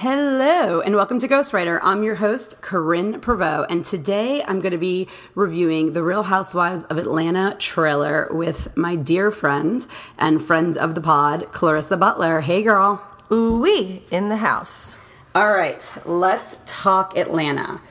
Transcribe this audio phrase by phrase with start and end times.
[0.00, 1.78] Hello and welcome to Ghostwriter.
[1.82, 6.84] I'm your host, Corinne Prevost, and today I'm going to be reviewing the Real Housewives
[6.84, 9.86] of Atlanta trailer with my dear friend
[10.16, 12.40] and friends of the pod, Clarissa Butler.
[12.40, 13.06] Hey, girl.
[13.30, 14.96] Ooh wee in the house.
[15.34, 17.82] All right, let's talk Atlanta.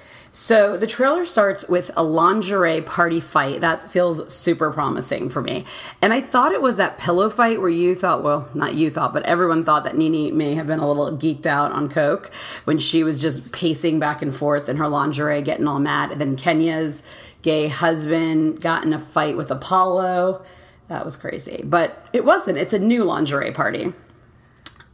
[0.42, 3.60] So the trailer starts with a lingerie party fight.
[3.60, 5.66] That feels super promising for me.
[6.02, 9.14] And I thought it was that pillow fight where you thought, well, not you thought,
[9.14, 12.32] but everyone thought that Nene may have been a little geeked out on Coke
[12.64, 16.14] when she was just pacing back and forth in her lingerie, getting all mad.
[16.14, 17.04] And then Kenya's
[17.42, 20.46] gay husband got in a fight with Apollo.
[20.88, 21.64] That was crazy.
[21.66, 22.60] But it wasn't.
[22.60, 23.94] It's a new lingerie party.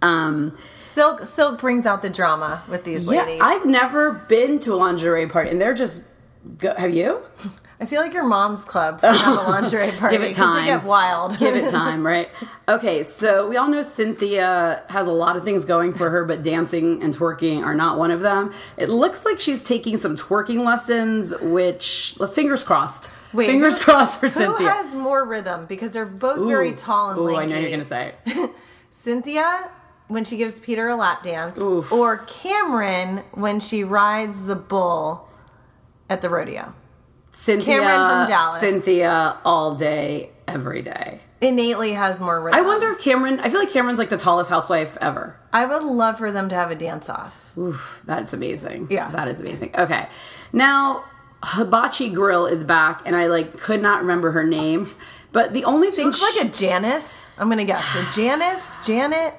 [0.06, 3.42] Um, Silk Silk brings out the drama with these yeah, ladies.
[3.44, 6.04] I've never been to a lingerie party, and they're just.
[6.60, 7.22] Go, have you?
[7.78, 10.16] I feel like your mom's club can have a lingerie party.
[10.16, 10.66] Give it time.
[10.66, 11.38] Get wild.
[11.38, 12.30] Give it time, right?
[12.70, 16.42] Okay, so we all know Cynthia has a lot of things going for her, but
[16.42, 18.54] dancing and twerking are not one of them.
[18.78, 23.10] It looks like she's taking some twerking lessons, which fingers crossed.
[23.34, 24.70] Wait, fingers who- crossed for Who Cynthia.
[24.70, 25.66] has more rhythm?
[25.66, 27.42] Because they're both very tall and Ooh, lanky.
[27.42, 28.14] I know you're gonna say.
[28.92, 29.70] Cynthia
[30.08, 31.92] when she gives Peter a lap dance, Oof.
[31.92, 35.28] or Kameron when she rides the bull
[36.10, 36.74] at the rodeo.
[37.32, 38.60] Cynthia, Kameron from Dallas.
[38.62, 41.20] Cynthia, all day, every day.
[41.42, 42.58] Innately has more rhythm.
[42.58, 43.40] I wonder if Kameron.
[43.40, 45.38] I feel like Kameron's like the tallest housewife ever.
[45.52, 47.52] I would love for them to have a dance off.
[47.58, 48.88] Oof, that's amazing.
[48.90, 49.12] Yeah.
[49.12, 49.76] That is amazing.
[49.78, 50.08] Okay.
[50.54, 51.04] Now,
[51.44, 54.90] Hibachi Girl is back, and I like could not remember her name.
[55.34, 57.26] But the only thing Looks like a Janice.
[57.38, 59.34] I'm gonna guess a Janice, Janet.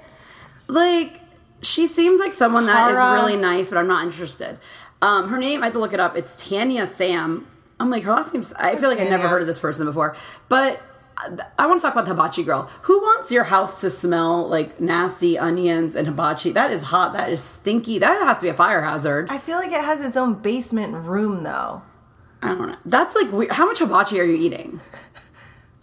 [0.68, 1.20] Like
[1.62, 3.14] she seems like someone that is Tara.
[3.14, 4.58] really nice, but I'm not interested.
[5.02, 6.16] Um, her name I had to look it up.
[6.16, 7.46] It's Tanya Sam.
[7.78, 8.52] I'm like her last name's.
[8.54, 9.28] I feel like I never Tanya.
[9.28, 10.16] heard of this person before,
[10.48, 10.80] but.
[11.18, 12.68] I- I want to talk about the hibachi girl.
[12.82, 16.52] Who wants your house to smell like nasty onions and hibachi?
[16.52, 17.14] That is hot.
[17.14, 17.98] That is stinky.
[17.98, 19.30] That has to be a fire hazard.
[19.30, 21.80] I feel like it has its own basement room though.
[22.42, 22.76] I don't know.
[22.84, 23.50] That's like weird.
[23.52, 24.78] How much hibachi are you eating?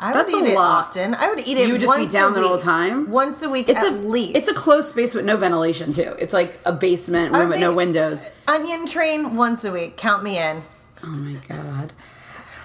[0.06, 0.88] I That's would a eat it lot.
[0.88, 1.16] often.
[1.16, 1.66] I would eat it.
[1.66, 2.64] You would just be once down a there all the week.
[2.66, 3.09] time?
[3.09, 4.36] Once a week It's at a least.
[4.36, 6.14] It's a closed space with no ventilation too.
[6.19, 8.30] It's like a basement room with no windows.
[8.46, 9.96] onion train once a week.
[9.96, 10.62] Count me in.
[11.03, 11.94] Oh my god.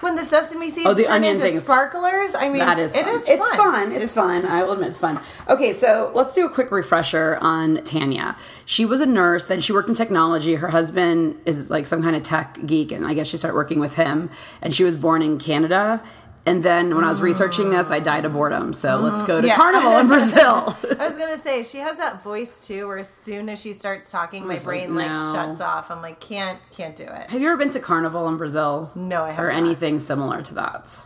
[0.01, 1.63] When the sesame seeds Oh, the turn onion into things.
[1.63, 3.15] sparklers, I mean, That is it fun.
[3.15, 3.91] is It's fun.
[3.91, 4.45] It's, fun.
[4.45, 5.19] I will admit it's fun.
[5.49, 8.37] Okay, so let's do a quick refresher on Tanya.
[8.65, 10.55] She was a nurse, then she worked in technology.
[10.55, 13.79] Her husband is like some kind of tech geek, and I guess she started working
[13.81, 14.29] with him.
[14.61, 16.01] And she was born in Canada.
[16.49, 18.73] And then when I was researching this, I died of boredom.
[18.73, 19.55] So let's go to Yeah.
[19.55, 20.75] Carnival in Brazil.
[20.99, 24.09] I was gonna say she has that voice too, where as soon as she starts
[24.09, 25.91] talking, my was like, brain like shuts off.
[25.91, 27.27] I'm like, can't, can't do it.
[27.29, 28.91] Have you ever been to Carnival in Brazil?
[28.95, 31.01] No, I have Or anything similar to that?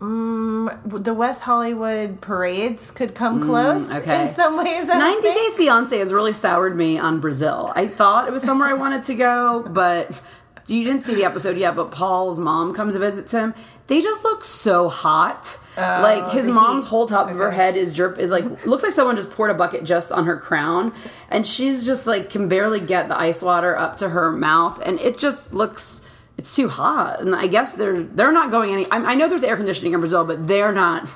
[0.00, 4.28] The West Hollywood parades could come close Mm, okay.
[4.28, 4.88] in some ways.
[4.88, 5.52] I 90 think.
[5.52, 7.72] Day Fiance has really soured me on Brazil.
[7.74, 10.20] I thought it was somewhere I wanted to go, but
[10.66, 11.76] you didn't see the episode yet.
[11.76, 13.54] But Paul's mom comes to visit him.
[13.88, 15.58] They just look so hot.
[15.78, 16.88] Oh, like his Oh, mom's heat.
[16.88, 19.54] whole top of her head is drip is like looks like someone just poured a
[19.54, 20.92] bucket just on her crown,
[21.30, 24.98] and she's just like can barely get the ice water up to her mouth, and
[25.00, 26.02] it just looks.
[26.38, 28.86] It's too hot, and I guess they're they're not going any.
[28.90, 31.08] I, I know there's air conditioning in Brazil, but they're not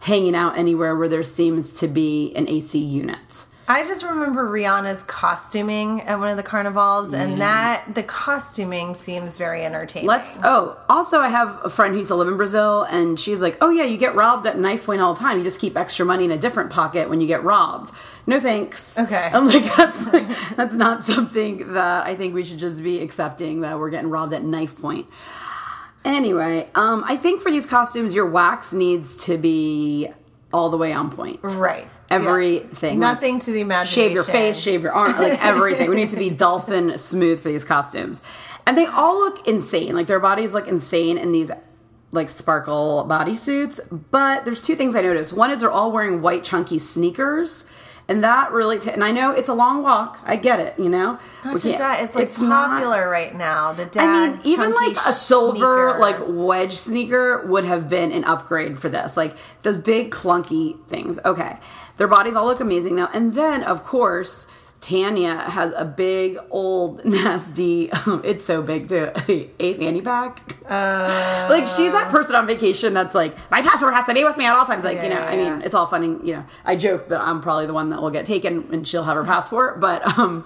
[0.00, 3.44] hanging out anywhere where there seems to be an AC unit.
[3.70, 9.36] I just remember Rihanna's costuming at one of the carnivals, and that the costuming seems
[9.36, 10.08] very entertaining.
[10.08, 10.38] Let's.
[10.42, 13.58] Oh, also, I have a friend who used to live in Brazil, and she's like,
[13.60, 15.36] "Oh yeah, you get robbed at knife point all the time.
[15.36, 17.92] You just keep extra money in a different pocket when you get robbed."
[18.26, 18.98] No thanks.
[18.98, 19.30] Okay.
[19.34, 23.60] I'm like, that's like, that's not something that I think we should just be accepting
[23.60, 25.06] that we're getting robbed at knife point.
[26.06, 30.08] Anyway, um, I think for these costumes, your wax needs to be
[30.54, 31.40] all the way on point.
[31.42, 31.86] right.
[32.10, 33.00] Everything.
[33.00, 33.06] Yeah.
[33.08, 34.02] Like, Nothing to the imagination.
[34.02, 35.90] shave your face, shave your arm, like everything.
[35.90, 38.22] we need to be dolphin smooth for these costumes.
[38.66, 39.94] And they all look insane.
[39.94, 41.50] Like their bodies look insane in these
[42.10, 43.80] like sparkle bodysuits.
[44.10, 45.32] But there's two things I noticed.
[45.32, 47.64] One is they're all wearing white chunky sneakers.
[48.10, 50.18] And that really, t- and I know it's a long walk.
[50.24, 51.18] I get it, you know.
[51.44, 53.74] Not just that, it's like not- popular right now.
[53.74, 54.08] The dad.
[54.08, 55.98] I mean, even like a silver, sneaker.
[55.98, 59.14] like wedge sneaker would have been an upgrade for this.
[59.18, 61.18] Like those big clunky things.
[61.22, 61.58] Okay,
[61.98, 63.08] their bodies all look amazing though.
[63.12, 64.46] And then, of course,
[64.80, 67.90] Tanya has a big old nasty.
[68.24, 69.10] it's so big too.
[69.60, 70.56] a fanny pack.
[70.68, 74.36] Uh, like she's that person on vacation that's like, my passport has to be with
[74.36, 74.84] me at all times.
[74.84, 75.50] Like you know, Yeah, I yeah.
[75.56, 76.06] mean, it's all funny.
[76.22, 79.04] You know, I joke that I'm probably the one that will get taken and she'll
[79.04, 80.44] have her passport, but um.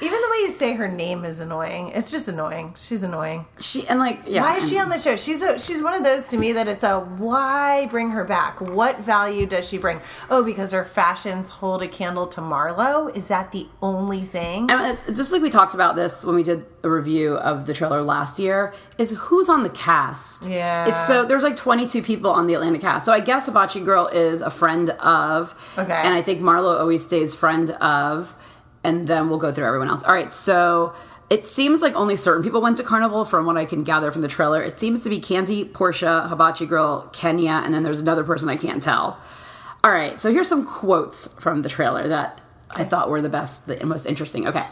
[0.00, 1.88] Even the way you say her name is annoying.
[1.88, 2.74] It's just annoying.
[2.78, 3.46] She's annoying.
[3.60, 4.40] She and like yeah.
[4.40, 5.16] Why is she on the show?
[5.16, 8.60] She's a, she's one of those to me that it's a why bring her back?
[8.60, 10.00] What value does she bring?
[10.30, 13.14] Oh, because her fashions hold a candle to Marlo.
[13.14, 14.70] Is that the only thing?
[14.70, 17.74] And uh, just like we talked about this when we did a review of the
[17.74, 20.46] trailer last year, is who's on the cast?
[20.46, 20.86] Yeah.
[20.86, 23.04] It's so there's like 22 people on the Atlanta cast.
[23.04, 25.54] So I guess Hibachi Girl is a friend of.
[25.78, 25.92] Okay.
[25.92, 28.34] And I think Marlo always stays friend of.
[28.84, 30.02] And then we'll go through everyone else.
[30.02, 30.32] All right.
[30.34, 30.94] So
[31.30, 34.22] it seems like only certain people went to Carnival from what I can gather from
[34.22, 34.62] the trailer.
[34.62, 38.56] It seems to be Kandi, Porsha, Hibachi Girl, Kenya, and then there's another person I
[38.56, 39.18] can't tell.
[39.84, 40.18] All right.
[40.18, 42.40] So here's some quotes from the trailer that
[42.70, 44.48] I thought were the best, the most interesting.
[44.48, 44.66] Okay.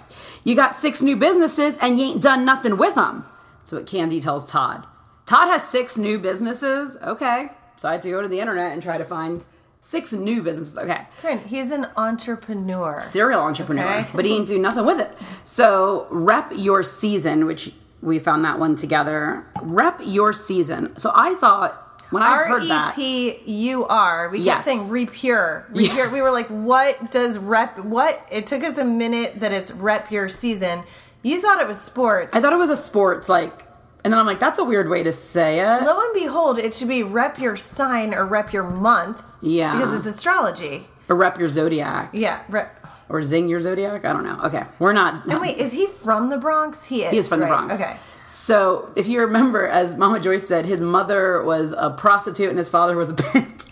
[0.44, 3.24] You got six new businesses and you ain't done nothing with them.
[3.60, 4.86] That's what Kandi tells Todd.
[5.26, 6.96] Todd has six new businesses.
[7.02, 7.50] Okay.
[7.76, 9.44] So I had to go to the internet and try to find
[9.80, 10.76] six new businesses.
[10.78, 11.06] Okay.
[11.46, 13.00] He's an entrepreneur.
[13.00, 14.08] Serial entrepreneur, Okay.
[14.14, 15.10] but he didn't do nothing with it.
[15.44, 17.72] So rep your season, which
[18.02, 19.44] we found that one together.
[19.62, 20.96] Rep your season.
[20.96, 22.94] So I thought when I R heard E that.
[22.94, 23.38] P
[23.68, 24.28] U R.
[24.30, 24.64] We kept Yes.
[24.64, 25.66] saying repure.
[25.70, 26.10] Repure.
[26.10, 27.78] We were like, what does rep?
[27.78, 28.20] What?
[28.30, 30.82] It took us a minute that it's rep your season.
[31.22, 32.30] You thought it was sports.
[32.34, 33.66] I thought it was a sports like,
[34.04, 35.82] and then I'm like, that's a weird way to say it.
[35.84, 39.22] Lo and behold, it should be rep your sign or rep your month.
[39.40, 39.76] Yeah.
[39.76, 40.86] Because it's astrology.
[41.08, 42.40] or rep your zodiac Yeah.
[42.48, 42.86] Rep.
[43.08, 44.04] or zing your zodiac.
[44.04, 44.38] I don't know.
[44.44, 45.26] Okay, we're not.
[45.26, 46.84] And wait, is he from the Bronx?
[46.84, 47.10] He is.
[47.10, 47.46] he is from right.
[47.48, 47.74] the Bronx.
[47.80, 47.96] Okay.
[48.28, 52.68] So if you remember, as Mama Joyce said, his mother was a prostitute and his
[52.68, 53.62] father was a pimp.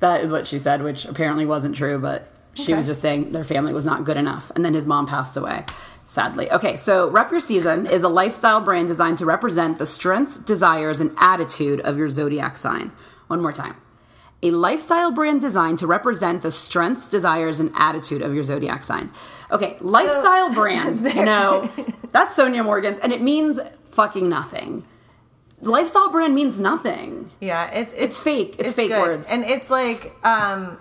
[0.00, 2.74] that is what she said, which apparently wasn't true, but she Okay.
[2.74, 4.50] was just saying their family was not good enough.
[4.56, 5.64] And then his mom passed away,
[6.10, 6.50] sadly.
[6.50, 11.00] Okay, so Rep Your Season is a lifestyle brand designed to represent the strengths, desires,
[11.00, 12.90] and attitude of your zodiac sign.
[13.28, 13.76] One more time.
[14.42, 19.12] A lifestyle brand designed to represent the strengths, desires, and attitude of your zodiac sign.
[19.52, 21.00] Okay, lifestyle brand.
[21.00, 21.70] No,
[22.10, 23.60] that's Sonja Morgan's, and it means
[23.90, 24.84] fucking nothing.
[25.60, 27.30] Lifestyle brand means nothing.
[27.40, 28.56] Yeah, it, It's fake.
[28.58, 29.00] It's, fake good.
[29.00, 29.28] words.
[29.30, 30.76] and it's like um,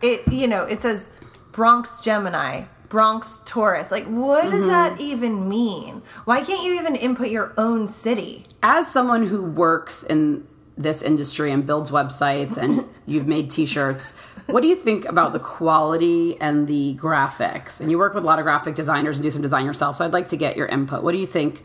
[0.00, 0.30] it.
[0.32, 1.08] You know, it says
[1.50, 3.90] Bronx Gemini, Bronx Taurus.
[3.90, 4.50] Like, what Mm-hmm.
[4.58, 6.02] does that even mean?
[6.26, 8.44] Why can't you even input your own city?
[8.62, 10.46] As someone who works in
[10.76, 14.12] this industry and builds websites and you've made t-shirts,
[14.44, 17.80] what do you think about the quality and the graphics?
[17.80, 20.04] And you work with a lot of graphic designers and do some design yourself, so
[20.04, 21.02] I'd like to get your input.
[21.02, 21.62] What do you think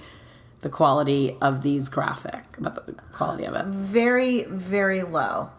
[0.62, 3.66] the quality of these graphic about the quality of it?
[3.66, 5.50] Very, very low.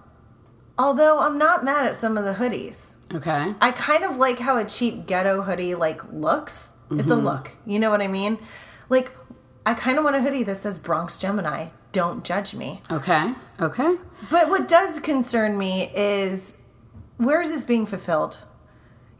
[0.78, 2.94] Although I'm not mad at some of the hoodies.
[3.12, 3.54] Okay.
[3.60, 6.72] I kind of like how a cheap ghetto hoodie like looks.
[6.90, 7.24] It's a Mm-hmm.
[7.26, 7.50] look.
[7.66, 8.38] You know what I mean?
[8.88, 9.10] Like
[9.66, 11.68] I kind of want a hoodie that says Bronx Gemini.
[11.92, 12.80] Don't judge me.
[12.90, 13.34] Okay.
[13.60, 13.96] Okay.
[14.30, 16.56] But what does concern me is
[17.16, 18.38] where is this being fulfilled?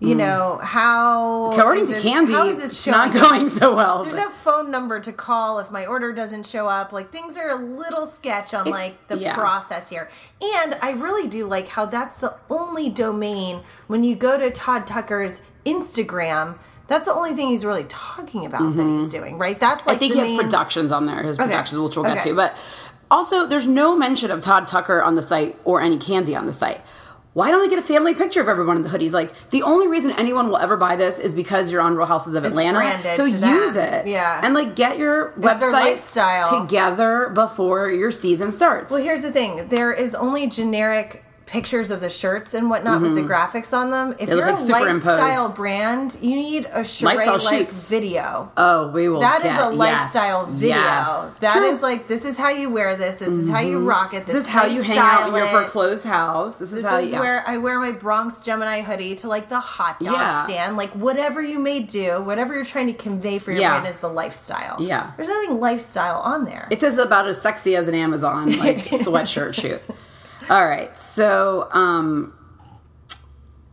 [0.00, 4.04] You know how According to this- Kandi, how is this it's not going so well.
[4.04, 6.92] There's no phone number to call if my order doesn't show up.
[6.92, 9.34] Like things are a little sketch on like the yeah.
[9.34, 10.08] process here.
[10.40, 14.86] And I really do like how that's the only domain when you go to Todd
[14.86, 16.58] Tucker's Instagram.
[16.86, 19.58] That's the only thing he's really talking about that he's doing, right?
[19.58, 20.04] That's like Mm-hmm.
[20.04, 21.22] I think he has productions on there.
[21.22, 22.34] His productions, which we'll get to.
[22.34, 22.56] But
[23.10, 26.52] also, there's no mention of Todd Tucker on the site or any Kandi on the
[26.52, 26.80] site.
[27.38, 29.12] Why don't we get a family picture of everyone in the hoodies?
[29.12, 32.35] Like the only reason anyone will ever buy this is because you're on Real Houses
[32.35, 33.14] of Atlanta.
[33.14, 33.94] So use them.
[33.94, 34.40] it, Yeah.
[34.43, 36.00] and like get your website
[36.50, 38.90] together before your season starts.
[38.90, 43.14] Well, here's the thing: there is only generic pictures of the shirts and whatnot with
[43.14, 43.31] the mm-hmm.
[43.31, 44.14] graphics on them.
[44.19, 45.06] If look you're a like superimposed.
[45.06, 48.52] lifestyle brand, you need a charade like video.
[48.56, 49.20] oh, we will.
[49.20, 50.76] That is get- a lifestyle yes, video.
[50.76, 51.38] yes.
[51.38, 51.88] That is True.
[51.88, 53.20] like this is how you wear this.
[53.20, 53.86] This is how you mm-hmm.
[53.86, 54.26] rock it.
[54.26, 56.58] This, This is how you hang out in your foreclosed house.
[56.58, 57.20] This is This how is yeah.
[57.20, 60.44] where I wear my Bronx Gemini hoodie to like the hot dog Yeah.
[60.44, 60.76] stand.
[60.76, 63.78] Like whatever you may do, whatever you're trying to convey for your Yeah.
[63.78, 64.76] brand is the lifestyle.
[64.82, 65.12] Yeah.
[65.17, 66.69] There's nothing lifestyle on there.
[66.70, 69.81] It is as about as sexy as an Amazon like sweatshirt shoot.
[70.50, 72.32] All right, so um,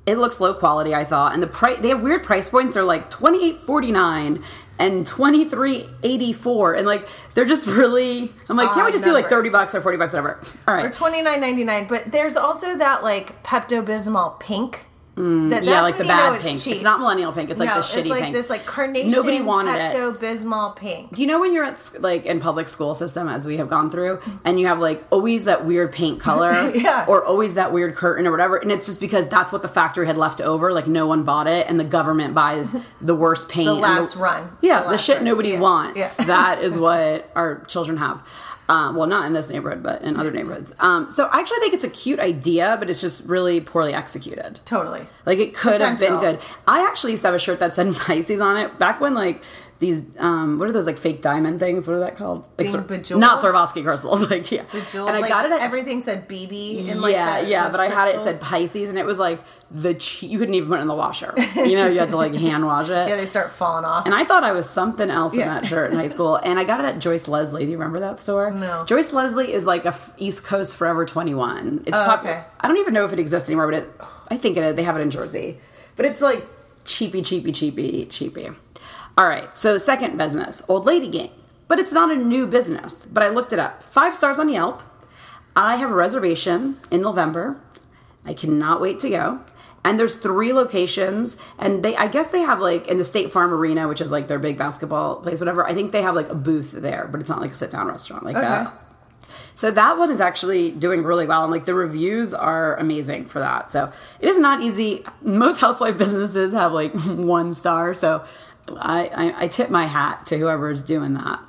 [0.06, 0.94] it looks low quality.
[0.94, 2.74] I thought, and the price they have weird price points.
[2.74, 4.44] They're like twenty eight forty nine
[4.78, 8.34] and twenty three eighty four, and like they're just really.
[8.50, 10.42] I'm like, can't we just do like thirty bucks or forty bucks, whatever?
[10.68, 11.88] All right, or twenty nine ninety nine.
[11.88, 14.86] But there's also that like Pepto Bismol pink.
[15.16, 15.50] Mm.
[15.52, 16.62] that, yeah, like the when you know bad it's pink.
[16.62, 16.74] cheap.
[16.74, 17.50] It's not millennial pink.
[17.50, 18.06] It's like no, the shitty pink.
[18.06, 18.36] it's like pink.
[18.36, 19.12] this like carnation.
[19.12, 19.94] Nobody wanted it.
[19.94, 21.14] Pepto Bismol pink.
[21.16, 23.90] Do you know when you're at like in public school system as we have gone
[23.90, 27.06] through and you have like always that weird paint color Yeah.
[27.08, 30.06] or always that weird curtain or whatever and it's just because that's what the factory
[30.06, 33.68] had left over like no one bought it and the government buys the worst paint
[33.68, 34.58] The last run.
[34.62, 35.26] yeah The the, shit run.
[35.26, 35.60] nobody Yeah.
[35.62, 36.26] wants Yeah.
[36.26, 38.22] that is what our children have
[38.68, 40.74] Um, well, not in this neighborhood, but in other neighborhoods.
[40.80, 44.60] Um, so I actually think it's a cute idea, but it's just really poorly executed.
[44.66, 45.06] Totally.
[45.26, 46.40] Like it could have been good.
[46.68, 49.44] I actually used to have a shirt that said Pisces on it back when like
[49.80, 51.88] these um what are those like fake diamond things?
[51.88, 52.48] What are that called?
[52.58, 54.30] Like Sor- not Swarovski crystals.
[54.30, 57.42] Like yeah, Bejeweled, and I like, got it at everything said BB in like yeah
[57.42, 59.42] the- yeah, but I had it, it said Pisces and it was like
[59.72, 61.34] the che- you couldn't even put it in the washer.
[61.56, 62.92] You know, you had to like hand wash it.
[63.10, 64.06] Yeah, they start falling off.
[64.06, 66.36] And I thought I was something else in that shirt in high school.
[66.36, 67.66] And I got it at Joyce Leslie.
[67.66, 68.52] Do you remember that store?
[68.52, 68.86] No.
[68.86, 71.84] Joyce Leslie is like a f- East Coast Forever 21.
[71.88, 72.36] It's Oh, popular.
[72.36, 72.44] okay.
[72.60, 73.90] I don't even know if it exists anymore, but it,
[74.30, 74.76] I think it.
[74.76, 75.60] They have it in Jersey.
[75.96, 76.46] But it's like
[76.86, 78.50] cheapy, cheapy, cheapy, cheapy.
[79.18, 79.56] All right.
[79.56, 81.32] So, second business, Old Lady Gang.
[81.68, 83.06] But it's not a new business.
[83.06, 83.82] But I looked it up.
[83.84, 84.84] Five stars on Yelp.
[85.56, 87.58] I have a reservation in November.
[88.26, 89.40] I cannot wait to go.
[89.86, 93.54] And there's three locations, and they I guess they have like in the State Farm
[93.54, 95.66] Arena, which is like their big basketball place, whatever.
[95.66, 97.88] I think they have like a booth there, but it's not like a sit down
[97.88, 98.46] restaurant like Okay.
[98.48, 98.82] that.
[99.58, 103.40] So that one is actually doing really well, and like the reviews are amazing for
[103.40, 103.72] that.
[103.72, 105.06] So it is not easy.
[105.22, 108.26] Most housewife businesses have like one star, so
[108.78, 111.40] I I, I tip my hat to whoever is doing that.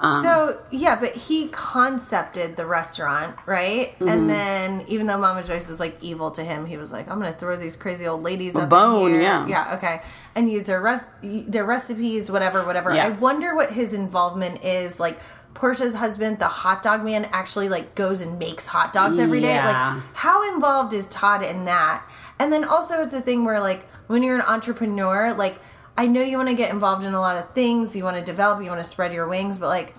[0.00, 3.92] Um, So yeah, but he concepted the restaurant, right?
[3.94, 4.08] Mm-hmm.
[4.08, 7.18] And then even though Mama Joyce is like evil to him, he was like, "I'm
[7.20, 9.46] gonna throw these crazy old ladies up bone, here, yeah.
[9.46, 10.00] yeah, okay,
[10.34, 13.06] and use their res- their recipes, whatever, whatever." Yeah.
[13.06, 14.98] I wonder what his involvement is.
[14.98, 15.18] Like
[15.54, 19.54] Porsha's husband, the hot dog man, actually like goes and makes hot dogs every day.
[19.54, 19.94] Yeah.
[19.94, 22.02] Like, how involved is Todd in that?
[22.38, 25.60] And then also, it's a thing where like when you're an entrepreneur, like.
[25.96, 27.94] I know you want to get involved in a lot of things.
[27.94, 28.62] You want to develop.
[28.62, 29.94] You want to spread your wings, but like,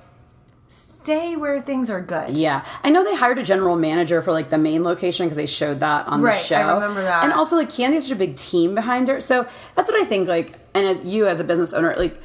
[0.67, 2.35] stay where things are good.
[2.35, 5.45] Yeah, I know they hired a general manager for like the main location because they
[5.45, 6.55] showed that on Right, the show.
[6.55, 7.23] I remember that.
[7.23, 10.05] And also, like Kandi has such a big team behind her, so that's what I
[10.05, 10.27] think.
[10.27, 12.19] Like, and as you as a business owner, like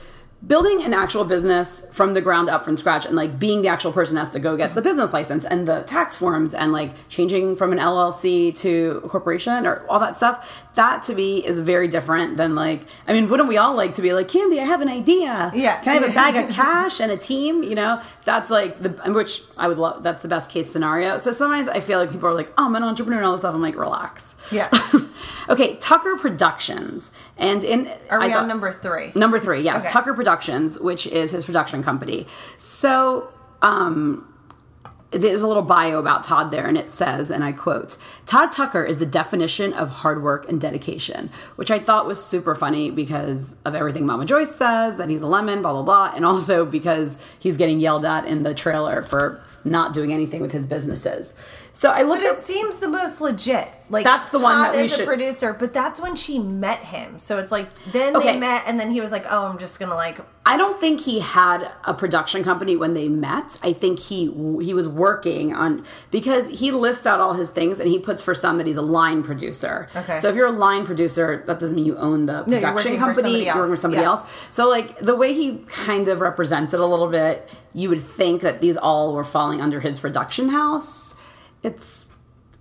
[0.47, 3.91] building an actual business from the ground up from scratch and like being the actual
[3.93, 7.57] person has to go get the business license and the tax forms and like changing
[7.57, 11.89] from an LLC to a corporation or all that stuff that to me is very
[11.89, 14.81] different than like I mean wouldn't we all like to be like Kandi I have
[14.83, 15.81] an idea Yeah.
[15.81, 18.91] can I have a bag of cash and a team you know that's like the
[19.13, 22.29] which I would love that's the best case scenario so sometimes I feel like people
[22.29, 24.69] are like oh I'm an entrepreneur and all this stuff I'm like relax Yeah.
[25.49, 29.13] okay Tucker Productions and in Are we I thought- on number three?
[29.15, 29.93] Number three, yes, Okay.
[29.93, 30.36] Tucker Productions,
[30.79, 32.27] which is his production company.
[32.57, 34.33] So, um,
[35.13, 38.85] there's a little bio about Todd there, and it says, and I quote, Todd Tucker
[38.85, 43.55] is the definition of hard work and dedication, which I thought was super funny because
[43.65, 47.19] of everything Mama Joyce says, that he's a lemon, blah, blah, blah, and also because
[47.39, 51.35] he's getting yelled at in the trailer for not doing anything with his businesses.
[51.79, 53.69] So I looked But at it seems the most legit.
[53.91, 56.39] Like That's the Todd one that we is should- a producer, but that's when she
[56.39, 57.19] met him.
[57.19, 58.33] So it's like then Okay.
[58.33, 61.01] they met, and then he was like, "Oh, I'm just gonna like." I don't think
[61.03, 63.59] he had a production company when they met.
[63.63, 67.91] I think he he was working on because he lists out all his things and
[67.91, 69.89] he puts for some that he's a line producer.
[69.95, 70.19] Okay.
[70.21, 72.99] So if you're a line producer, that doesn't mean you own the you're production working
[72.99, 73.45] company.
[73.45, 74.09] You're working with somebody Yeah.
[74.09, 74.23] else.
[74.51, 78.41] So like the way he kind of represents it a little bit, you would think
[78.41, 81.13] that these all were falling under his production house.
[81.67, 82.07] It's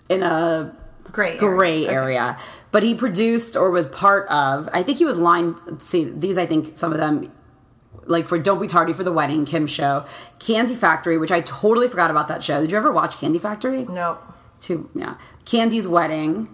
[0.09, 0.75] in a
[1.11, 1.87] Gray area.
[1.87, 2.35] gray Okay.
[2.71, 4.67] But he produced or was part of.
[4.73, 5.55] I think he was line.
[5.79, 6.37] See these.
[6.37, 7.31] I think some of them,
[8.05, 10.05] like for "Don't Be Tardy for the Wedding," Kim show,
[10.39, 12.59] Kandi Factory, which I totally forgot about that show.
[12.61, 13.85] Did you ever watch Kandi Factory?
[13.85, 14.17] No.
[14.59, 14.89] Two.
[14.93, 15.15] Yeah.
[15.45, 16.49] Kandi's wedding,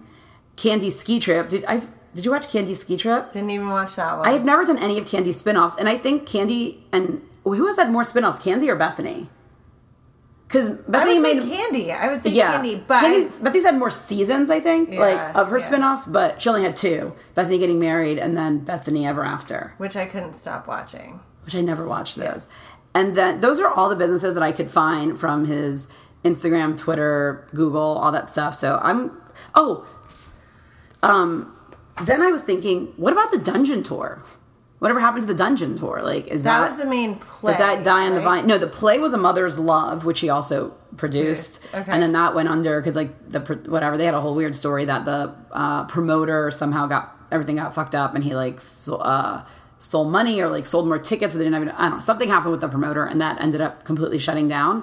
[0.56, 1.48] Kandi's ski trip.
[1.48, 1.82] Did I?
[2.14, 3.32] Did you watch Kandi's ski trip?
[3.32, 4.28] Didn't even watch that one.
[4.28, 7.76] I have never done any of Kandi's spin-offs, and I think Kandi and who has
[7.76, 9.28] had more spin-offs, Kandi or Bethenny?
[10.52, 11.98] Because Bethenny made Kandi.
[11.98, 15.34] I would say yeah, Kandi, but Kandi's- Bethenny's had more seasons, I think, Yeah, like
[15.34, 15.66] of her yeah.
[15.66, 19.96] spin-offs, but she only had two: Bethenny getting married and then Bethenny Ever After, which
[19.96, 21.20] I couldn't stop watching.
[21.44, 22.48] which I never watched those.
[22.94, 25.88] And then those are all the businesses that I could find from his
[26.24, 28.54] Instagram, Twitter, Google, all that stuff.
[28.54, 29.10] So I'm
[29.54, 29.86] oh,
[31.02, 31.56] um,
[32.04, 34.22] then I was thinking, what about the dungeon tour?
[34.82, 36.00] Whatever happened to the dungeon tour?
[36.02, 37.52] Like, is That that, was the main play.
[37.52, 38.48] the die, die on the vine.
[38.48, 41.92] No, the play was a mother's love, which he also produced, Produced, okay.
[41.92, 44.84] and then that went under because like the whatever they had a whole weird story
[44.86, 49.44] that the uh, promoter somehow got everything got fucked up, and he like so, uh,
[49.78, 51.74] stole money or like sold more tickets, but they didn't have.
[51.78, 52.00] I don't know.
[52.00, 54.82] Something happened with the promoter, and that ended up completely shutting down.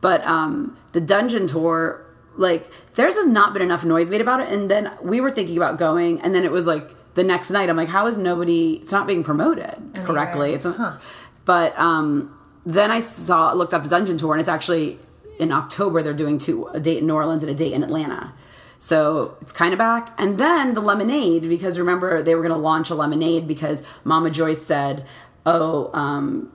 [0.00, 2.04] But um, the dungeon tour,
[2.36, 5.78] like, there's not been enough noise made about it, and then we were thinking about
[5.78, 7.68] going, and then it was like the next night.
[7.68, 8.74] I'm like, how is nobody?
[8.74, 10.52] It's not being promoted correctly.
[10.52, 11.02] It's not,
[11.44, 12.32] but um,
[12.64, 14.98] then I saw looked up the Dungeon Tour, and it's actually
[15.40, 16.02] in October.
[16.02, 18.32] They're doing two a date in New Orleans and a date in Atlanta.
[18.78, 20.14] So it's kind of back.
[20.18, 24.30] And then the lemonade, because remember they were going to launch a lemonade because Mama
[24.30, 25.06] Joyce said,
[25.44, 26.52] "Oh, um,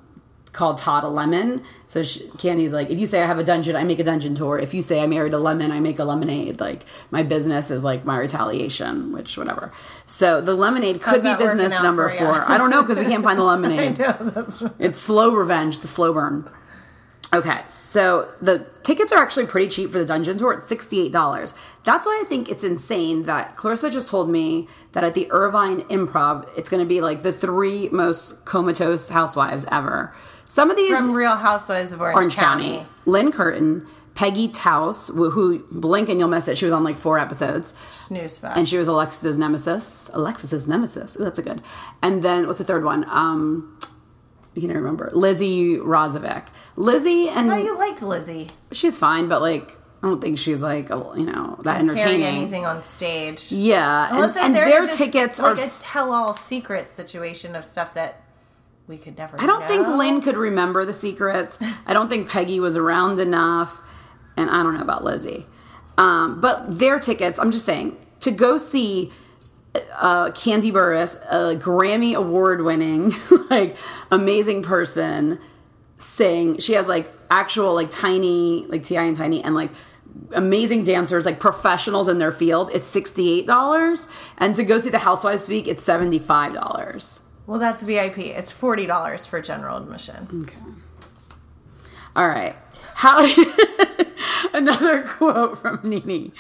[0.54, 1.64] called Todd a lemon.
[1.88, 4.36] So she, Kandi's like, if you say I have a dungeon, I make a dungeon
[4.36, 4.60] tour.
[4.60, 6.60] If you say I married a lemon, I make a lemonade.
[6.60, 9.72] Like my business is like my retaliation, which whatever.
[10.06, 12.50] So the lemonade could How's be business number for four.
[12.50, 13.98] I don't know because we can't find the lemonade.
[13.98, 16.50] No, that's It's slow revenge, the slow burn.
[17.34, 20.52] Okay, so the tickets are actually pretty cheap for the dungeon tour.
[20.52, 21.54] It's $68.
[21.86, 25.84] That's why I think it's insane that Clarissa just told me that at the Irvine
[25.84, 30.14] Improv, it's going to be like the three most comatose housewives ever.
[30.52, 32.74] Some of these from Real Housewives of Orange, Orange County.
[32.80, 32.88] County.
[33.06, 36.58] Lynne Curtin, Peggy Tanous, who, who blink and you'll miss it.
[36.58, 37.74] She was on like four episodes.
[37.94, 38.58] Snooze fest.
[38.58, 40.10] And she was Alexis's nemesis.
[40.12, 41.16] Alexis's nemesis.
[41.18, 41.62] Ooh, that's a good.
[42.02, 43.06] And then what's the third one?
[43.08, 43.80] Um,
[44.54, 46.48] you can remember Lizzie Rovsek.
[46.76, 48.50] Lizzie and Oh, you liked Lizzie.
[48.74, 52.24] she's fine, but like I don't think she's like you know that entertaining.
[52.24, 53.54] anything on stage.
[53.54, 55.64] Yeah, and, Unless and their tickets like are.
[55.64, 58.26] a tell-all secret situation of stuff that
[58.88, 59.40] we could never.
[59.40, 59.88] I don't think.
[59.88, 61.58] Lynne could remember the secrets.
[61.86, 63.82] I don't think Peggy was around enough,
[64.38, 65.46] and I don't know about Lizzie.
[65.98, 69.12] Um, but their tickets, I'm just saying, to go see
[69.76, 73.14] uh, Kandi Burruss, a Grammy award winning,
[73.50, 73.78] like
[74.10, 75.40] amazing person,
[75.98, 76.58] sing.
[76.60, 79.04] She has like actual like tiny, like T.I.
[79.04, 79.72] and Tiny, and like
[80.34, 82.70] amazing dancers, like professionals in their field.
[82.74, 84.08] It's sixty eight dollars,
[84.38, 87.22] and to go see the Housewives speak, it's seventy five dollars.
[87.52, 88.20] Well, that's VIP.
[88.20, 90.46] It's forty dollars for general admission.
[90.48, 90.58] Okay.
[92.16, 92.56] All right.
[92.94, 93.30] How
[94.54, 96.32] another quote from NeNe.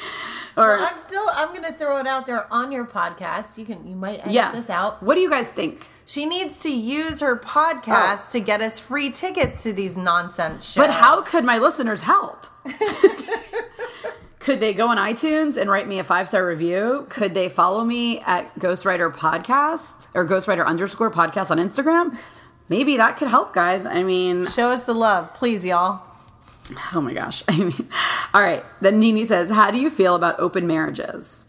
[0.56, 1.28] Or I'm still.
[1.34, 3.58] I'm going to throw it out there on your podcast.
[3.58, 3.86] You can.
[3.86, 4.54] You might edit yeah.
[4.54, 5.04] this out.
[5.04, 5.86] What do you guys think?
[6.06, 8.32] She needs to use her podcast Oh.
[8.32, 10.82] to get us free tickets to these nonsense shows.
[10.88, 12.46] But how could my listeners help?
[14.42, 17.06] Could they go on iTunes and write me a five star review?
[17.10, 22.18] Could they follow me at Ghostwriter Podcast or Ghostwriter underscore podcast on Instagram?
[22.68, 23.86] Maybe that could help, guys.
[23.86, 26.02] I mean, show us the love, please, y'all?
[26.96, 27.44] Oh my gosh.
[27.48, 27.90] I mean,
[28.34, 28.66] all right.
[28.82, 31.46] Then NeNe says, How do you feel about open marriages?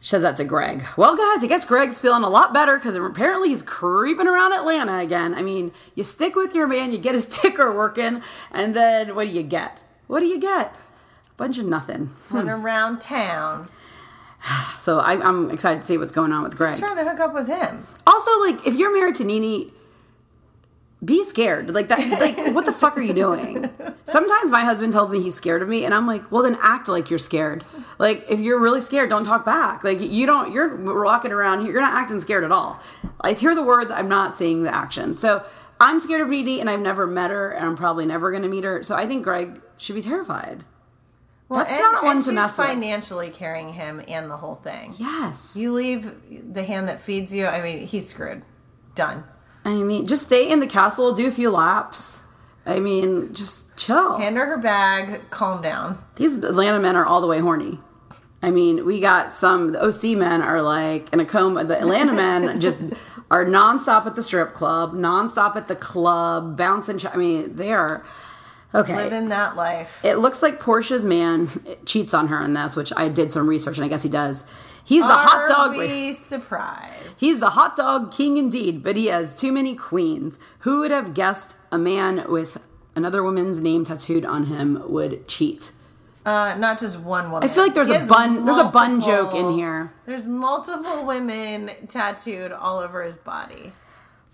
[0.00, 0.86] She says that to Greg.
[0.96, 4.98] Well, guys, I guess Greg's feeling a lot better because apparently he's creeping around Atlanta
[5.00, 5.34] again.
[5.34, 9.26] I mean, you stick with your man, you get his ticker working, and then what
[9.26, 9.78] do you get?
[10.06, 10.74] What do you get?
[11.38, 12.14] Bunch of nothing.
[12.30, 12.54] Went hmm.
[12.54, 13.70] around town,
[14.78, 16.78] So I, I'm excited to see what's going on with Greg.
[16.78, 17.86] trying to hook up with him.
[18.06, 19.72] Also, like, if you're married to NeNe,
[21.04, 21.74] be scared.
[21.74, 21.98] Like that.
[22.20, 23.70] Like, what the fuck are you doing?
[24.04, 26.88] Sometimes my husband tells me he's scared of me, and I'm like, well, then act
[26.88, 27.64] like you're scared.
[27.98, 29.84] Like, if you're really scared, don't talk back.
[29.84, 30.52] Like, you don't.
[30.52, 31.66] You're walking around.
[31.66, 32.80] You're not acting scared at all.
[33.20, 33.90] I hear the words.
[33.90, 35.14] I'm not seeing the action.
[35.14, 35.44] So
[35.80, 38.48] I'm scared of NeNe, and I've never met her, and I'm probably never going to
[38.48, 38.82] meet her.
[38.82, 40.64] So I think Greg should be terrified.
[41.48, 42.66] Well, That's and, not one to she's mess with.
[42.66, 44.94] financially carrying him and the whole thing.
[44.98, 45.56] Yes.
[45.56, 47.46] You leave the hand that feeds you.
[47.46, 48.44] I mean, he's screwed.
[48.94, 49.24] Done.
[49.64, 52.20] I mean, just stay in the castle, do a few laps.
[52.66, 54.18] I mean, just chill.
[54.18, 55.30] Hand her her bag.
[55.30, 56.04] Calm down.
[56.16, 57.78] These Atlanta men are all the way horny.
[58.42, 61.64] I mean, we got some the OC men are like in a coma.
[61.64, 62.82] The Atlanta men just
[63.30, 66.98] are nonstop at the strip club, nonstop at the club, bouncing.
[66.98, 68.04] Ch- I mean, they are
[68.74, 68.96] okay.
[68.96, 70.04] Living that life.
[70.04, 71.48] It looks like Porsha's man
[71.84, 74.44] cheats on her in this, which I did some research and I guess he does.
[74.84, 75.76] He's the hot dog.
[75.76, 77.20] we surprised?
[77.20, 80.38] He's the hot dog king indeed, but he has too many queens.
[80.60, 82.56] Who would have guessed a man with
[82.96, 85.72] another woman's name tattooed on him would cheat?
[86.24, 87.48] Uh, not just one woman.
[87.48, 89.92] I feel like there's He a bun there's a bun joke in here.
[90.06, 93.72] There's multiple women tattooed all over his body.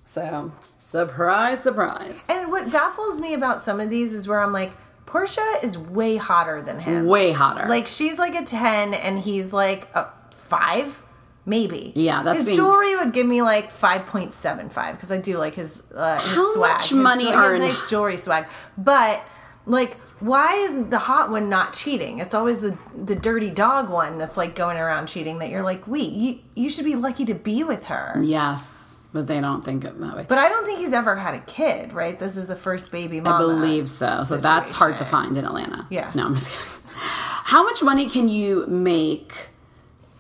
[0.06, 0.52] So,
[0.94, 2.26] surprise, surprise.
[2.30, 4.72] And what baffles me about some of these is where I'm like,
[5.06, 7.06] Porsha is way hotter than him.
[7.06, 7.68] Way hotter.
[7.68, 11.02] Like she's like a ten, and he's like a five,
[11.46, 11.92] maybe.
[11.96, 15.18] Yeah, that's his being- jewelry would give me like five point seven five because I
[15.18, 16.72] do like his uh, his How swag.
[16.74, 18.46] much His money jewel- he are in- nice jewelry swag,
[18.78, 19.20] but
[19.66, 19.96] like.
[20.20, 22.18] Why is the hot one not cheating?
[22.20, 25.40] It's always the the dirty dog one that's like going around cheating.
[25.40, 28.22] That you're like, wait, you you should be lucky to be with her.
[28.24, 28.83] yes,
[29.14, 30.26] but they don't think it that way.
[30.28, 32.18] But I don't think he's ever had a kid, right?
[32.18, 33.36] This is the first baby mama.
[33.36, 34.20] I believe so.
[34.24, 35.86] So that's hard to find in Atlanta.
[35.88, 36.10] Yeah.
[36.14, 36.66] No, I'm just kidding.
[36.96, 39.48] How much money can you make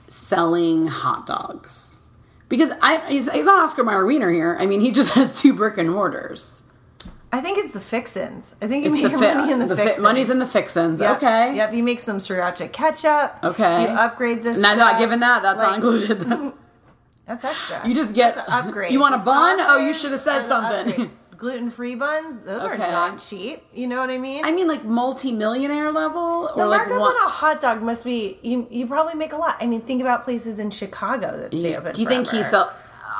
[0.08, 1.98] selling hot dogs?
[2.48, 4.56] Because I he's, he's not Oscar Mayer Wiener here.
[4.60, 6.62] I mean, he just has two brick and mortars.
[7.32, 8.54] I think it's the fixins.
[8.62, 10.02] I think you It's make your fi- money in the, the fi- fixins.
[10.04, 11.00] money's in the fixins.
[11.00, 11.16] Yep.
[11.16, 11.56] Okay.
[11.56, 11.74] Yep.
[11.74, 13.36] You make some sriracha ketchup.
[13.42, 13.82] Okay.
[13.82, 14.56] You upgrade this.
[14.56, 15.42] And I'm not giving that.
[15.42, 16.20] That's not included.
[16.28, 16.52] That's,
[17.26, 17.80] That's extra.
[17.88, 18.92] you just get That's an upgrade.
[18.92, 19.56] You want a The bun?
[19.60, 20.88] Oh, you sauces should have are said the something.
[20.90, 21.10] upgrade.
[21.38, 22.44] Gluten-free buns.
[22.44, 22.90] Those are Okay.
[22.90, 23.62] not cheap.
[23.74, 24.44] You know what I mean?
[24.44, 27.10] I mean, like multi-millionaire level, the or like markup one.
[27.16, 28.38] on a hot dog must be.
[28.42, 29.56] You, you probably make a lot.
[29.60, 31.92] I mean, think about places in Chicago that stay open.
[31.92, 32.48] Do you think he forever.
[32.48, 32.72] sell?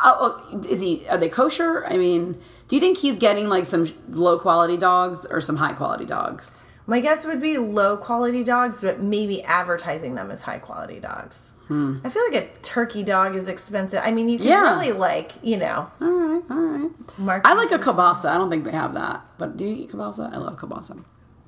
[0.04, 1.06] oh, oh, is he?
[1.08, 1.84] Are they kosher?
[1.86, 5.72] I mean, do you think he's getting like some low quality dogs or some high
[5.72, 6.62] quality dogs?
[6.86, 11.52] My guess would be low quality dogs, but maybe advertising them as high quality dogs.
[11.70, 14.02] I feel like a turkey dog is expensive.
[14.04, 14.52] I mean, you can Hmm.
[14.52, 14.74] Yeah.
[14.74, 16.90] really like, you know, All right, all right.
[17.18, 17.48] market.
[17.48, 18.26] I like a kielbasa.
[18.26, 20.30] I don't think they have that, but do you eat kielbasa?
[20.34, 21.02] I love kielbasa.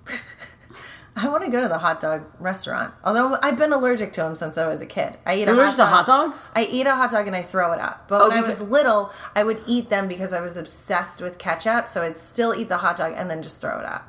[1.13, 2.93] I want to go to the hot dog restaurant.
[3.03, 5.17] Although I've been allergic to them since I was a kid.
[5.25, 6.31] I eat a You're allergic to hot dog.
[6.31, 6.49] dogs?
[6.55, 8.07] I eat a hot dog and I throw it up.
[8.07, 11.37] But Oh, when I was little, I would eat them because I was obsessed with
[11.37, 11.89] ketchup.
[11.89, 14.07] So I'd still eat the hot dog and then just throw it up.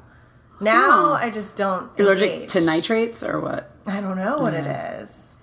[0.63, 1.27] Now Huh.
[1.27, 1.91] I just don't.
[1.99, 3.71] Allergic to nitrates or what?
[3.87, 5.03] I don't know what it mm.
[5.03, 5.35] is.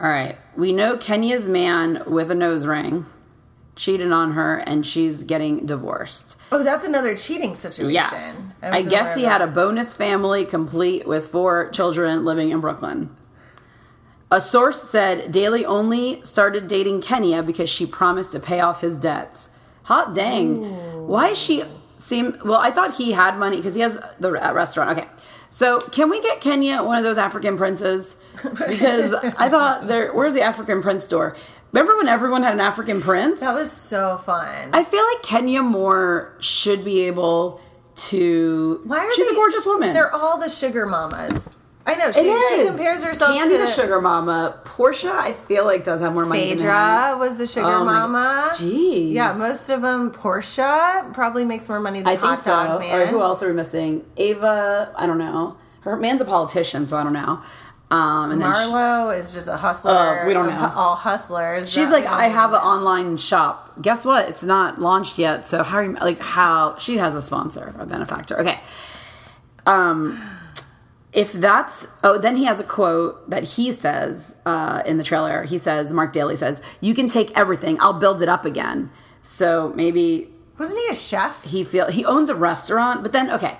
[0.00, 0.36] All right.
[0.56, 3.06] We know Kenya's man with a nose ring
[3.76, 6.36] cheated on her and she's getting divorced.
[6.50, 7.92] Oh, that's another cheating situation.
[7.92, 8.44] Yes.
[8.62, 13.14] I, wasn't guess he had a bonus family complete with four children living in Brooklyn.
[14.30, 18.96] A source said Daly only started dating Kenya because she promised to pay off his
[18.96, 19.50] debts.
[19.84, 21.06] Hot dang.
[21.06, 21.62] Why is she
[21.98, 24.98] seem well, I thought he had money because he has the uh, restaurant.
[24.98, 25.08] Okay.
[25.48, 28.16] So, can we get Kenya one of those African princes?
[28.42, 31.36] Because I thought there where's the African prince store?
[31.72, 33.40] Remember when everyone had an African prince?
[33.40, 34.70] That was so fun.
[34.72, 37.60] I feel like Kenya Moore should be able
[37.96, 38.80] to.
[38.84, 39.92] Why are She's they, a gorgeous woman.
[39.94, 41.56] They're all the sugar mamas.
[41.88, 44.60] I know she, she compares herself Kandi's to a sugar mama.
[44.64, 46.48] Porsha, I feel like does have more money.
[46.56, 48.50] Phaedra was a sugar Oh mama.
[48.54, 49.12] Jeez.
[49.12, 50.10] Yeah, most of them.
[50.10, 52.50] Porsha probably makes more money than I think Hot so.
[52.50, 53.06] Dog Or Man.
[53.08, 54.04] who else are we missing?
[54.16, 54.92] Ava.
[54.96, 55.56] I don't know.
[55.82, 57.40] Her man's a politician, so I don't know.
[57.88, 60.22] Um, and then she- is just a hustler.
[60.22, 60.72] Oh, we don't know.
[60.74, 61.70] All hustlers.
[61.70, 63.80] She's like, I have an online shop.
[63.80, 64.28] Guess what?
[64.28, 65.46] It's not launched yet.
[65.46, 65.78] So how?
[65.78, 66.76] are you- Like how?
[66.78, 68.40] She has a sponsor, a benefactor.
[68.40, 68.58] Okay.
[69.66, 70.20] Um,
[71.16, 75.42] if that's oh, then he has a quote that he says uh, in the trailer.
[75.44, 77.78] He says, Marc Daly says, "You can take everything.
[77.80, 81.42] I'll build it up again." So maybe Wasn't he a chef?
[81.42, 83.56] he feel he owns a restaurant, but then okay,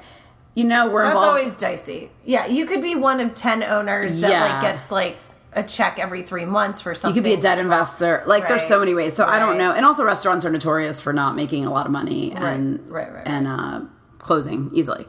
[0.55, 1.39] you know we're That's involved.
[1.41, 2.11] always dicey.
[2.25, 4.45] Yeah, you could be one of ten owners that Yeah.
[4.45, 5.17] like gets like
[5.55, 7.17] a check every three months for something.
[7.17, 8.23] You could be a debt investor.
[8.27, 9.17] Like there's so many ways.
[9.17, 9.73] So I don't know.
[9.73, 13.15] And also restaurants are notorious for not making a lot of money and Right, right,
[13.15, 13.81] right, and uh,
[14.19, 15.07] closing easily.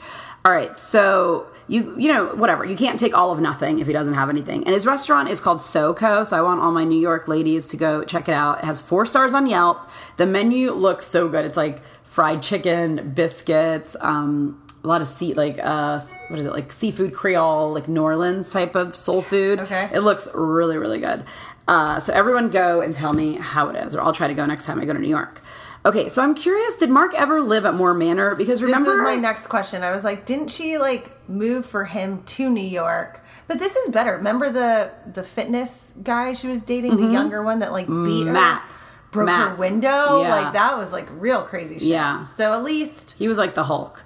[0.48, 0.78] All right.
[0.78, 2.64] So you you know whatever.
[2.64, 4.64] You can't take all of nothing if he doesn't have anything.
[4.64, 6.26] And his restaurant is called SoCo.
[6.26, 8.60] So I want all my New York ladies to go check it out.
[8.60, 9.78] It has four stars on Yelp.
[10.16, 11.44] The menu looks so good.
[11.44, 16.54] It's like fried chicken, biscuits, um, a lot of sea like uh, what is it
[16.54, 19.60] like seafood Creole, like New Orleans type of soul food.
[19.60, 19.90] Okay.
[19.92, 21.26] It looks really, really good.
[21.68, 24.46] Uh, so everyone go and tell me how it is, or I'll try to go
[24.46, 25.42] next time I go to New York.
[25.86, 28.36] Okay, so I'm curious, did Marc ever live at Moore Manor?
[28.36, 29.84] Because remember, This was my next question.
[29.84, 33.22] I was like, didn't she like move for him to New York?
[33.48, 34.18] But this is better.
[34.18, 38.04] Remember the the fitness guy she was dating, the younger one that like beat her,
[38.04, 38.34] Mm-hmm.
[38.34, 38.63] Matt.
[39.12, 40.22] broke her window.
[40.24, 40.36] Yeah.
[40.36, 41.88] Like that was like real crazy shit.
[41.88, 42.26] Yeah.
[42.26, 44.04] So at least He was like the Hulk.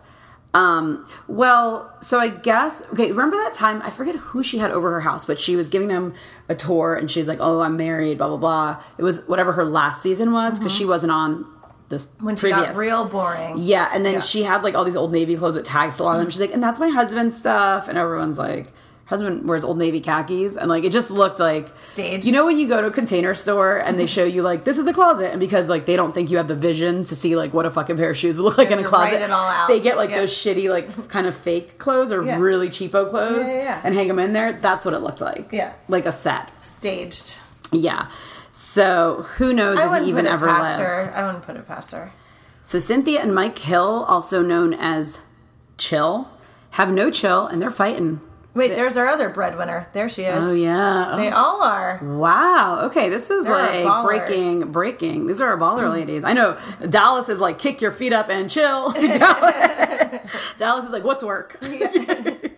[0.53, 4.91] Um, well, so I guess okay, remember that time I forget who she had over
[4.91, 6.13] her house, but she was giving them
[6.49, 8.83] a tour and she's like, Oh, I'm married, blah blah blah.
[8.99, 11.47] It was whatever her last season was, because she wasn't on
[11.91, 12.69] this when she previous.
[12.69, 13.59] got real boring.
[13.59, 14.19] Yeah, and then Yeah.
[14.21, 16.29] she had like all these old navy clothes with tags on them.
[16.31, 18.67] She's like, and that's my husband's stuff, and everyone's like,
[19.05, 22.25] husband wears old navy khakis, and like it just looked like Staged.
[22.25, 24.77] You know when you go to a container store and they show you like this
[24.77, 27.35] is the closet, and because like they don't think you have the vision to see
[27.35, 29.31] like what a fucking pair of shoes would look like in a closet, write it
[29.31, 29.67] all out.
[29.67, 30.19] they get like Yeah.
[30.21, 32.37] those shitty like kind of fake clothes or Yeah.
[32.39, 34.53] really cheapo clothes and hang them in there.
[34.53, 35.49] That's what it looked like.
[35.51, 35.73] Yeah.
[35.89, 36.47] like a set.
[36.63, 37.39] Staged.
[37.73, 38.05] Yeah.
[38.71, 40.89] So who knows I if he even ever past lived?
[40.89, 41.13] her.
[41.13, 42.13] I wouldn't put it past her.
[42.63, 45.19] So Cynthia and Mike Hill, also known as
[45.77, 46.29] Chill,
[46.71, 48.21] have no chill and they're fighting.
[48.53, 49.89] Wait, there's our other breadwinner.
[49.91, 50.41] There she is.
[50.41, 51.15] Oh yeah.
[51.17, 51.99] They all are.
[52.01, 52.83] Wow.
[52.83, 55.27] Okay, this is They're like breaking breaking.
[55.27, 56.23] These are our baller ladies.
[56.23, 56.57] I know
[56.87, 58.89] Dallas is like kick your feet up and chill.
[58.91, 60.21] Dallas,
[60.57, 61.61] Dallas is like what's work?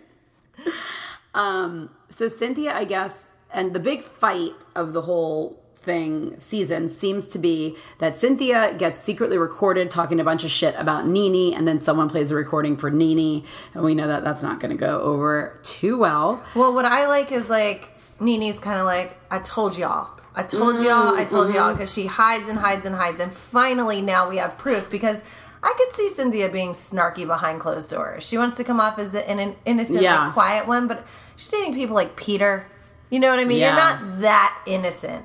[1.33, 7.27] um so Cynthia, I guess, and the big fight of the whole thing season seems
[7.27, 11.67] to be that Cynthia gets secretly recorded talking a bunch of shit about NeNe, and
[11.67, 13.43] then someone plays a recording for NeNe,
[13.73, 16.43] and we know that that's not going to go over too well.
[16.55, 20.09] Well, what I like is like NeNe's kind of like, I told y'all.
[20.35, 21.55] I told y'all, I told Mm-hmm.
[21.57, 23.19] y'all, because she hides and hides and hides.
[23.19, 25.21] And finally, now we have proof because
[25.61, 28.23] I could see Cynthia being snarky behind closed doors.
[28.25, 30.25] She wants to come off as the in- innocent, Yeah.
[30.25, 32.65] like, quiet one, but she's dating people like Peter.
[33.11, 33.59] You know what I mean?
[33.59, 33.67] Yeah.
[33.69, 33.75] You're
[34.09, 35.23] not that innocent.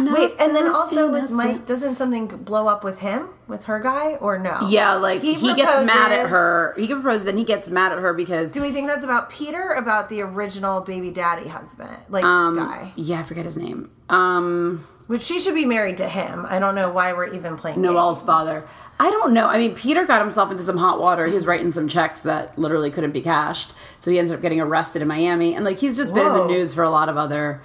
[0.00, 1.30] Wait, and then also with.
[1.30, 4.58] Mike, doesn't something blow up with him, with her guy, or no?
[4.68, 6.74] Yeah, like he, He gets mad at her.
[6.76, 9.70] He proposes, then he gets mad at her because Do we think that's about Peter
[9.70, 12.92] or about the original baby daddy husband, like um, guy?
[12.96, 13.90] yeah, I forget his name.
[14.08, 16.46] Um, Which she should be married to him.
[16.48, 17.80] I don't know why we're even playing.
[17.80, 18.26] Noelle's games.
[18.26, 18.68] father.
[19.00, 19.46] I don't know.
[19.46, 21.26] I mean, Peter got himself into some hot water.
[21.26, 23.72] He was writing some checks that literally couldn't be cashed.
[24.00, 25.54] So he ends up getting arrested in Miami.
[25.54, 27.62] And like he's just been in the news for a lot of other,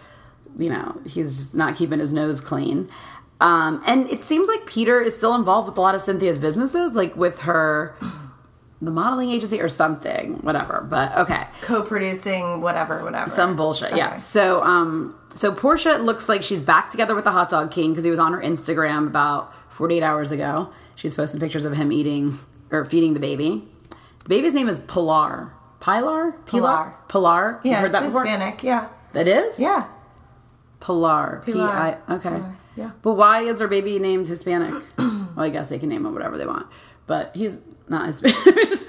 [0.57, 2.89] you know, he's just not keeping his nose clean.
[3.41, 6.93] Um, and it seems like Peter is still involved with a lot of Cynthia's businesses,
[6.93, 7.95] like with her,
[8.81, 10.85] the modeling agency or something, whatever.
[10.89, 11.47] But okay.
[11.61, 13.29] Co-producing whatever, whatever.
[13.29, 14.17] Some bullshit, yeah.
[14.17, 18.03] So, um, so Porsha looks like she's back together with the hot dog king because
[18.05, 20.69] he was on her Instagram about 48 hours ago.
[20.95, 22.37] She's posting pictures of him eating
[22.71, 23.67] or feeding the baby.
[24.23, 25.51] The baby's name is Pilar.
[25.81, 26.31] Pilar?
[26.45, 26.95] Pilar.
[27.09, 27.59] Pilar.
[27.63, 28.23] You've Yeah, heard it's that before?
[28.23, 28.63] Hispanic.
[28.63, 29.59] Yeah, That is?
[29.59, 29.87] yeah.
[30.83, 31.41] Pilar.
[31.45, 31.67] Pilar.
[31.67, 31.73] P
[32.09, 32.15] I.
[32.15, 32.29] Okay.
[32.29, 32.91] Pilar, yeah.
[33.01, 34.83] But why is her baby named Hispanic?
[34.97, 36.67] well, I guess they can name him whatever they want.
[37.07, 38.35] But he's not Hispanic.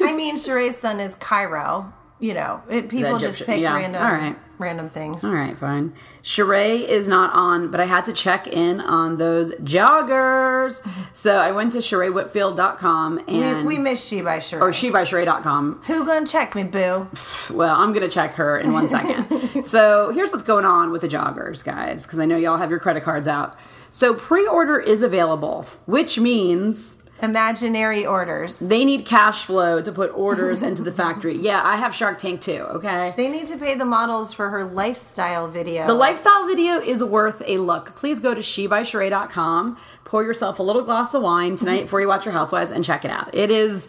[0.00, 1.92] I mean, Sheree's son is Cairo.
[2.20, 3.74] You know, it, people just pick yeah.
[3.74, 4.36] random, All right.
[4.62, 5.22] Random things.
[5.24, 5.92] All right, fine.
[6.22, 10.80] Sheree is not on, but I had to check in on those joggers.
[11.12, 14.60] So I went to ShereeWhitfield.com We, and we miss she by Sheree.
[14.60, 15.82] or SheBySheree.com.
[15.86, 17.08] Who gonna check me, boo?
[17.50, 19.64] Well, I'm to check her in one second.
[19.64, 22.78] so here's what's going on with the joggers, guys, because I know y'all have your
[22.78, 23.56] credit cards out.
[23.90, 28.58] So pre order is available, which means Imaginary orders.
[28.58, 31.38] they need cash flow to put orders into the factory.
[31.38, 33.14] Yeah, I have Shark Tank too, okay?
[33.16, 35.86] They need to pay the models for her lifestyle video.
[35.86, 37.94] The lifestyle video is worth a look.
[37.94, 42.24] Please go to shebysheree.com, pour yourself a little glass of wine tonight before you watch
[42.24, 43.32] your Housewives and check it out.
[43.34, 43.88] It is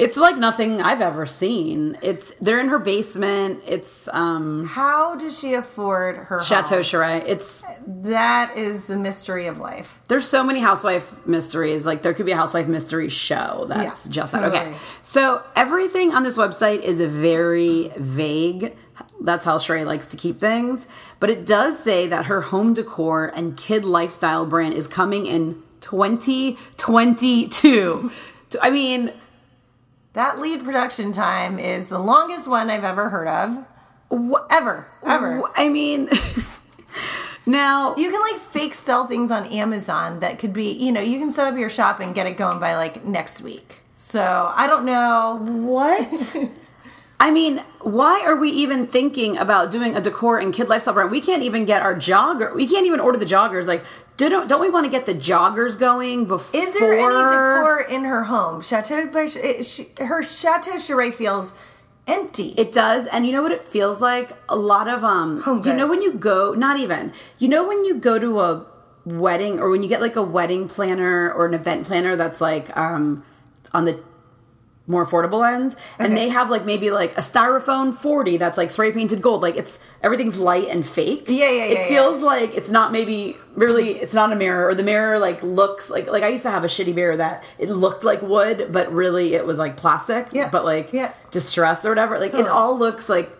[0.00, 1.96] it's like nothing I've ever seen.
[2.02, 3.62] It's they're in her basement.
[3.66, 7.22] It's um How does she afford her Chateau home?
[7.26, 10.00] It's That is the mystery of life.
[10.08, 11.86] there's so many housewife mysteries.
[11.86, 14.44] Like there could be a housewife mystery show that's Yeah, just that.
[14.44, 14.74] Okay.
[15.02, 18.74] So everything on this website is a very vague.
[19.22, 20.86] That's how Sheree likes to keep things.
[21.20, 25.62] But it does say that her home decor and kid lifestyle brand is coming in
[25.80, 28.10] 2022.
[28.62, 29.12] I mean,
[30.12, 33.64] That lead production time is the longest one I've ever heard of.
[34.50, 34.88] Ever.
[35.04, 35.42] Ever.
[35.54, 36.08] I mean,
[37.46, 41.18] now You can like fake sell things on Amazon that could be, you know, you
[41.18, 43.78] can set up your shop and get it going by like next week.
[43.96, 45.38] So I don't know.
[45.40, 46.36] What?
[47.20, 51.10] I mean, why are we even thinking about doing a decor and kid lifestyle brand?
[51.10, 52.54] We can't even get our jogger.
[52.54, 53.66] We can't even order the joggers.
[53.66, 53.84] Like,
[54.16, 56.58] don't don't we want to get the joggers going before?
[56.58, 58.62] Is there any decor in her home?
[58.62, 61.54] Chateau by she, her Chateau Sheree feels
[62.06, 62.54] empty.
[62.56, 64.32] It does, and you know what it feels like?
[64.48, 65.42] A lot of um.
[65.42, 67.12] Home you know when you go, not even.
[67.38, 68.66] You know when you go to a
[69.04, 72.74] wedding or when you get like a wedding planner or an event planner that's like
[72.76, 73.24] um
[73.72, 73.98] on the
[74.90, 76.24] more affordable end and Okay.
[76.26, 79.78] they have like maybe like a styrofoam 40 that's like spray painted gold like it's
[80.02, 83.90] everything's light and fake Yeah, yeah, yeah it yeah, feels like it's not maybe really
[83.98, 86.64] it's not a mirror or the mirror like looks like like i used to have
[86.64, 90.48] a shitty mirror that it looked like wood but really it was like plastic Yeah,
[90.48, 91.12] but like yeah.
[91.30, 93.30] distressed or whatever like it all looks like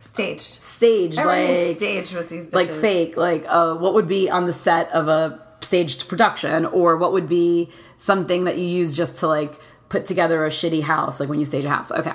[0.00, 0.40] Staged.
[0.40, 2.54] staged Everything's like staged with these bitches.
[2.54, 6.96] like fake like uh, what would be on the set of a staged production or
[6.96, 9.60] what would be something that you use just to like
[9.92, 12.12] put together a shitty house like when you stage a house okay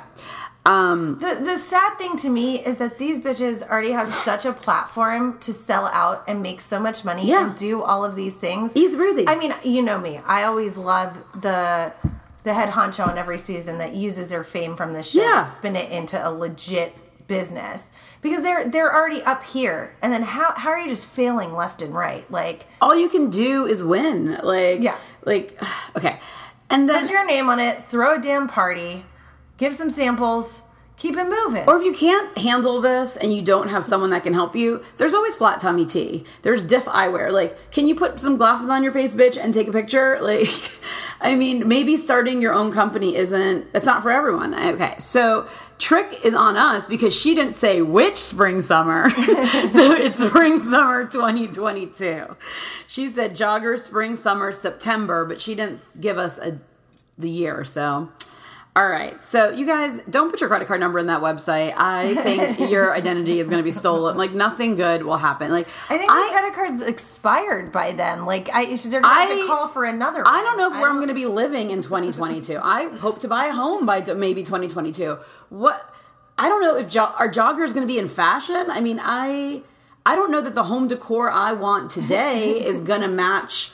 [0.65, 4.51] um The, the sad thing to me is that these bitches already have such a
[4.51, 7.45] platform to sell out and make so much money Yeah.
[7.47, 8.73] and do all of these things.
[8.73, 9.25] He's breezy.
[9.27, 10.13] I mean, you know me.
[10.25, 11.11] I always love
[11.41, 11.93] the
[12.43, 15.43] the head honcho on every season that uses their fame from the show Yeah.
[15.43, 16.91] to spin it into a legit
[17.27, 17.91] business.
[18.21, 19.93] Because they're they're already up here.
[20.01, 22.29] And then how how are you just failing left and right?
[22.29, 24.97] Like all you can do is win like Yeah.
[25.23, 25.47] like
[25.97, 26.19] okay
[26.69, 29.06] and then put your name on it, throw a damn party,
[29.58, 30.62] give some samples,
[30.97, 31.67] keep it moving.
[31.67, 34.84] Or if you can't handle this and you don't have someone that can help you,
[34.97, 36.25] there's always flat tummy tea.
[36.41, 37.32] There's diff eyewear.
[37.32, 40.19] Like, can you put some glasses on your face, bitch, and take a picture?
[40.27, 40.49] Like,
[41.21, 44.53] I mean, maybe starting your own company isn't, it's not for everyone.
[44.53, 49.09] Okay, so trick is on us because she didn't say which spring summer.
[49.69, 52.35] so it's spring summer 2022.
[52.87, 56.59] She said jogger spring summer September, but she didn't give us a
[57.17, 57.63] the year.
[57.63, 58.09] So
[58.77, 59.23] all right.
[59.23, 61.73] So you guys don't put your credit card number in that website.
[61.75, 64.15] I think your identity is going to be stolen.
[64.17, 65.49] Like nothing good will happen.
[65.49, 68.25] Like I think my credit card's expired by then.
[68.25, 70.21] Like I, they're gonna have I- to call for another.
[70.27, 70.81] I don't know if one.
[70.81, 72.59] where I'm going to be living in 2022.
[72.63, 75.17] I hope to buy a home by maybe 2022.
[75.49, 75.93] What?
[76.37, 78.67] I don't know if jo- are joggers going to be in fashion.
[78.69, 79.63] I mean, I
[80.05, 83.71] I don't know that the home decor I want today is going to match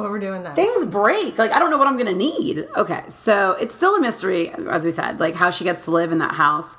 [0.00, 0.54] what we're doing then.
[0.54, 1.38] things break.
[1.38, 2.66] Like I don't know what I'm gonna need.
[2.76, 6.12] Okay, so it's still a mystery, as we said, like how she gets to live
[6.12, 6.76] in that house.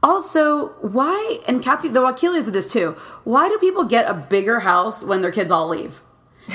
[0.00, 2.92] Also, why, and Kathy, the Wakile did this too,
[3.24, 6.00] why do people get a bigger house when their kids all leave?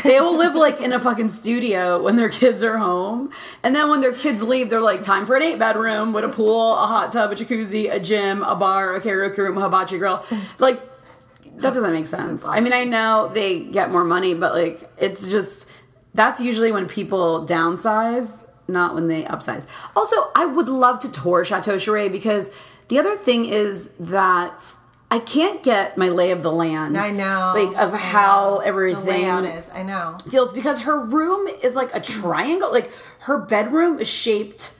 [0.04, 3.32] They will live like in a fucking studio when their kids are home.
[3.62, 6.30] And then when their kids leave, they're like, time for an eight bedroom with a
[6.30, 9.98] pool, a hot tub, a jacuzzi, a gym, a bar, a karaoke room, a hibachi
[9.98, 10.26] grill.
[10.58, 10.82] Like,
[11.58, 12.48] that doesn't make sense.
[12.48, 15.68] I mean, I know they get more money, but like, it's just,
[16.14, 19.66] that's usually when people downsize, not when they upsize.
[19.96, 22.50] Also, I would love to tour Chateau Sheree because
[22.88, 24.76] the other thing is that
[25.10, 26.98] I can't get my lay of the land.
[26.98, 27.54] I know.
[27.56, 28.58] Like, of I how know.
[28.60, 29.70] everything is.
[29.70, 30.18] I know.
[30.30, 32.72] feels because her room is like a triangle.
[32.72, 34.76] Like her bedroom is shaped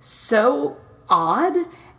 [0.00, 1.56] so odd.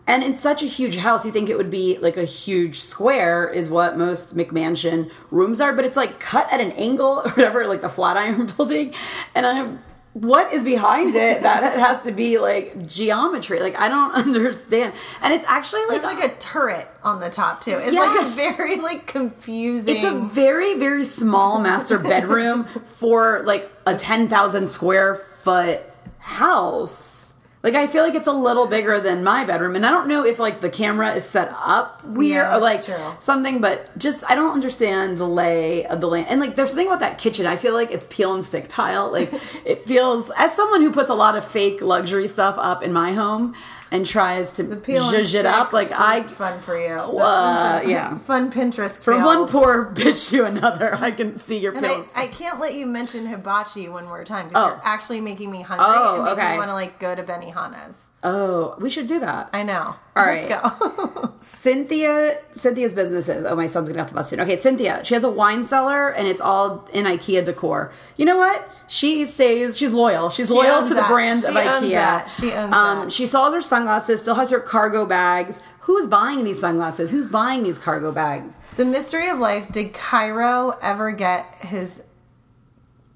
[0.10, 3.48] And in such a huge house, you think it would be like a huge square,
[3.48, 7.68] is what most McMansion rooms are, but it's like cut at an angle or whatever,
[7.68, 8.96] like the Flatiron building.
[9.36, 13.60] And I'm, what is behind it that it has to be like geometry?
[13.60, 14.94] Like, I don't understand.
[15.22, 17.78] And it's actually like, There's like a turret on the top too.
[17.78, 18.16] It's Yes.
[18.16, 19.96] like a very like confusing.
[19.96, 25.82] It's a very, very small master bedroom for like a 10,000 square foot
[26.18, 27.19] house.
[27.62, 29.76] Like, I feel like it's a little bigger than my bedroom.
[29.76, 32.86] And I don't know if like the camera is set up weird Yeah, or like
[32.86, 32.96] true.
[33.20, 36.28] something, but just I don't understand the lay of the land.
[36.30, 37.46] And like, there's something about that kitchen.
[37.46, 39.12] I feel like it's peel and stick tile.
[39.12, 39.34] Like,
[39.66, 43.12] it feels, as someone who puts a lot of fake luxury stuff up in my
[43.14, 43.54] home
[43.92, 46.22] and tries to Peel zhuzh it up, like, I.
[46.24, 46.94] fun for you.
[46.96, 48.18] Uh, yeah.
[48.26, 49.04] fun Pinterest.
[49.04, 52.04] From one poor bitch to another, I can see your And I.
[52.16, 54.68] I can't let you mention hibachi one more time because Oh.
[54.70, 56.52] you're actually making me hungry Oh, and making okay.
[56.54, 58.09] me want to like go to Benihana's.
[58.22, 59.50] Oh, we should do that.
[59.54, 59.96] I know.
[60.16, 60.62] All Let's right.
[60.62, 61.34] go.
[61.40, 63.46] Cynthia, Cynthia's businesses.
[63.46, 64.42] Oh, my son's gonna have to bus soon.
[64.42, 65.02] Okay, Cynthia.
[65.06, 67.92] She has a wine cellar, and it's all in IKEA decor.
[68.18, 68.70] You know what?
[68.88, 69.78] She stays.
[69.78, 70.30] She's loyal.
[70.32, 71.10] She's loyal owns to the that.
[71.10, 71.92] brand She of owns IKEA.
[71.92, 72.30] that.
[72.30, 73.12] She owns um, that.
[73.14, 74.20] She sells her sunglasses.
[74.22, 75.62] Still has her cargo bags.
[75.82, 77.12] Who's buying these sunglasses?
[77.12, 78.60] Who's buying these cargo bags?
[78.76, 79.72] the mystery of life.
[79.72, 82.04] Did Cairo ever get his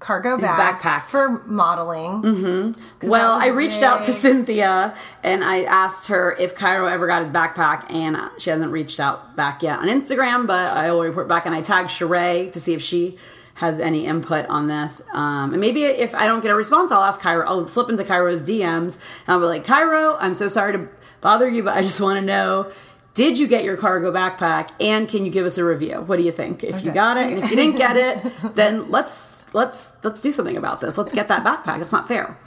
[0.04, 1.04] cargo backpack.
[1.04, 2.22] for modeling?
[2.22, 3.08] Mm-hmm.
[3.08, 7.30] Well, I reached out to Cynthia and I asked her if Cairo ever got his
[7.30, 10.46] backpack, and she hasn't reached out back yet on Instagram.
[10.46, 13.16] But I will report back, and I tagged Sheree to see if she
[13.54, 15.00] has any input on this.
[15.12, 17.46] Um, and maybe if I don't get a response, I'll ask Cairo.
[17.46, 20.88] I'll slip into Cairo's DMs and I'll be like, Cairo, I'm so sorry to
[21.20, 22.70] bother you, but I just want to know.
[23.14, 26.00] Did you get your cargo backpack and can you give us a review?
[26.00, 26.64] What do you think?
[26.64, 30.32] If you got it and if you didn't get it, then let's let's let's do
[30.32, 30.98] something about this.
[30.98, 31.80] Let's get that backpack.
[31.80, 32.38] It's not fair.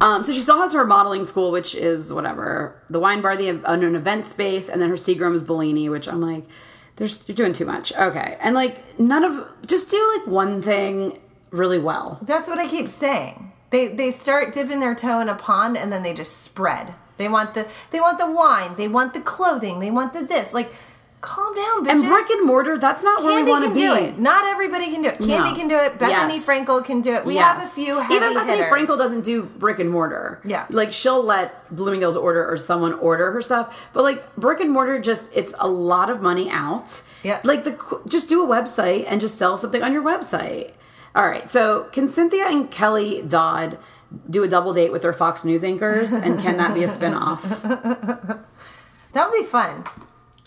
[0.00, 3.48] Um, so she still has her modeling school, which is whatever the wine bar, the
[3.48, 6.44] an event space, and then her Seagram's Bellini, which I'm like,
[6.96, 7.92] there's you're doing too much.
[7.92, 12.18] Okay, and like none of just do like one thing really well.
[12.22, 13.52] That's what I keep saying.
[13.70, 16.94] They they start dipping their toe in a pond and then they just spread.
[17.16, 18.76] They want the they want the wine.
[18.76, 19.78] They want the clothing.
[19.78, 20.52] They want the this.
[20.52, 20.72] Like,
[21.24, 21.90] calm down, bitches.
[21.90, 23.80] And brick and mortar, that's not where we want to be.
[23.80, 24.18] do it.
[24.18, 25.18] Not everybody can do it.
[25.18, 25.54] Kandi No.
[25.54, 25.98] can do it.
[25.98, 26.44] Bethenny Yes.
[26.46, 27.24] Frankel can do it.
[27.24, 27.44] We Yes.
[27.56, 28.66] have a few heavy Even Bethenny hitters.
[28.72, 30.40] Frankel doesn't do brick and mortar.
[30.44, 30.66] Yeah.
[30.70, 34.98] like she'll let Bloomingdale's order or someone order her stuff, but like brick and mortar,
[34.98, 37.02] just it's a lot of money out.
[37.22, 37.40] Yeah.
[37.42, 37.74] like the
[38.08, 40.72] just do a website and just sell something on your website.
[41.16, 43.78] All right, so can Cynthia and Kelly Dodd
[44.28, 47.40] do a double date with their Fox News anchors, and can that be a spinoff?
[49.14, 49.84] That would be fun.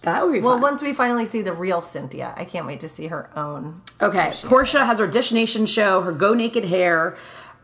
[0.03, 0.61] That would be Well, fun.
[0.61, 3.81] once we finally see the real Cynthia, I can't wait to see her own.
[4.01, 7.15] Okay, Porsha has her Dish Nation show, her Go Naked hair,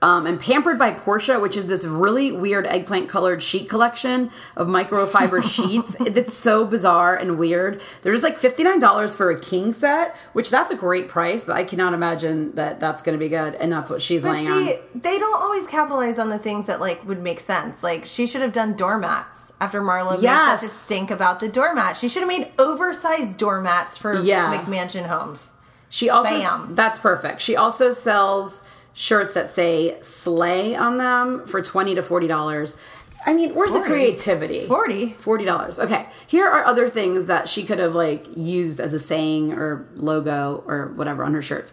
[0.03, 4.67] um, and Pampered by Porsha, which is this really weird eggplant colored sheet collection of
[4.67, 5.95] microfiber sheets.
[6.01, 7.81] It's so bizarre and weird.
[8.01, 11.93] There's like $59 for a king set, which that's a great price, but I cannot
[11.93, 13.55] imagine that that's going to be good.
[13.55, 14.79] And that's what she's But laying see, on.
[14.93, 17.81] they don't always capitalize on the things that like would make sense.
[17.81, 20.61] Like she should have done doormats after Marlo Yes.
[20.61, 21.95] made such a stink about the doormat.
[21.95, 24.53] She should have made oversized doormats for Yeah.
[24.57, 25.53] McMansion homes.
[25.89, 26.75] She also Bam.
[26.75, 27.39] that's perfect.
[27.39, 28.63] She also sells
[28.93, 32.77] shirts that say "slay" on them for twenty to forty dollars.
[33.25, 34.65] I mean, where's the creativity?
[34.65, 35.13] 40.
[35.13, 35.79] Forty dollars.
[35.79, 36.07] Okay.
[36.27, 40.63] Here are other things that she could have like used as a saying or logo
[40.67, 41.71] or whatever on her shirts.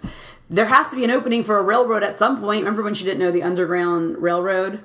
[0.49, 2.61] There has to be an opening for a railroad at some point.
[2.61, 4.81] Remember when she didn't know the Underground Railroad?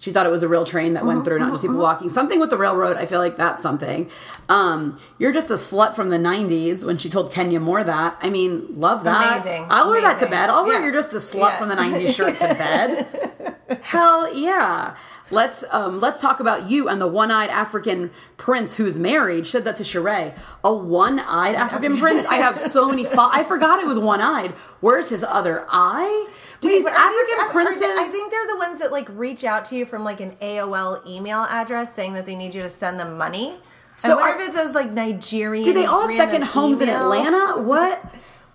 [0.00, 2.08] She thought it was a real train that went through, not just people walking.
[2.08, 4.10] Something with the railroad, I feel like that's something.
[4.48, 8.16] Um, you're just a slut from the 90s when she told Kenya Moore that.
[8.22, 9.34] I mean, love that.
[9.44, 9.66] Amazing.
[9.68, 10.30] I'll wear that to Amazing.
[10.30, 10.48] bed.
[10.50, 10.84] I'll wear Yeah.
[10.86, 11.58] you're just a slut Yeah.
[11.58, 13.58] from the 90s shirt to bed.
[13.82, 14.96] Hell yeah.
[15.32, 19.46] Let's um, let's talk about you and the one-eyed African prince who's married.
[19.46, 20.34] Said that to Sheree.
[20.64, 22.24] A one-eyed African prince.
[22.26, 23.04] I have so many.
[23.04, 24.50] Fo- I forgot it was one-eyed.
[24.80, 26.26] Where's his other eye?
[26.60, 27.80] Do these Wait, African these- princes?
[27.80, 30.36] they- I think they're the ones that like reach out to you from like an
[30.42, 33.60] AOL email address saying that they need you to send them money.
[34.04, 35.64] I So wonder are- if it's those like Nigerian.
[35.64, 36.88] do they all have second homes in.
[36.88, 37.60] Atlanta?
[37.62, 38.02] What?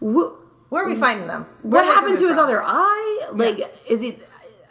[0.01, 0.33] Wh-
[0.71, 1.45] Where are we finding them?
[1.61, 2.45] Where What happened to his from?
[2.45, 3.27] other eye?
[3.33, 4.17] Like, is he?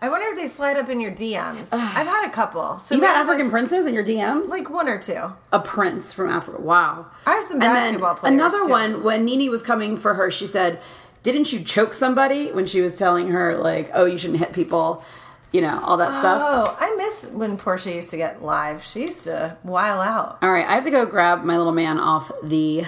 [0.03, 1.69] I wonder if they slide up in your DMs.
[1.73, 2.79] I've had a couple.
[2.79, 4.49] So You got African princes in your DMs?
[4.49, 5.33] like one or two.
[5.53, 6.61] a prince from Africa.
[6.61, 7.07] Wow.
[7.27, 8.69] I have some And then basketball players, Another too.
[8.69, 10.79] one when NeNe was coming for her, she said,
[11.25, 15.03] "Didn't you choke somebody?" When she was telling her like, "Oh, you shouldn't hit people,"
[15.51, 16.41] you know, all that stuff.
[16.45, 18.85] Oh, I miss when Porsha used to get live.
[18.85, 20.39] She used to while out.
[20.41, 22.85] All right, I have to go grab my little man off the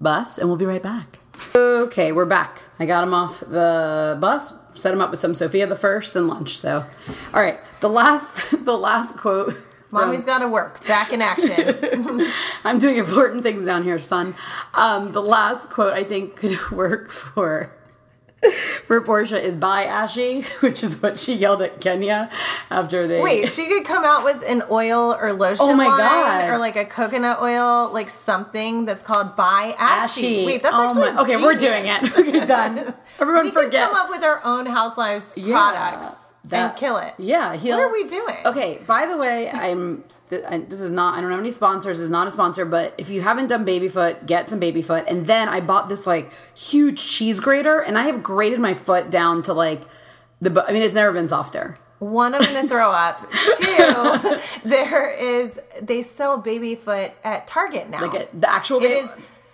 [0.00, 1.18] bus, and we'll be right back.
[1.54, 2.62] Okay, we're back.
[2.78, 6.28] I got him off the bus, set him up with some Sophia the First and
[6.28, 6.58] lunch.
[6.58, 6.84] So,
[7.34, 9.56] all right, the last, the last quote.
[9.90, 10.86] Mommy's got to work.
[10.86, 12.24] Back in action.
[12.64, 14.34] I'm doing important things down here, son.
[14.74, 17.72] Um, the last quote I think could work for
[18.86, 22.30] for Porsha is "Bye, Ashy," which is what she yelled at Kenya
[22.70, 23.20] after they.
[23.20, 26.50] Wait, she could come out with an oil or lotion Oh my line God.
[26.50, 30.26] or like a coconut oil, like something that's called By Ashy.
[30.26, 30.46] Ashy.
[30.46, 31.36] Wait, that's oh actually my, okay.
[31.36, 32.16] We're doing genius.
[32.16, 32.28] it.
[32.28, 32.94] Okay, done.
[33.20, 33.88] Everyone We could forget.
[33.90, 37.14] come up with our own Housewives Yeah, products that- and kill it.
[37.18, 38.36] Yeah, he'll, What are we doing?
[38.46, 40.04] Okay, by the way, I'm.
[40.30, 41.14] This is not.
[41.16, 41.98] I don't have any sponsors.
[41.98, 42.64] This is not a sponsor.
[42.64, 45.04] But if you haven't done baby foot, get some baby foot.
[45.08, 49.10] And then I bought this like huge cheese grater, and I have grated my foot
[49.10, 49.82] down to like
[50.40, 50.64] the.
[50.66, 51.76] I mean, it's never been softer.
[51.98, 53.30] One, I'm going to throw up.
[53.58, 58.00] Two, there is they sell baby foot at Target now.
[58.00, 59.10] Like it, the actual It baby, is-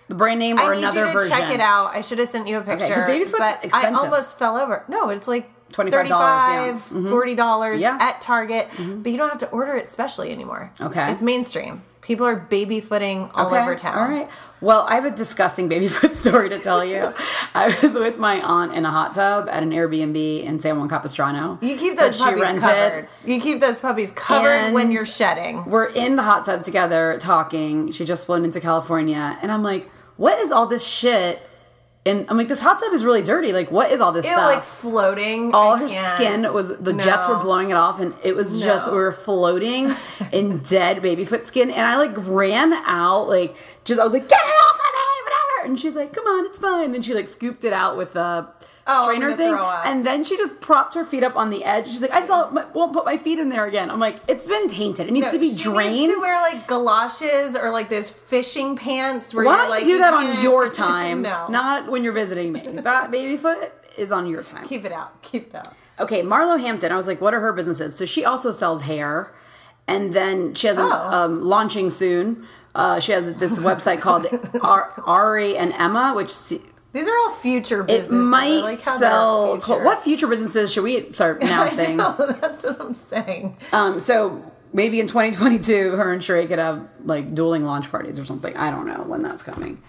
[0.08, 1.36] the brand name or I need another you to version.
[1.36, 1.92] check it out.
[1.96, 2.86] I should have sent you a picture.
[2.94, 4.84] 'cause baby foot's but I almost fell over.
[4.86, 6.72] No, it's like $25, yeah.
[6.72, 7.06] Mm-hmm.
[7.08, 7.98] $40 Yeah.
[8.00, 10.72] at Target, but you don't have to order it specially anymore.
[10.80, 11.10] Okay.
[11.12, 11.82] It's mainstream.
[12.00, 13.98] People are baby footing all over town.
[13.98, 14.30] All right.
[14.60, 17.12] Well, I have a disgusting baby foot story to tell you.
[17.54, 20.88] I was with my aunt in a hot tub at an Airbnb in San Juan
[20.88, 21.58] Capistrano.
[21.60, 22.62] You keep that those she puppies rented.
[22.62, 23.08] covered.
[23.24, 25.64] You keep those puppies covered when you're shedding.
[25.64, 27.90] We're in the hot tub together talking.
[27.90, 31.42] She just flown into California, and I'm like, "What is all this shit?"
[32.06, 33.52] And I'm like, "This hot tub is really dirty.
[33.52, 35.52] Like, what is all this It stuff?" like floating.
[35.54, 36.14] all I her can't.
[36.14, 39.92] skin was the jets were blowing it off and it was just we were floating
[40.32, 44.28] in dead baby foot skin and i like ran out like just i was like
[44.28, 47.12] get it off of me whatever and she's like come on it's fine then she
[47.14, 48.46] like scooped it out with the
[48.88, 49.52] Oh, strainer thing
[49.84, 52.30] and then she just propped her feet up on the edge she's like i just
[52.30, 55.26] won't won't put my feet in there again i'm like it's been tainted it needs
[55.26, 59.34] No, to be drained Needs to wear like galoshes or like those fishing pants.
[59.34, 62.12] Where why you're don't like, you do that on your time no, not when you're
[62.12, 65.20] visiting me that baby foot is on your time keep it out.
[65.22, 65.74] Keep it out.
[65.98, 66.92] Okay, Marlo Hampton.
[66.92, 67.96] I was like, what are her businesses?
[67.96, 69.34] So she also sells hair,
[69.88, 70.90] and then she has a Oh.
[70.92, 72.46] um, launching soon.
[72.74, 74.26] Uh, she has this website called
[74.60, 76.30] Ar- Ari and Emma, which
[76.96, 78.14] These are all future businesses.
[78.26, 79.60] I might like how sell.
[79.60, 79.84] future.
[79.84, 81.96] What future businesses should we start I announcing?
[81.98, 83.56] know, that's what I'm saying.
[83.72, 84.42] um, so
[84.72, 88.56] maybe in 2022, her and Sheree could have like dueling launch parties or something.
[88.56, 89.82] I don't know when that's coming.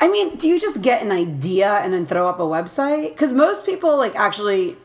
[0.00, 3.08] I mean, do you just get an idea and then throw up a website?
[3.08, 4.76] Because most people like actually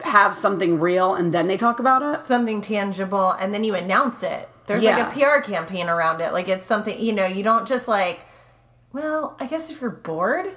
[0.00, 2.18] have something real and then they talk about it.
[2.20, 4.48] Something tangible, and then you announce it.
[4.66, 4.96] There's Yeah.
[4.96, 6.32] like a PR campaign around it.
[6.32, 7.24] Like it's something you know.
[7.24, 8.20] You don't just like.
[8.92, 10.54] Well, I guess if you're bored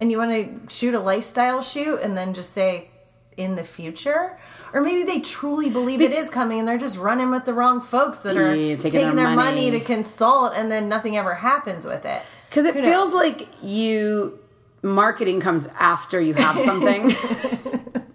[0.00, 2.90] and you want to shoot a lifestyle shoot, and then just say
[3.36, 4.36] in the future.
[4.74, 7.80] Or maybe they truly believe it is coming and they're just running with the wrong
[7.80, 9.66] folks that are Yeah, taking, taking their their money.
[9.66, 9.70] money.
[9.70, 12.20] to consult and then nothing ever happens with it.
[12.50, 12.90] Because it Who knows?
[12.92, 14.38] feels like you
[14.82, 17.10] marketing comes after you have something.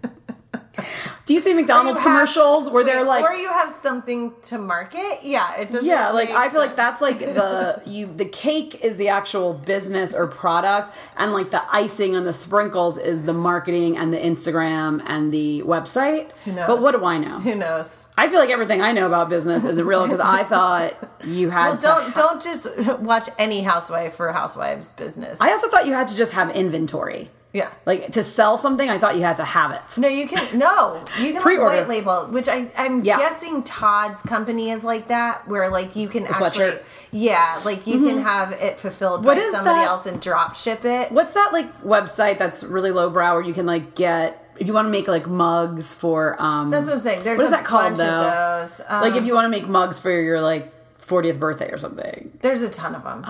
[1.26, 4.58] Do you see McDonald's you have- commercials where they're like, or you have something to
[4.58, 5.20] market.
[5.22, 5.88] Yeah, it doesn't.
[5.88, 10.12] yeah, like I feel like that's like the you the cake is the actual business
[10.12, 15.02] or product, and like the icing on the sprinkles is the marketing and the Instagram
[15.06, 16.28] and the website.
[16.44, 16.66] knows?
[16.66, 17.40] But what do I know?
[17.40, 18.06] Who knows?
[18.18, 20.92] I feel like everything I know about business isn't real because I thought
[21.24, 25.40] you had Well, to don't don't just watch any housewife for housewives business.
[25.40, 27.30] I also thought you had to just have inventory.
[27.54, 27.70] Yeah.
[27.86, 29.96] Like to sell something, I thought you had to have it.
[29.96, 33.16] No, you can no, you can like white label, which I I'm Yeah.
[33.18, 36.72] guessing Todd's company is like that, where like you can actually sweatshirt.
[36.80, 37.16] Mm-hmm.
[37.16, 39.86] yeah, like you can have it fulfilled What by somebody that?
[39.86, 41.10] else and drop ship it.
[41.12, 44.86] What's that like website that's really lowbrow where you can like get if you want
[44.86, 47.22] to make like mugs for um That's what I'm saying.
[47.24, 48.04] There's what is a that called bunch though?
[48.04, 48.80] of those.
[48.88, 52.36] Um, like if you want to make mugs for your like 40th birthday or something.
[52.40, 53.24] there's a ton of them.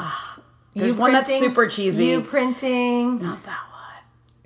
[0.74, 2.06] There's one that's super cheesy.
[2.06, 3.73] You printing, Not that one.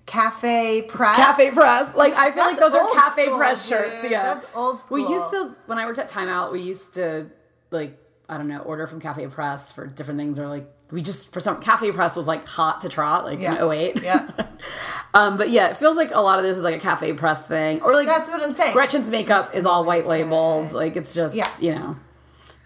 [0.08, 1.94] Cafe press, Cafe press.
[1.94, 3.78] Like I feel like those are cafe school, press dude.
[3.78, 4.04] shirts.
[4.10, 4.34] Yeah.
[4.34, 4.96] That's old school.
[4.96, 7.26] We used to when I worked at Time Out, we used to
[7.70, 7.96] like
[8.28, 11.40] I don't know, order from Cafe Press for different things or like we just for
[11.40, 13.62] some Cafe Press was like hot to trot like Yeah.
[13.64, 14.02] in 08.
[14.02, 14.28] Yeah.
[15.14, 17.46] um but yeah, it feels like a lot of this is like a Cafe Press
[17.46, 18.72] thing or like That's what I'm saying.
[18.72, 20.72] Gretchen's makeup is all white labeled.
[20.72, 21.50] Like it's just Yeah.
[21.60, 21.96] you know.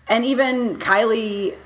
[0.08, 1.56] And even Kylie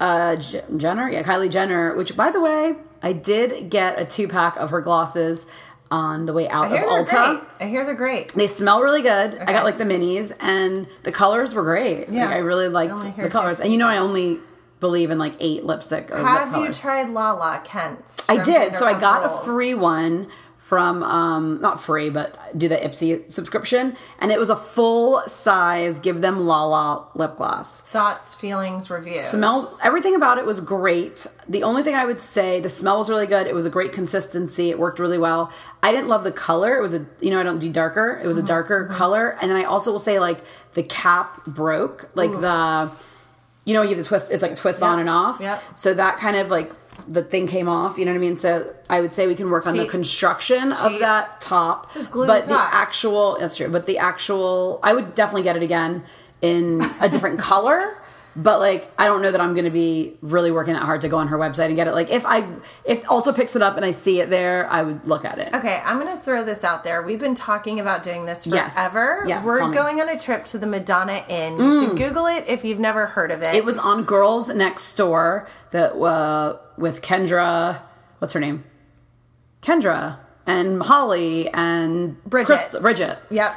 [0.00, 0.36] uh,
[0.76, 1.94] Jenner, yeah, Kylie Jenner.
[1.96, 2.74] Which, by the way,
[3.04, 5.46] I did get a two pack of her glosses
[5.90, 7.38] on the way out of Ulta.
[7.38, 7.48] great.
[7.60, 8.32] I hear they're great.
[8.32, 9.38] They smell really good.
[9.38, 12.08] I got like the minis, and the colors were great.
[12.08, 12.24] Yeah.
[12.26, 13.60] like, I really liked hear the colors.
[13.60, 14.40] And you know, I only
[14.80, 18.24] believe in like eight lipstick or lip Have you tried Lala Kent's?
[18.28, 18.76] I did.
[18.76, 20.28] So I got a free one
[20.74, 26.00] from um not free, but do the Ipsy subscription, and it was a full size.
[26.00, 27.82] Give them Lala lip gloss.
[27.82, 29.22] Thoughts, feelings, reviews.
[29.22, 29.78] Smells.
[29.84, 31.28] Everything about it was great.
[31.48, 33.46] The only thing I would say, the smell was really good.
[33.46, 34.70] It was a great consistency.
[34.70, 35.52] It worked really well.
[35.80, 36.76] I didn't love the color.
[36.76, 38.20] It was a you know I don't do darker.
[38.20, 40.40] It was a darker color, and then I also will say like
[40.72, 42.90] the cap broke, like the
[43.64, 44.32] you know you have the twist.
[44.32, 45.40] It's like a twist on and off.
[45.40, 45.62] Yep.
[45.76, 46.72] So that kind of like
[47.08, 47.98] the thing came off.
[47.98, 48.36] You know what I mean?
[48.36, 51.92] So I would say we can work on the construction of that top.
[51.94, 53.68] Just glue but the actual that's true.
[53.68, 56.04] But the actual I would definitely get it again
[56.42, 57.98] in a different color.
[58.36, 61.18] But like I don't know that I'm gonna be really working that hard to go
[61.18, 61.94] on her website and get it.
[61.94, 62.46] Like if I
[62.84, 65.54] if Ulta picks it up and I see it there, I would look at it.
[65.54, 67.00] Okay, I'm going to throw this out there.
[67.02, 69.22] We've been talking about doing this forever.
[69.26, 69.60] Yes, yes We're.
[69.60, 69.74] Mm.
[69.74, 71.58] going on a trip to the Madonna Inn.
[71.58, 73.54] You should Google it if you've never heard of it.
[73.54, 77.80] It was on Girls Next Door that uh, with Kendra.
[78.18, 78.64] What's her name?
[79.62, 82.46] Kendra and Holly and Bridget.
[82.46, 83.18] Crystal- Bridget.
[83.30, 83.54] Yep.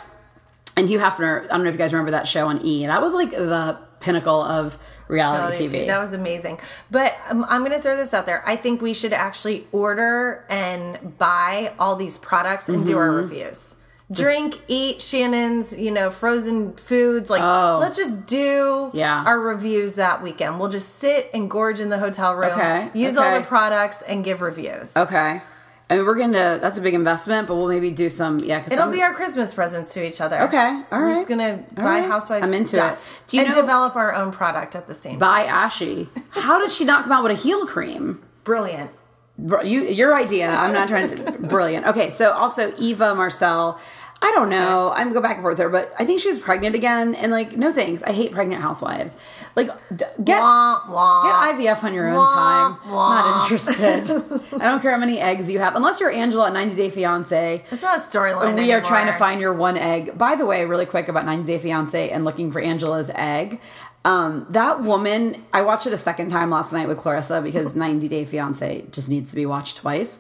[0.78, 1.46] and Hugh Hefner.
[1.46, 2.86] I don't know if you guys remember that show on E.
[2.86, 4.78] That was like the pinnacle of
[5.08, 5.88] reality Reality TV.
[5.88, 6.60] That was amazing.
[6.92, 8.44] But um, I'm going to throw this out there.
[8.46, 13.18] I think we should actually order and buy all these products and do our Mm-hmm.
[13.18, 13.76] reviews.
[14.10, 17.30] Drink, eat Shannon's, you know, frozen foods.
[17.30, 17.78] Like, Oh.
[17.82, 19.22] let's just do Yeah.
[19.26, 20.60] our reviews that weekend.
[20.62, 24.24] We'll just sit and gorge in the hotel room, Okay, use all the products, and
[24.24, 24.96] give reviews.
[24.96, 25.42] okay.
[25.90, 26.60] I mean, we're gonna.
[26.62, 28.40] That's a big investment, but we'll maybe do some.
[28.40, 30.42] Yeah, because It'll be our Christmas presents to each other.
[30.42, 32.06] Okay, all We're just gonna All buy right.
[32.06, 33.30] housewives I'm into stuff it.
[33.30, 35.20] Do you and know- develop our own product at the same time.
[35.20, 36.10] by Ashy.
[36.32, 38.22] How did she not come out with a heel cream?
[38.44, 38.92] Brilliant.
[39.40, 40.50] Br- You, your idea.
[40.50, 41.32] I'm not trying to.
[41.48, 41.86] Brilliant.
[41.88, 43.80] Okay, so also Eva Marcille.
[44.20, 44.92] I don't know.
[44.96, 47.14] I'm go back and forth with her, but I think she's pregnant again.
[47.14, 48.02] And like, no thanks.
[48.02, 49.16] I hate pregnant housewives.
[49.56, 51.24] Like, d- get Wah, wah.
[51.52, 52.30] get IVF on your own Wah,
[52.78, 52.92] time.
[52.92, 53.10] wah.
[53.22, 54.10] Not interested.
[54.56, 57.64] I don't care how many eggs you have, unless you're Angela at 90 Day Fiance.
[57.72, 58.48] It's not a storyline.
[58.50, 59.20] And we are trying to anymore.
[59.20, 60.18] find your one egg.
[60.18, 63.60] By the way, really quick about 90 Day Fiance and looking for Angela's egg.
[64.04, 68.08] Um, that woman, I watched it a second time last night with Clarissa because 90
[68.08, 70.20] Day Fiance just needs to be watched twice.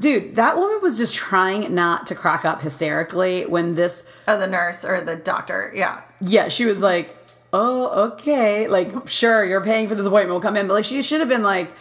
[0.00, 4.46] Dude, that woman was just trying not to crack up hysterically when this, Oh, the
[4.46, 5.72] nurse or the doctor.
[5.74, 6.02] Yeah.
[6.20, 7.16] yeah, she was like,
[7.52, 8.68] oh, okay.
[8.68, 10.68] Like, sure, you're paying for this appointment, we'll come in.
[10.68, 11.72] But like, she should have been like,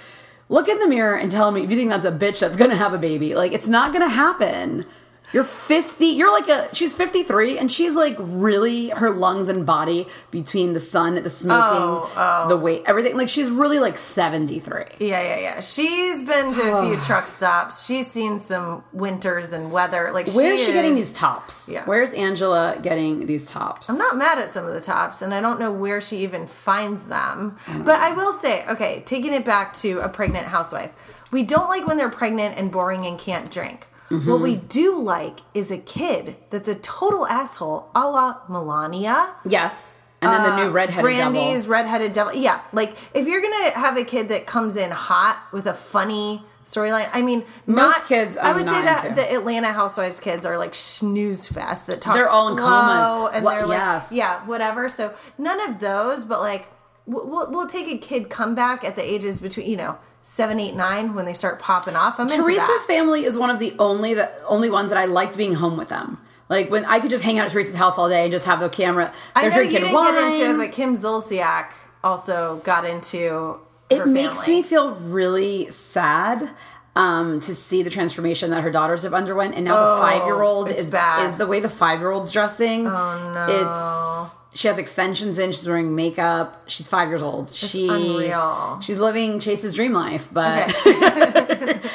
[0.50, 2.76] look in the mirror and tell me if you think that's a bitch that's gonna
[2.76, 3.36] have a baby.
[3.36, 4.86] Like, it's not gonna happen.
[5.34, 10.08] You're 50, you're like a, she's 53 and she's like really, her lungs and body
[10.32, 12.48] between the sun, the smoking, Oh, oh.
[12.48, 13.18] the weight, everything.
[13.18, 14.86] Like, she's really like 73.
[15.00, 15.60] Yeah, yeah, yeah.
[15.60, 17.86] She's been to a few truck stops.
[17.86, 20.12] She's seen some winters and weather.
[20.14, 21.68] Like, Where is she getting these tops?
[21.68, 21.84] Yeah.
[21.84, 23.90] Where's Angela getting these tops?
[23.90, 26.48] I'm not mad at some of the tops, and I don't know where she even
[26.48, 27.58] finds them.
[27.84, 30.92] But I will say, okay, taking it back to a pregnant housewife,
[31.32, 33.87] we don't like when they're pregnant and boring and can't drink.
[34.10, 34.30] Mm-hmm.
[34.32, 39.34] What we do like is a kid that's a total asshole, a la Milania.
[39.46, 40.02] Yes.
[40.22, 41.70] And then the new redheaded Brandy's devil.
[41.72, 42.34] redheaded devil.
[42.34, 46.42] Yeah, like if you're gonna have a kid that comes in hot with a funny
[46.66, 49.16] storyline, I mean, Most not, kids I I'm would say that into.
[49.16, 52.16] the Atlanta Housewives kids are like snooze fest that talk.
[52.16, 53.36] They're all in comas.
[53.36, 54.12] and What- they're like, yes.
[54.12, 54.90] yeah, whatever.
[54.90, 56.68] So none of those, but like
[57.06, 60.76] we'll, we'll, we'll take a kid comeback at the ages between you know seven, eight,
[60.76, 62.20] nine when they start popping off.
[62.20, 65.38] I'm into Teresa's family is one of the only that only ones that I liked
[65.38, 66.20] being home with them.
[66.50, 68.60] Like when I could just hang out at Teresa's house all day and just have
[68.60, 69.14] the camera.
[69.36, 70.14] They're know you drinking didn't wine.
[70.14, 71.72] get into it, but Kim Zolciak
[72.04, 73.60] also got into.
[73.90, 74.62] it makes family.
[74.62, 76.50] me feel really sad
[76.96, 80.42] um, to see the transformation that her daughters have underwent, and now the five year
[80.42, 81.32] old is bad.
[81.32, 82.88] is the way the five year old's dressing.
[82.88, 83.46] Oh, no.
[83.50, 85.52] It's she has extensions in.
[85.52, 86.64] She's wearing makeup.
[86.68, 87.54] She's five years old.
[87.54, 88.80] she unreal.
[88.82, 90.76] She's living Chase's dream life, but.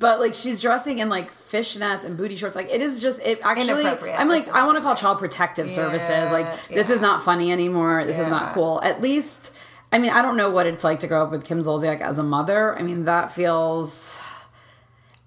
[0.00, 2.56] But like she's dressing in like fishnets and booty shorts.
[2.56, 3.84] Like it is just it actually.
[3.86, 6.08] I'm like I want to call child protective services.
[6.08, 6.94] Yeah, Like this yeah.
[6.94, 8.06] is not funny anymore.
[8.06, 8.80] This is not cool.
[8.82, 9.52] At least
[9.92, 12.18] I mean I don't know what it's like to grow up with Kim Zolciak as
[12.18, 12.78] a mother.
[12.78, 14.18] I mean that feels.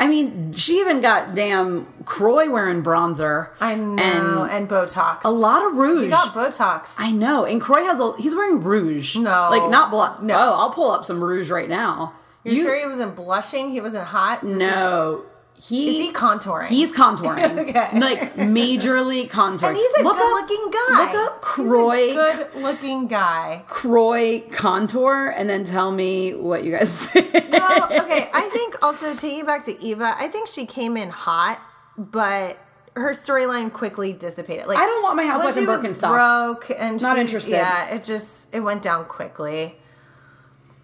[0.03, 3.49] I mean she even got damn Kroy wearing bronzer.
[3.61, 5.21] I know, and, Botox.
[5.23, 6.03] a lot of rouge.
[6.03, 6.95] You got Botox.
[6.99, 9.15] I know, and Kroy has a he's wearing rouge.
[9.15, 9.47] No.
[9.49, 10.21] like not blood.
[10.21, 10.35] No.
[10.35, 12.13] Oh, I'll pull up some rouge right now.
[12.43, 13.71] You're sure he wasn't blushing?
[13.71, 14.41] He wasn't hot?
[14.41, 15.23] This is- No,
[15.65, 16.67] he Is he contouring?
[16.67, 17.99] He's contouring, Okay.
[17.99, 19.69] like majorly contouring.
[19.69, 21.05] and he's a Look good-looking guy.
[21.05, 23.63] Look up Kroy good-looking guy.
[23.67, 27.31] Kroy contour, and then tell me what you guys think.
[27.51, 28.29] Well, okay.
[28.33, 31.61] I think also taking back to Eva, I think she came in hot,
[31.97, 32.57] but
[32.95, 34.67] her storyline quickly dissipated.
[34.67, 36.59] Like I don't want my house she was Birkenstocks.
[36.59, 37.51] Broke and Not she's- interested.
[37.51, 39.77] Yeah, it just it went down quickly.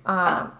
[0.05, 0.51] um,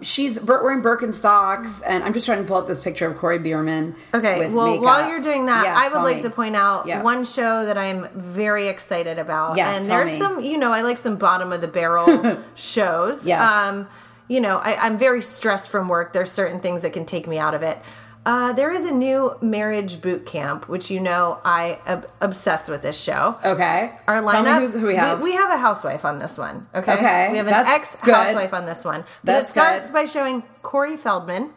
[0.00, 3.38] she's bir- wearing Birkenstocks, and I'm just trying to pull up this picture of Kroy
[3.38, 3.94] Biermann.
[4.14, 4.84] Okay, well, makeup.
[4.84, 6.22] while you're doing that, Yes, I would like me.
[6.22, 7.04] to point out Yes.
[7.04, 9.56] one show that I'm very excited about.
[9.56, 10.18] Yes, and there's me.
[10.18, 13.26] some, you know, I like some bottom of the barrel shows.
[13.26, 13.40] Yes.
[13.40, 13.88] Um,
[14.28, 16.12] you know, I, I'm very stressed from work.
[16.14, 17.78] There's certain things that can take me out of it.
[18.24, 22.82] Uh, there is a new marriage boot camp, which you know I am obsessed with
[22.82, 23.36] this show.
[23.44, 24.72] Okay, Our Tell me lineup.
[24.80, 25.20] who we have.
[25.22, 26.68] We, have a housewife on this one.
[26.74, 26.94] Okay.
[26.94, 29.00] Okay, We have an ex housewife on this one.
[29.24, 29.94] But That's it starts good.
[29.94, 31.52] by showing Corey Feldman.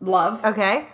[0.00, 0.88] Love, Okay.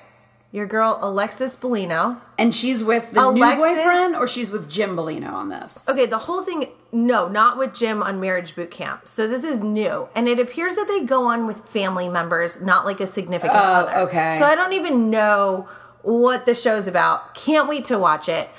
[0.52, 2.20] Your girl Alexis Bellino.
[2.36, 5.88] and she's with the new boyfriend, or she's with Jim Bellino on this.
[5.88, 9.08] Okay, the whole thing, no, not with Jim on Marriage Boot Camp.
[9.08, 10.08] So this is new.
[10.14, 13.92] And it appears that they go on with family members, not like a significant other.
[13.94, 14.36] Oh, okay.
[14.38, 15.68] So I don't even know
[16.02, 17.34] what the show's about.
[17.34, 18.50] Can't wait to watch it.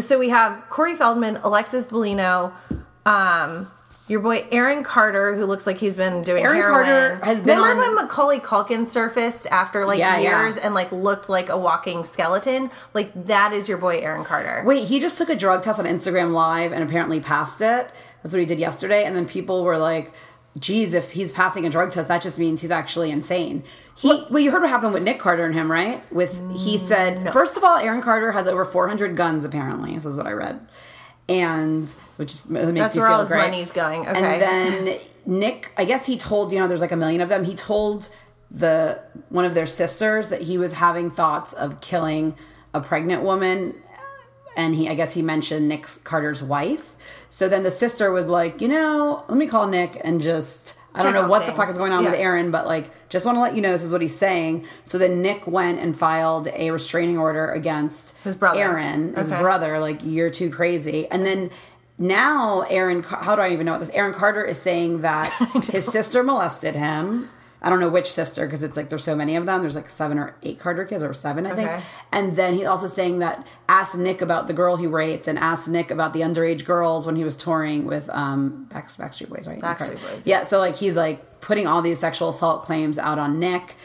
[0.00, 2.52] So we have Corey Feldman, Alexis Bellino,
[3.06, 3.70] um,
[4.08, 6.84] your boy Aaron Carter, who looks like he's been doing Aaron heroin.
[6.84, 10.40] Carter has been Remember on- when Macaulay Culkin surfaced after like Yeah, yeah.
[10.42, 12.70] years and like looked like a walking skeleton?
[12.94, 14.62] Like that is your boy Aaron Carter.
[14.66, 17.90] Wait, he just took a drug test on Instagram Live and apparently passed it.
[18.22, 19.04] That's what he did yesterday.
[19.04, 20.12] And then people were like,
[20.58, 23.62] geez, if he's passing a drug test, that just means he's actually insane.
[23.94, 26.02] He, well, you heard what happened with Nick Carter and him, right?
[26.12, 29.44] With he said, first of all, Aaron Carter has over 400 guns.
[29.44, 30.66] Apparently, this is what I read,
[31.28, 33.40] and which makes That's you where feel all his great.
[33.40, 34.06] money's going.
[34.06, 34.18] Okay.
[34.18, 37.44] And then Nick, I guess he told you know there's like a million of them.
[37.44, 38.08] He told
[38.50, 42.36] the one of their sisters that he was having thoughts of killing
[42.74, 43.74] a pregnant woman
[44.56, 46.94] and he I guess he mentioned Nick Carter's wife.
[47.30, 51.02] So then the sister was like, you know, let me call Nick and just I
[51.02, 53.40] don't know what the fuck is going on with Aaron, but like just want to
[53.40, 54.66] let you know this is what he's saying.
[54.84, 58.60] So then Nick went and filed a restraining order against His brother.
[58.60, 59.40] Aaron, his Okay.
[59.40, 61.06] brother, like you're too crazy.
[61.10, 61.50] And then
[61.98, 63.90] now Aaron how do I even know what this?
[63.90, 65.32] Aaron Carter is saying that
[65.70, 67.30] his sister molested him.
[67.64, 69.60] I don't know which sister because it's like there's so many of them.
[69.60, 71.70] There's like seven or eight Carter kids or seven, I think.
[71.70, 71.82] Okay.
[72.10, 75.68] And then he's also saying that asked Nick about the girl he raped and asked
[75.68, 79.60] Nick about the underage girls when he was touring with um Back, Backstreet Boys, right?
[79.60, 83.38] Backstreet Boys, Yeah, so like he's like putting all these sexual assault claims out on
[83.38, 83.76] Nick.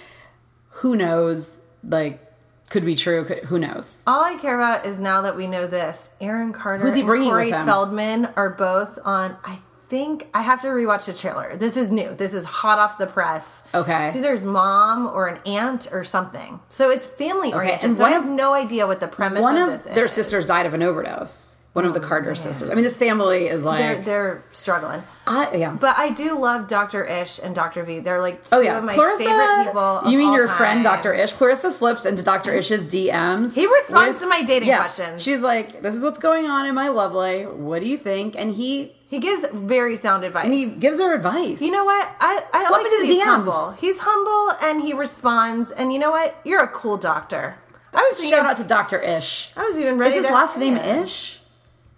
[0.69, 1.57] Who knows?
[1.87, 2.23] Like,
[2.69, 3.25] could be true.
[3.25, 4.03] Could, who knows?
[4.07, 7.09] All I care about is now that we know this, Aaron Carter Who's he and
[7.09, 7.51] Corey?
[7.51, 9.37] Feldman are both on.
[9.43, 9.59] I
[9.89, 11.55] think I have to rewatch the trailer.
[11.55, 12.13] This is new.
[12.13, 13.67] This is hot off the press.
[13.73, 14.07] Okay.
[14.07, 16.59] it's either his mom or an aunt or something.
[16.69, 17.85] So it's family oriented.
[17.85, 20.05] and so I have of- no idea what the premise One of, of this their
[20.05, 20.11] is.
[20.11, 21.55] sisters died of an overdose.
[21.73, 22.71] One of the oh, Carter sisters.
[22.71, 25.03] I mean, this family is They're, like, they're struggling.
[25.27, 25.71] I, yeah.
[25.71, 27.03] But I do love Dr.
[27.05, 27.83] Ish and Dr.
[27.83, 27.99] V.
[27.99, 29.23] They're like two Oh yeah, of my Clarissa.
[29.25, 29.79] favorite people.
[29.81, 30.57] of you mean your time.
[30.57, 31.13] friend Dr.
[31.13, 31.33] Ish?
[31.33, 32.53] Clarissa slips into Dr.
[32.53, 33.53] Ish's DMs.
[33.53, 35.21] He responds to my dating yeah, questions.
[35.21, 37.47] She's like, "This is what's going on in my love life.
[37.49, 40.45] What do you think?" And he He gives very sound advice.
[40.45, 41.61] and he gives her advice.
[41.61, 42.07] You know what?
[42.19, 43.25] I, I Slip like into the he's DMs.
[43.25, 43.71] humble.
[43.71, 45.71] He's humble and he responds.
[45.71, 46.35] And you know what?
[46.43, 47.55] You're a cool doctor.
[47.93, 48.99] I was Shout out to Dr.
[48.99, 49.51] Ish.
[49.57, 50.15] I was even ready.
[50.17, 50.77] Is his last name.
[50.77, 51.39] Ish?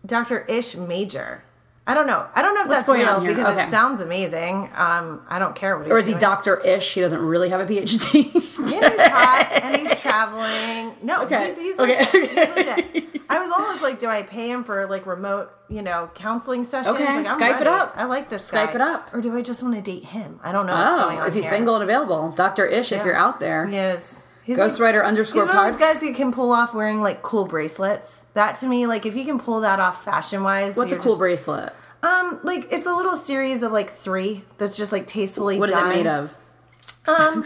[0.06, 0.46] Dr.
[0.48, 1.44] Ish Major.
[1.90, 2.24] I don't know.
[2.36, 3.64] I don't know if What's that's real because Okay.
[3.64, 4.70] it sounds amazing.
[4.76, 6.14] Um, I don't care what he's Or is he.
[6.14, 6.60] Dr.
[6.60, 6.94] Ish?
[6.94, 8.26] He doesn't really have a PhD.
[8.72, 10.96] Yeah, he's hot and he's traveling.
[11.02, 11.48] No, Okay.
[11.56, 11.98] he's, he's, Okay.
[11.98, 12.30] legit.
[12.30, 13.22] he's legit.
[13.28, 16.96] I was almost like, do I pay him for like remote, you know, counseling sessions?
[16.96, 17.94] Okay, like, Skype it up.
[17.96, 18.72] I like this Skype guy.
[18.76, 19.10] it up.
[19.12, 20.40] Or do I just want to date him?
[20.44, 21.28] I don't know what's going oh, on.
[21.28, 21.50] is he here.
[21.50, 22.30] single and available?
[22.32, 22.66] Dr.
[22.68, 23.68] Ish, if you're out there.
[23.68, 24.16] Yes.
[24.50, 27.45] He's Ghostwriter underscore He's one of those guys that can pull off wearing like cool
[27.45, 28.26] bracelets.
[28.34, 31.18] That to me, like if you can pull that off fashion wise, What's a cool
[31.18, 31.72] bracelet?
[32.02, 35.76] Um, like it's a little series of like three that's just like tastefully What is
[35.76, 35.91] done.
[35.91, 36.34] it made of?
[37.08, 37.43] Um,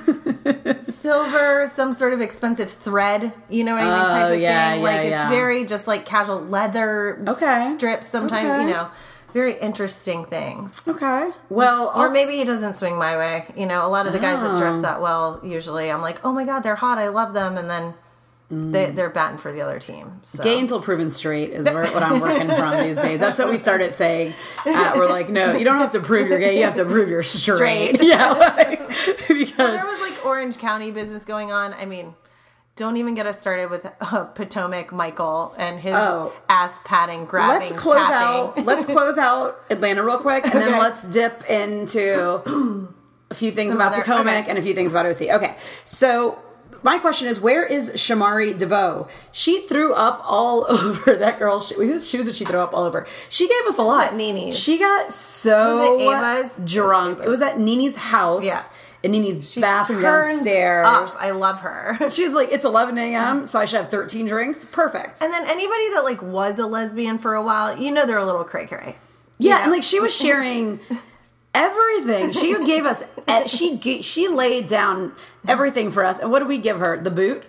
[0.82, 3.34] silver, some sort of expensive thread.
[3.50, 4.08] You know what I mean?
[4.10, 4.82] Type Oh, of yeah, thing.
[4.82, 5.22] yeah, like yeah.
[5.24, 7.74] it's very just like casual leather Okay.
[7.78, 8.08] strips.
[8.08, 8.62] Sometimes Okay.
[8.64, 8.90] you know,
[9.34, 10.80] very interesting things.
[10.88, 11.32] Okay.
[11.50, 13.46] Well, Or also- maybe he doesn't swing my way.
[13.58, 16.32] You know, a lot of the guys that dress that well, usually I'm like, oh
[16.32, 16.98] my god, they're hot.
[17.00, 17.94] I love them, and then
[18.50, 20.20] they, they're batting for the other team.
[20.22, 20.44] So.
[20.44, 23.20] Gay until proven straight is what I'm working from these days.
[23.20, 24.34] That's what we started saying.
[24.66, 26.58] Uh, we're like, no, you don't have to prove you're gay.
[26.60, 27.96] You have to prove you're straight.
[27.96, 28.02] Straight.
[28.08, 28.88] Yeah, like,
[29.28, 31.74] because there was like Orange County business going on.
[31.74, 32.14] I mean,
[32.76, 36.34] don't even get us started with uh, Potomac Michael and his Oh.
[36.50, 38.62] ass patting, grabbing, let's close tapping.
[38.64, 38.66] out.
[38.66, 42.90] Let's close out Atlanta real quick, and then let's dip into
[43.30, 44.50] a few things Some about other- Potomac okay.
[44.50, 45.22] and a few things about OC.
[45.30, 45.56] Okay,
[45.86, 46.40] so
[46.82, 49.08] my question is, where is Shamari DeVoe?
[49.32, 51.62] She threw up all over that girl.
[51.62, 53.06] She, whose shoes did she throw up all over?
[53.30, 54.08] She gave us a lot.
[54.08, 54.58] at NeNe's.
[54.60, 56.72] She got so Was it Ava's?
[56.74, 57.20] drunk.
[57.20, 58.44] It was at NeNe's house.
[58.44, 58.64] Yeah.
[59.04, 60.88] In NeNe's bathroom Turns downstairs.
[60.88, 61.10] Up.
[61.22, 61.98] I love her.
[62.10, 64.64] She's like, it's 11 a.m., so I should have 13 drinks.
[64.64, 65.22] Perfect.
[65.22, 68.26] And then anybody that like was a lesbian for a while, you know they're a
[68.26, 68.96] little cray cray.
[69.40, 69.62] Yeah, know?
[69.64, 70.80] and like she was sharing
[71.54, 72.32] everything.
[72.32, 73.04] She gave us
[73.48, 75.14] she she laid down
[75.48, 76.20] everything for us.
[76.20, 76.98] And what do we give her?
[76.98, 77.44] The boot.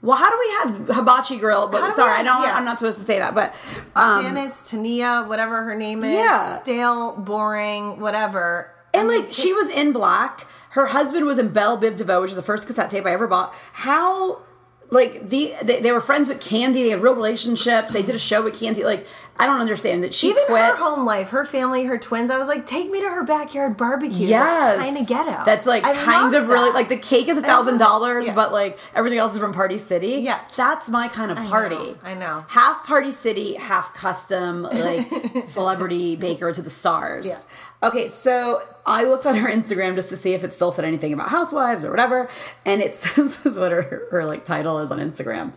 [0.00, 0.50] Well, how do we
[0.86, 1.68] have hibachi grill?
[1.68, 2.42] But sorry, I don't.
[2.42, 2.54] yeah.
[2.56, 3.52] I'm not supposed to say that, but
[3.96, 6.60] um, Janice, Tania, whatever her name is, Yeah.
[6.60, 8.70] stale, boring, whatever.
[8.94, 10.46] and like she was in black.
[10.78, 13.26] Her husband was in Belle Biv DeVoe, which is the first cassette tape I ever
[13.26, 13.52] bought.
[13.72, 14.42] How
[14.90, 16.74] like the they, they were friends with Kandi.
[16.74, 17.92] They had real relationships.
[17.92, 18.84] They did a show with Kandi.
[18.84, 19.04] Like
[19.40, 20.60] I don't understand that she Even quit.
[20.64, 22.30] her home life, her family, her twins.
[22.30, 24.28] I was like, take me to her backyard barbecue.
[24.28, 25.44] Yes, kind of ghetto.
[25.44, 28.78] That's like I kind of really like the cake is a thousand dollars, but like
[28.94, 30.20] everything else is from Party City.
[30.22, 30.40] Yeah.
[30.56, 31.74] that's my kind of party.
[31.74, 32.44] know, I know.
[32.48, 35.08] Half Party City, half custom, like
[35.46, 37.26] celebrity baker to the stars.
[37.26, 37.38] Yeah.
[37.82, 41.12] Okay, so I looked on her Instagram just to see if it still said anything
[41.12, 42.28] about housewives or whatever,
[42.64, 45.52] and it says this is what her, her like title is on Instagram: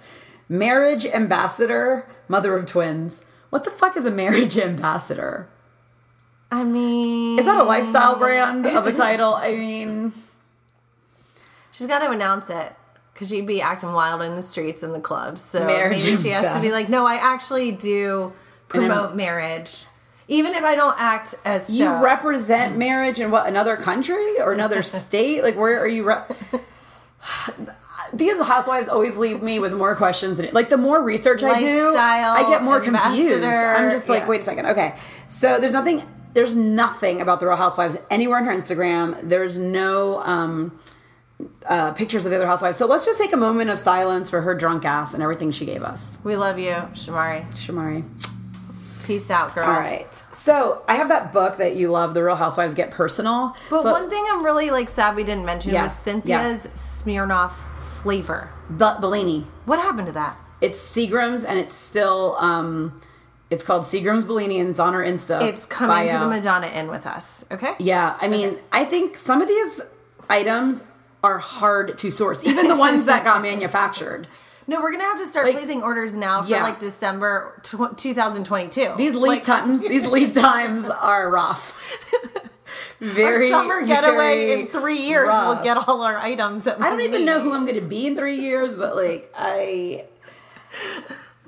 [0.48, 3.24] marriage ambassador, mother of twins.
[3.50, 5.50] What the fuck is a marriage ambassador?
[6.52, 9.34] I mean, Is that a lifestyle brand of a title?
[9.34, 10.12] I mean.
[11.72, 12.74] she's got to announce it
[13.14, 15.44] because she'd be acting wild in the streets and the clubs.
[15.44, 18.34] So Marriage maybe she has to be like, no, I actually do
[18.68, 19.86] promote marriage,
[20.32, 21.74] even if I don't act as so.
[21.74, 25.44] You represent marriage in what another country or another state?
[25.44, 26.04] Like where are you?
[26.04, 26.24] Re-
[28.14, 31.84] These housewives always leave me with more questions than like the more research I do,
[31.86, 33.44] Lifestyle I get more confused.
[33.44, 34.28] ambassador, I'm just like, yeah.
[34.28, 34.96] wait a second, okay.
[35.30, 36.04] So there's nothing,
[36.34, 39.18] there's nothing about the Real Housewives anywhere on her Instagram.
[39.30, 40.78] There's no um,
[41.66, 42.78] uh, pictures of the other housewives.
[42.78, 45.66] So let's just take a moment of silence for her drunk ass and everything she
[45.66, 46.18] gave us.
[46.26, 47.50] we love you, Shamari.
[47.54, 48.04] Shamari.
[49.12, 49.66] Peace out, girl.
[49.68, 50.14] All right.
[50.32, 53.56] So I have that book that you love, The Real Housewives Get Personal.
[53.70, 57.52] But So- one thing I'm really like sad we didn't mention Yes, was Cynthia's Smirnoff
[58.02, 58.50] flavor.
[58.70, 59.48] But Bellini.
[59.66, 60.38] What happened to that?
[60.62, 63.02] It's Seagram's and it's still um
[63.50, 65.42] it's called Seagram's Bellini and it's on our Insta.
[65.42, 67.44] It's coming to the Madonna Inn with us.
[67.52, 67.74] Okay.
[67.80, 69.82] Yeah, I mean, I think some of these
[70.30, 70.84] items
[71.24, 74.28] are hard to source, even the ones that got manufactured.
[74.72, 76.64] No, we're gonna have to start Like- placing orders now for Yeah.
[76.64, 78.94] like December tw- 2022.
[78.98, 81.78] These lead Like, times, these lead times are rough.
[83.02, 85.56] Our Very summer getaway in three years, rough.
[85.56, 86.68] we'll get all our items.
[86.68, 90.06] I don't even know who I'm going to be in three years, but like I.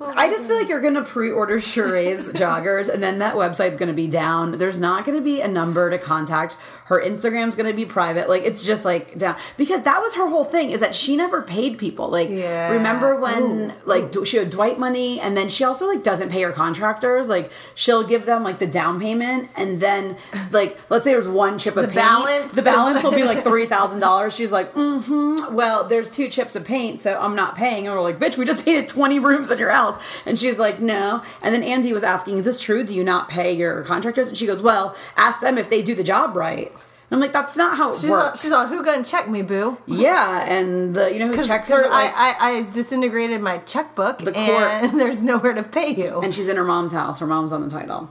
[0.00, 3.92] Oh I just feel like you're gonna pre-order Sheree's joggers, and then that website's gonna
[3.92, 4.58] be down.
[4.58, 6.56] There's not gonna be a number to contact.
[6.86, 8.28] Her Instagram's gonna be private.
[8.28, 11.40] Like it's just like down because that was her whole thing is that she never
[11.42, 12.08] paid people.
[12.08, 12.70] Like Yeah.
[12.70, 16.42] remember when like d- she had Dwight money, and then she also like doesn't pay
[16.42, 17.28] her contractors.
[17.28, 20.16] Like she'll give them like the down payment, and then
[20.50, 21.94] like let's say there's one chip of The paint.
[21.96, 24.34] balance The balance will be like three thousand dollars.
[24.34, 25.54] She's like, mm-hmm.
[25.54, 27.86] Well, there's two chips of paint, so I'm not paying.
[27.86, 29.96] And we're like, bitch, we just painted 20 rooms in your house.
[30.26, 31.22] And she's like, no.
[31.42, 32.82] And then Andy was asking, is this true?
[32.84, 34.28] Do you not pay your contractors?
[34.28, 36.72] And she goes, well, ask them if they do the job right.
[37.14, 38.40] I'm like, that's not how it She's all, works.
[38.42, 39.78] she's all, who gonna check me, boo?
[39.86, 41.82] yeah, and the you know who checks her?
[41.88, 46.20] like, I, I, I disintegrated my checkbook The court- and there's nowhere to pay you.
[46.20, 47.20] and she's in her mom's house.
[47.20, 48.10] Her mom's on the title.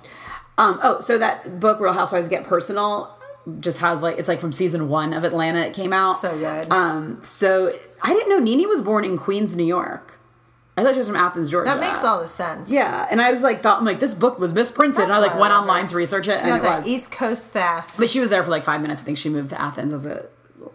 [0.57, 3.17] Um, oh, so that book, Real Housewives Get Personal,
[3.59, 5.59] just has like it's like from season one of Atlanta.
[5.59, 6.71] It came out So good.
[6.71, 10.17] Um, so I didn't know Nene was born in Queens, New York.
[10.76, 11.69] I thought she was from Athens, Georgia.
[11.69, 12.69] that makes all the sense.
[12.69, 15.34] Yeah, and I was like, thought I'm like this book was misprinted, and I like
[15.34, 16.88] I went online to research it, She and got it was.
[16.88, 17.97] East Coast sass.
[17.97, 19.01] But she was there for like five minutes.
[19.01, 20.28] I think she moved to Athens as a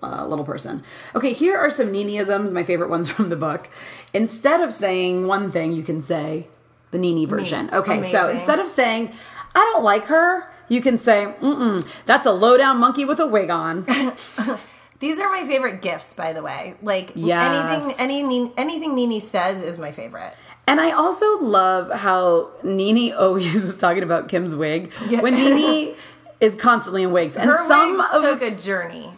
[0.03, 0.83] uh, little person.
[1.15, 3.69] Okay, here are some Niniisms, my favorite ones from the book.
[4.15, 6.47] Instead of saying one thing, you can say
[6.91, 7.69] the NeNe version.
[7.73, 9.13] Okay, so instead of saying,
[9.55, 13.27] I don't like her, you can say, mm-mm, that's a low down monkey with a
[13.27, 13.87] wig on.
[15.01, 16.75] These are my favorite gifts, by the way.
[16.83, 17.85] Like Yes.
[17.99, 20.35] anything, any anything NeNe says is my favorite.
[20.67, 24.93] And I also love how NeNe always was talking about Kim's wig.
[25.09, 25.21] Yeah.
[25.21, 25.95] When NeNe
[26.41, 27.37] is constantly in wigs.
[27.37, 29.13] And Her some wigs of took a journey.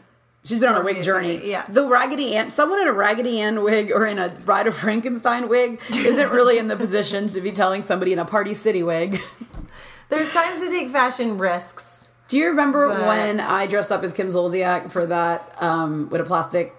[0.44, 1.42] She's been on a wig journey.
[1.50, 1.64] yeah.
[1.68, 5.48] The Raggedy Ann, someone in a Raggedy Ann wig or in a Bride of Frankenstein
[5.48, 9.20] wig isn't really in the position to be telling somebody in a Party City wig.
[10.08, 12.08] There's times to take fashion risks.
[12.30, 16.20] Do you remember But- when I dressed up as Kim Zolciak for that um, with
[16.20, 16.72] a plastic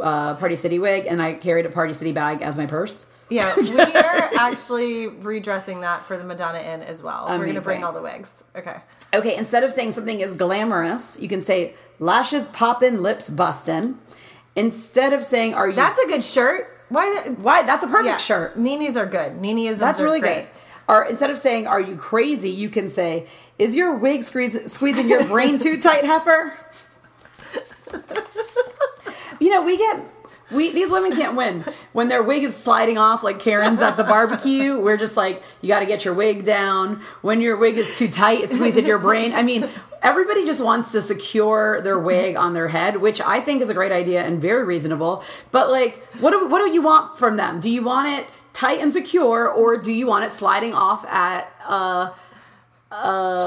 [0.00, 3.06] uh, Party City wig and I carried a Party City bag as my purse?
[3.28, 7.26] Yeah, we are actually redressing that for the Madonna Inn as well.
[7.28, 8.44] We're going to bring all the wigs.
[8.54, 8.76] Okay.
[9.12, 13.98] Okay, instead of saying something is glamorous, you can say lashes poppin', lips bustin'.
[14.54, 16.68] instead of saying, "Are you?" That's a good shirt.
[16.90, 17.30] Why?
[17.38, 17.62] why.
[17.64, 18.56] That's a perfect Yeah, shirt.
[18.56, 19.40] Ninis are good.
[19.40, 20.46] NeNe is That's really great.
[20.88, 23.26] Or instead of saying, "Are you crazy?" you can say,
[23.58, 26.52] "Is your wig squeeze, squeezing your brain too tight, heifer?"
[29.40, 30.02] you know, we get
[30.50, 34.04] we these women can't win when their wig is sliding off like Karen's at the
[34.04, 34.78] barbecue.
[34.78, 37.02] We're just like, you got to get your wig down.
[37.22, 39.32] When your wig is too tight, it's squeezing your brain.
[39.32, 39.68] I mean.
[40.02, 43.74] Everybody just wants to secure their wig on their head, which I think is a
[43.74, 45.22] great idea and very reasonable.
[45.52, 47.60] But like, what do what do you want from them?
[47.60, 51.52] Do you want it tight and secure, or do you want it sliding off at
[51.68, 52.10] uh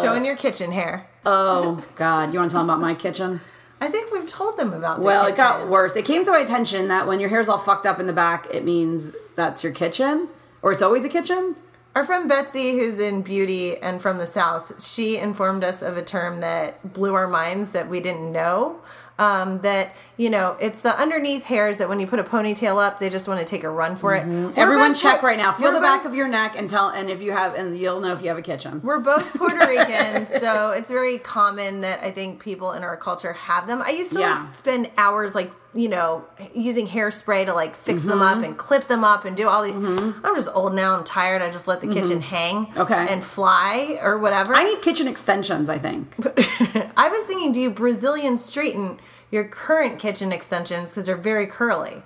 [0.02, 1.08] Showing your kitchen hair.
[1.26, 3.42] oh god, you want to tell them about my kitchen?
[3.82, 5.00] I think we've told them about.
[5.00, 5.96] Well, it got worse.
[5.96, 8.48] It came to my attention that when your hair's all fucked up in the back,
[8.52, 10.30] it means that's your kitchen,
[10.62, 11.56] or it's always a kitchen.
[11.94, 16.04] Our friend Betsy, who's in beauty and from the South, she informed us of a
[16.04, 18.80] term that blew our minds that we didn't know.
[19.18, 23.00] Um, that you know, it's the underneath hairs that when you put a ponytail up,
[23.00, 24.26] they just want to take a run for it.
[24.26, 25.52] We're Everyone, both check right now.
[25.52, 28.00] Feel the back both- of your neck and tell, and if you have, and you'll
[28.00, 28.82] know if you have a kitchen.
[28.84, 33.34] We're both Puerto Rican, so it's very common that I think people in our culture
[33.34, 33.82] have them.
[33.82, 34.36] I used to Yeah.
[34.42, 38.40] like spend hours like you know using hairspray to like fix them Mm-hmm.
[38.40, 39.76] up and clip them up and do all these.
[39.76, 40.96] I'm just old now.
[40.96, 41.42] I'm tired.
[41.42, 42.80] I just let the kitchen hang, Mm-hmm.
[42.82, 43.08] Okay.
[43.10, 44.56] and fly or whatever.
[44.56, 45.68] I need kitchen extensions.
[45.70, 46.16] I think.
[46.98, 49.00] I was thinking, do you Brazilian straighten
[49.32, 51.92] your current kitchen extensions because they're very curly?
[51.94, 52.02] Is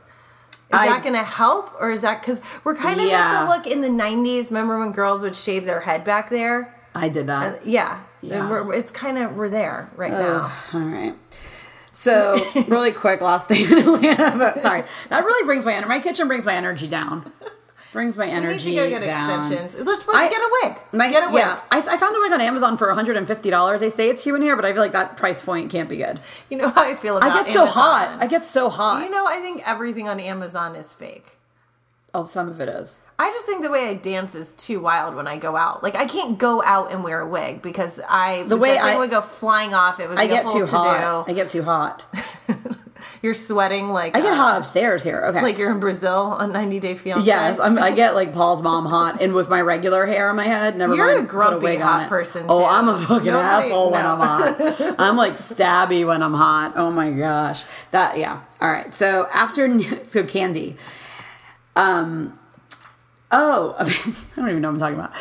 [0.71, 3.19] I- that going to help, or is that because we're kind of Yeah.
[3.41, 4.49] at the look in the '90s?
[4.51, 6.75] Remember when girls would shave their head back there?
[6.95, 7.65] I did that.
[7.65, 8.49] Yeah, Yeah.
[8.49, 10.51] We're, it's kind of we're there right now.
[10.73, 11.15] All right.
[11.91, 14.35] So really quick, last thing in Atlanta.
[14.37, 15.87] But sorry, that really brings my energy.
[15.89, 17.31] My kitchen brings my energy down.
[17.91, 19.41] Brings my We need energy to go get down.
[19.51, 19.85] extensions.
[19.87, 20.77] Let's put, I- get a wig.
[20.91, 21.39] My, get a wig.
[21.39, 23.79] Yeah, I, I found a wig on Amazon for $150.
[23.79, 26.19] They say it's human hair, but I feel like that price point can't be good.
[26.51, 27.31] You know how I feel about.
[27.31, 28.17] I get so hot.
[28.19, 29.03] I get so hot.
[29.03, 31.25] You know, I think everything on Amazon is fake.
[32.13, 33.01] oh, some of it is.
[33.17, 35.83] I just think the way I dance is too wild when I go out.
[35.83, 39.09] Like I can't go out and wear a wig because I the way I- would
[39.09, 39.99] go flying off.
[39.99, 40.71] It would be I a get too to-do.
[40.71, 41.25] hot.
[41.27, 42.01] I get too hot.
[43.21, 45.19] You're sweating like I get uh, hot upstairs here.
[45.27, 45.41] Okay.
[45.41, 47.25] like you're in Brazil on 90 Day Fiance.
[47.25, 50.45] Yes, I'm, I get like Paul's mom hot, and with my regular hair on my
[50.45, 50.97] head, never mind.
[50.97, 51.27] You're mind.
[51.27, 52.63] a grumpy wig hot person, Oh.
[52.65, 54.05] I'm a fucking Nobody- asshole when.
[54.05, 54.95] I'm hot.
[54.99, 56.73] I'm like stabby when I'm hot.
[56.77, 58.39] Oh my gosh, that yeah.
[58.61, 59.67] All right, so after
[60.07, 60.77] so Kandi,
[61.75, 62.38] um,
[63.31, 63.83] oh, I
[64.35, 65.13] don't even know what I'm talking about.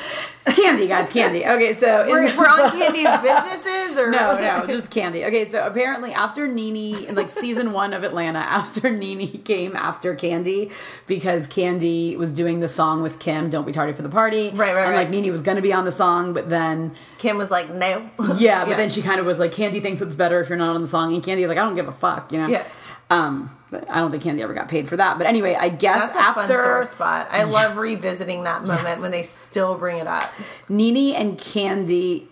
[0.46, 1.46] Kandi, guys, Kandi.
[1.59, 5.26] Okay, so We're, the- we're on Kandi's businesses or no, no, just Kandi.
[5.26, 10.14] Okay, so apparently after Nene in like season one of Atlanta, after Nene came after
[10.16, 10.72] Kandi
[11.06, 14.74] because Kandi was doing the song with Kim, "Don't Be Tardy for the Party," Right,
[14.74, 15.11] right, and like right.
[15.11, 18.09] Nene was gonna be on the song, but then Kim was like, no.
[18.36, 20.74] yeah, but then she kind of was like, Kandi thinks it's better if you're not
[20.74, 22.48] on the song, and Kandi was like, I don't give a fuck, you know.
[22.48, 22.64] Yeah.
[23.11, 25.19] Um, I don't think Kandi ever got paid for that.
[25.19, 27.29] But anyway, I guess That's after spot.
[27.31, 30.33] I love revisiting that moment when they still bring it up.
[30.69, 32.27] NeNe and Kandi,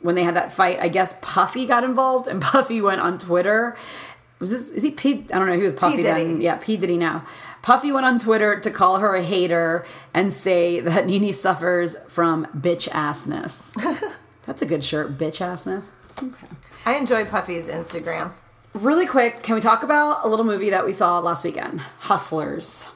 [0.00, 3.76] when they had that fight, I guess Puffy got involved, and Puffy went on Twitter.
[4.40, 4.68] Was this?
[4.70, 5.24] Is he P?
[5.32, 5.54] I don't know.
[5.56, 6.02] He was Puffy P.
[6.02, 6.24] Diddy.
[6.24, 6.40] then.
[6.40, 7.24] Yeah, P Diddy now.
[7.62, 12.46] Puffy went on Twitter to call her a hater and say that NeNe suffers from
[12.46, 13.72] bitch assness.
[14.46, 15.88] That's a good shirt, bitch assness.
[16.20, 16.48] Okay.
[16.84, 18.32] I enjoy Puffy's Instagram.
[18.74, 21.80] Really quick, can we talk about a little movie that we saw last weekend?
[22.00, 22.88] Hustlers.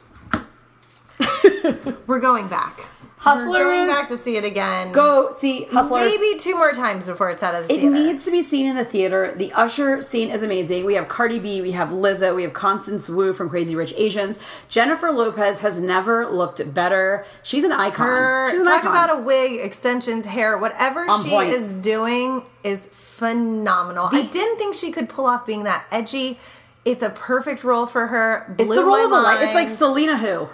[2.06, 2.80] We're going back.
[3.18, 3.48] Hustlers.
[3.48, 4.92] We're going back to see it again.
[4.92, 6.10] Go see Hustlers.
[6.16, 7.94] Maybe two more times before it's out of the It theater.
[7.94, 9.34] needs to be seen in the theater.
[9.36, 10.84] The Usher scene is amazing.
[10.86, 14.38] We have Cardi B, we have Lizzo, we have Constance Wu from Crazy Rich Asians.
[14.68, 17.24] Jennifer Lopez has never looked better.
[17.42, 18.06] She's an icon.
[18.06, 18.92] Her, She's an talk icon.
[18.92, 21.50] about a wig, extensions, hair, whatever On she point.
[21.50, 24.10] is doing is phenomenal.
[24.12, 26.38] I didn't think she could pull off being that edgy.
[26.84, 28.54] It's a perfect role for her.
[28.58, 29.40] it's the role of a life.
[29.42, 29.70] It's like.
[29.70, 30.48] Selena Who.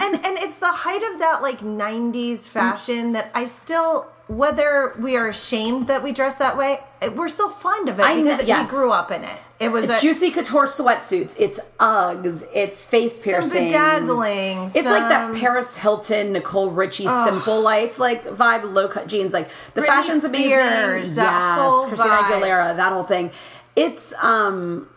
[0.00, 5.16] and and it's the height of that like 90s fashion that I still whether we
[5.16, 6.80] are ashamed that we dress that way,
[7.14, 8.70] we're still fond of it I because yes.
[8.70, 9.36] we grew up in it.
[9.58, 11.34] It was It's a, juicy couture sweatsuits.
[11.38, 12.46] It's Uggs.
[12.54, 13.54] It's face piercings.
[13.54, 19.08] It's bedazzling, It's like that Paris Hilton, Nicole Richie, simple life like vibe, low cut
[19.08, 19.32] jeans.
[19.32, 20.50] Like the Britney fashion's amazing.
[20.50, 22.40] Spears, that whole Christina vibe.
[22.42, 23.30] Aguilera, that whole thing.
[23.74, 24.88] It's um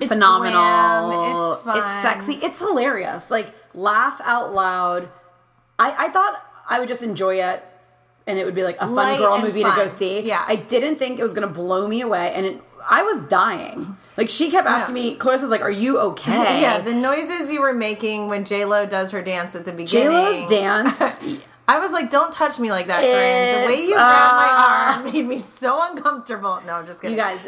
[0.00, 0.52] It's phenomenal.
[0.52, 1.78] glam, it's fun.
[1.78, 2.34] It's sexy.
[2.44, 3.30] It's hilarious.
[3.30, 5.08] Like laugh out loud.
[5.78, 7.64] I I thought I would just enjoy it.
[8.26, 10.20] And it would be like a fun Light girl movie to go see.
[10.20, 10.44] Yeah.
[10.48, 13.96] I didn't think it was gonna blow me away, and it, I was dying.
[14.16, 15.02] Like she kept asking Yeah.
[15.10, 18.84] me, Clarissa's like, "Are you okay?" yeah, the noises you were making when J Lo
[18.86, 20.08] does her dance at the beginning.
[20.08, 20.08] J.
[20.08, 21.00] Lo's dance.
[21.68, 24.94] I was like, "Don't touch me like that, Corinne." The way you grabbed uh, my
[25.04, 26.60] arm made me so uncomfortable.
[26.66, 27.16] No, I'm just kidding.
[27.16, 27.44] you guys,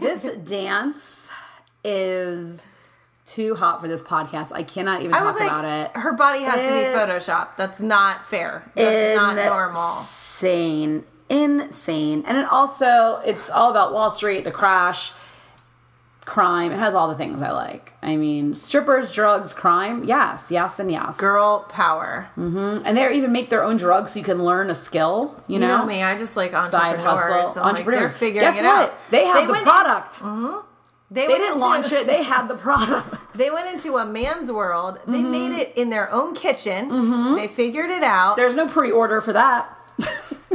[0.00, 1.28] this dance
[1.84, 2.66] is
[3.34, 4.52] too hot for this podcast.
[4.52, 5.96] I cannot even I was talk like, about it.
[5.96, 7.56] her body has to be photoshopped.
[7.56, 8.70] That's not fair.
[8.74, 9.98] That's not normal.
[9.98, 11.04] Insane.
[11.28, 12.24] Insane.
[12.26, 15.12] And it also it's all about Wall Street, the crash,
[16.24, 16.72] crime.
[16.72, 17.92] It has all the things I like.
[18.02, 20.04] I mean, strippers, drugs, crime.
[20.04, 21.16] Yes, yes, and yes.
[21.16, 22.28] Girl power.
[22.36, 22.82] Mm-hmm.
[22.84, 25.60] And they even make their own drugs so you can learn a skill, you You
[25.60, 25.78] know?
[25.78, 26.64] know me, I just like Side
[26.98, 27.06] entrepreneurs.
[27.46, 27.62] hustle.
[27.62, 28.00] I'm like, Entrepreneurs.
[28.02, 28.88] they're figuring Guess it what?
[28.90, 28.94] out.
[29.10, 30.14] They have the went- product.
[30.20, 30.66] Mm-hmm.
[31.12, 32.06] They, They didn't launch it.
[32.06, 33.16] They had the product.
[33.34, 34.98] They went into a man's world.
[35.06, 35.30] They Mm-hmm.
[35.30, 37.34] made it in their own kitchen.
[37.36, 39.76] They figured it out, There's no pre-order for that.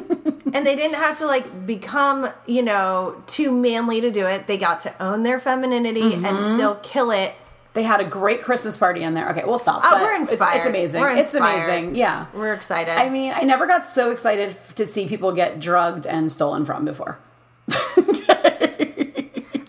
[0.53, 4.45] and they didn't have to like become, you know, too manly to do it.
[4.47, 6.25] They got to own their femininity Mm-hmm.
[6.25, 7.33] and still kill it.
[7.73, 9.29] They had a great Christmas party in there.
[9.31, 9.81] Okay, we'll stop.
[9.83, 10.57] Oh, but we're it's- inspired.
[10.57, 11.01] It's, amazing.
[11.01, 11.95] We're It's amazing.
[11.95, 12.25] Yeah.
[12.33, 12.91] We're excited.
[12.97, 16.83] I mean, I never got so excited to see people get drugged and stolen from
[16.85, 17.19] before.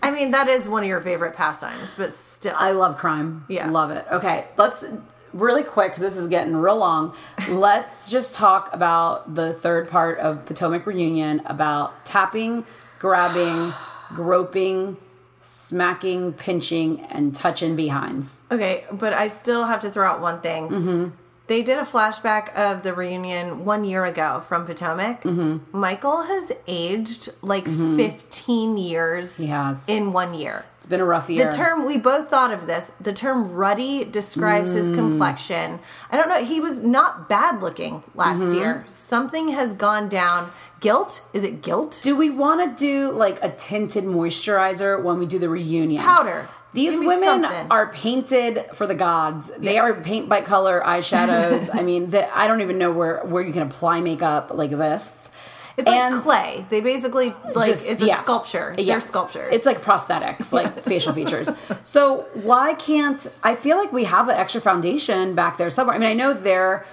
[0.07, 2.55] I mean, that is one of your favorite pastimes, but still.
[2.57, 3.43] I love crime.
[3.49, 3.69] Yeah.
[3.69, 4.05] Love it.
[4.09, 4.85] Okay, let's
[5.33, 7.13] really quick, this is getting real long.
[7.49, 12.65] let's just talk about the third part of Potomac Reunion about tapping,
[12.99, 13.73] grabbing,
[14.13, 14.95] groping,
[15.41, 18.39] smacking, pinching, and touching behinds.
[18.49, 20.69] Okay, but I still have to throw out one thing.
[20.69, 21.07] Mm-hmm.
[21.47, 25.23] They did a flashback of the reunion one year ago from Potomac.
[25.23, 25.77] Mm-hmm.
[25.77, 27.95] Michael has aged like mm-hmm.
[27.95, 29.87] 15 years He has.
[29.87, 30.65] in one year.
[30.75, 31.49] It's been a rough year.
[31.49, 34.95] The term, we both thought of this, the term ruddy describes his mm.
[34.95, 35.79] complexion.
[36.11, 38.59] I don't know, he was not bad looking last mm-hmm.
[38.59, 38.85] year.
[38.89, 40.51] Something has gone down.
[40.79, 41.27] Guilt?
[41.33, 41.99] Is it guilt?
[42.03, 46.03] Do we want to do like a tinted moisturizer when we do the reunion?
[46.03, 46.47] Powder.
[46.77, 47.67] These women something.
[47.71, 49.51] are painted for the gods.
[49.57, 51.69] They are paint by color eyeshadows.
[51.73, 55.29] I mean, the, I don't even know where where you can apply makeup like this.
[55.75, 56.65] It's And like clay.
[56.69, 58.17] They basically, like, just- it's a yeah.
[58.17, 58.73] sculpture.
[58.77, 58.93] Yeah.
[58.93, 59.49] They're sculptures.
[59.53, 61.49] It's like prosthetics, like facial features.
[61.83, 65.95] So why can't I feel like we have an extra foundation back there somewhere?
[65.95, 66.83] I mean, I know they're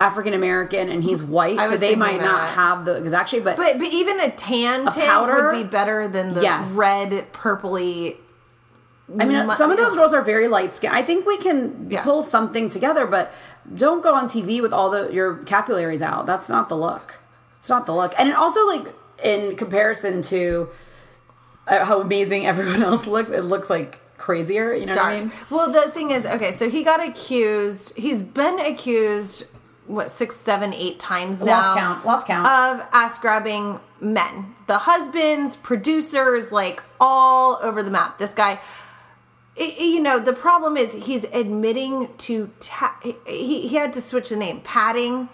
[0.00, 3.78] African American and he's white, so they might not have the exact shape, but, But
[3.78, 5.50] but even a tan tint powder?
[5.50, 6.70] would be better than the Yes.
[6.76, 8.16] red purpley.
[9.18, 10.94] I mean, mu- some of those girls are very light skinned.
[10.94, 12.02] I think we can Yeah.
[12.02, 13.32] pull something together, but
[13.74, 16.26] don't go on TV with all the your capillaries out.
[16.26, 17.18] That's not the look.
[17.58, 18.12] It's not the look.
[18.18, 18.86] And it also like
[19.24, 20.68] in comparison to
[21.66, 24.72] uh, how amazing everyone else looks, it looks like crazier.
[24.74, 25.32] You know what I mean?
[25.50, 27.96] Well, the thing is, okay, so he got accused.
[27.96, 29.46] He's been accused
[29.86, 31.52] what six, seven, eight times now.
[31.62, 32.06] Lost count.
[32.06, 32.46] Lost count.
[32.46, 38.18] of ass grabbing men, the husbands, producers, like all over the map.
[38.18, 38.60] This guy.
[39.60, 42.96] I- i- you know the problem is he's admitting to ta-
[43.26, 45.28] he, he had to switch the name patting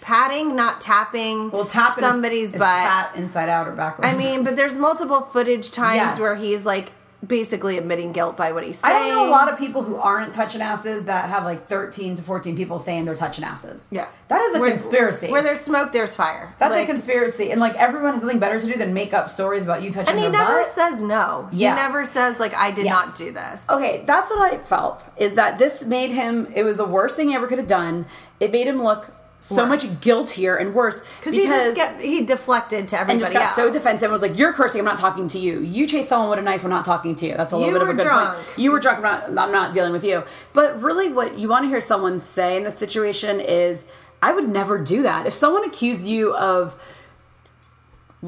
[0.00, 4.08] patting not tapping well, tapping somebody's butt pat inside out or backwards.
[4.08, 6.20] I mean, but there's multiple footage times Yes.
[6.20, 6.92] where he's like
[7.26, 9.08] basically admitting guilt by what he's I saying.
[9.08, 12.22] don't know a lot of people who aren't touching asses that have like 13 to
[12.22, 13.88] 14 people saying they're touching asses.
[13.90, 15.28] Yeah, That is a Where- conspiracy.
[15.30, 16.54] Where there's smoke, there's fire.
[16.60, 17.50] That's Like, a conspiracy.
[17.50, 20.14] And like everyone has something better to do than make up stories about you touching
[20.14, 20.66] And he never butt.
[20.68, 21.48] says no.
[21.50, 21.74] Yeah.
[21.74, 22.92] He never says like I did Yes.
[23.06, 23.66] not do this.
[23.68, 25.10] Okay, that's what I felt.
[25.16, 26.46] Is that this made him?
[26.54, 28.06] It was the worst thing he ever could have done.
[28.38, 29.10] It made him look
[29.40, 29.84] so Worse.
[29.84, 33.42] much guiltier and worse Because he just get he deflected to everybody and just got
[33.42, 33.54] else.
[33.56, 34.04] so defensive.
[34.04, 34.80] and Was like, "You're cursing.
[34.80, 35.60] I'm not talking to you.
[35.60, 36.64] You chase someone with a knife.
[36.64, 38.34] I'm not talking to you." That's a little You bit of a were good drunk.
[38.34, 38.46] point.
[38.58, 38.98] You were drunk.
[39.04, 39.46] I'm not.
[39.46, 40.24] I'm not dealing with you.
[40.52, 43.84] But really, what you want to hear someone say in this situation is,
[44.20, 46.76] "I would never do that." If someone accused you of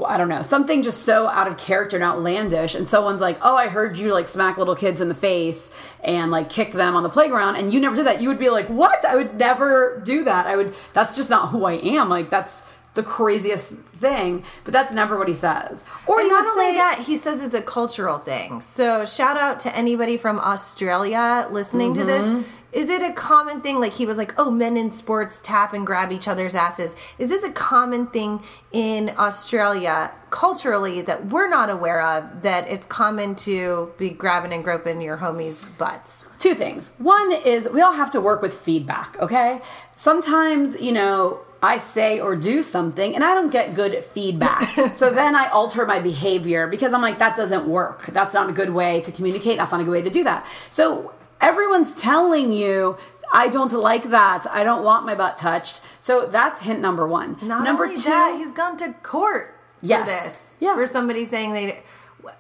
[0.07, 3.57] I don't know, something just so out of character and outlandish, and someone's like, "Oh,
[3.57, 5.73] I heard you like smack little kids in the face
[6.05, 8.51] and like kick them on the playground," and you never did that, you would be
[8.51, 9.05] like, "What?
[9.05, 10.47] I would never do that.
[10.47, 10.75] I would.
[10.93, 12.09] That's just not who I am.
[12.09, 12.63] Like that's
[12.95, 13.69] the craziest
[13.99, 15.85] thing." But that's never what he says.
[16.07, 18.61] Or you not only say that, he says it's a cultural thing.
[18.61, 22.37] So shout out to anybody from Australia listening to Mm-hmm.
[22.37, 22.47] this.
[22.73, 23.81] Is it a common thing?
[23.81, 26.95] Like he was like, oh, men in sports tap and grab each other's asses.
[27.19, 28.43] Is this a common thing
[28.73, 32.43] in Australia culturally that we're not aware of?
[32.43, 36.25] That it's common to be grabbing and groping your homies' butts.
[36.39, 36.93] two things.
[36.99, 39.61] One is we all have to work with feedback, okay?
[39.97, 44.95] Sometimes, you know, I say or do something and I don't get good feedback.
[44.95, 48.07] so then I alter my behavior because I'm like, that doesn't work.
[48.07, 49.59] That's not a good way to communicate.
[49.59, 50.47] That's not a good way to do that.
[50.71, 52.97] So everyone's telling you,
[53.33, 54.47] I don't like that.
[54.51, 55.81] I don't want my butt touched.
[56.01, 57.37] So that's hint number one.
[57.43, 60.01] Not number two, that, he's gone to court Yes.
[60.01, 60.57] for this.
[60.61, 60.75] Yeah.
[60.75, 61.83] For somebody saying they.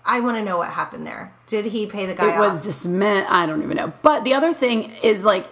[0.04, 1.32] I want to know what happened there.
[1.46, 2.54] Did he pay the guy it off?
[2.56, 3.30] was dismissed.
[3.30, 3.92] I don't even know.
[4.02, 5.46] But the other thing is like,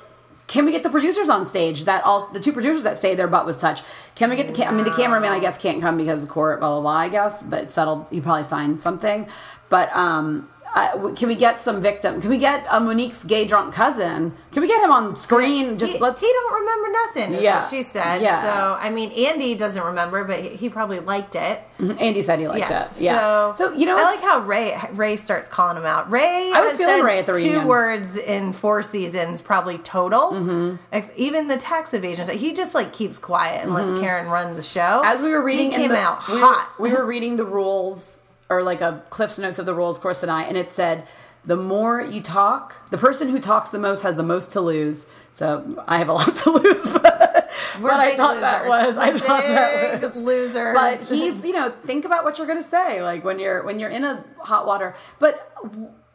[0.49, 1.85] can we get the producers on stage?
[1.85, 3.85] That all the two producers that say their butt was touched.
[4.17, 4.55] Can we get the?
[4.55, 6.61] Ca- I mean, the cameraman I guess can't come because of court.
[6.61, 6.91] Blah blah blah.
[6.91, 8.07] I guess, but settled.
[8.11, 9.29] He probably signed something.
[9.71, 12.21] But um, uh, can we get some victim?
[12.21, 14.35] Can we get uh, Monique's gay drunk cousin?
[14.53, 15.79] Can we get him on screen?
[15.79, 16.21] Just he, let's.
[16.21, 17.35] he don't remember nothing.
[17.35, 17.61] Is Yeah.
[17.61, 18.23] what she said.
[18.23, 18.43] Yeah.
[18.43, 21.61] So I mean, Andy doesn't remember, but he, probably liked it.
[21.79, 22.87] Andy said he liked Yeah.
[22.89, 23.01] it.
[23.01, 23.53] Yeah.
[23.53, 26.11] So, so you know, I like how Ray Ray starts calling him out.
[26.11, 30.33] Ray, I was feeling said Ray at the two words in four seasons, probably total.
[30.33, 30.77] Mm-hmm.
[30.93, 34.63] Ex- even the tax evasion, he just like keeps quiet and lets Karen run the
[34.63, 34.81] show.
[34.81, 35.07] Mm-hmm.
[35.13, 36.73] as we were reading, he came the- out we were- hot.
[36.79, 40.31] We were, reading the rules or like a Cliff's notes of the rules course and
[40.33, 41.07] I, and it said
[41.45, 45.07] the more you talk, the person who talks the most has the most to lose.
[45.33, 48.69] So I have a lot to lose, but, We're but I thought that losers.
[48.69, 50.75] was I We're thought that was losers.
[50.75, 53.91] But he's you know think about what you're gonna say like when you're when you're
[53.91, 54.95] in a hot water.
[55.19, 55.53] But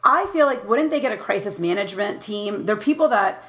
[0.04, 2.66] I feel like wouldn't they get a crisis management team?
[2.66, 3.42] They're people that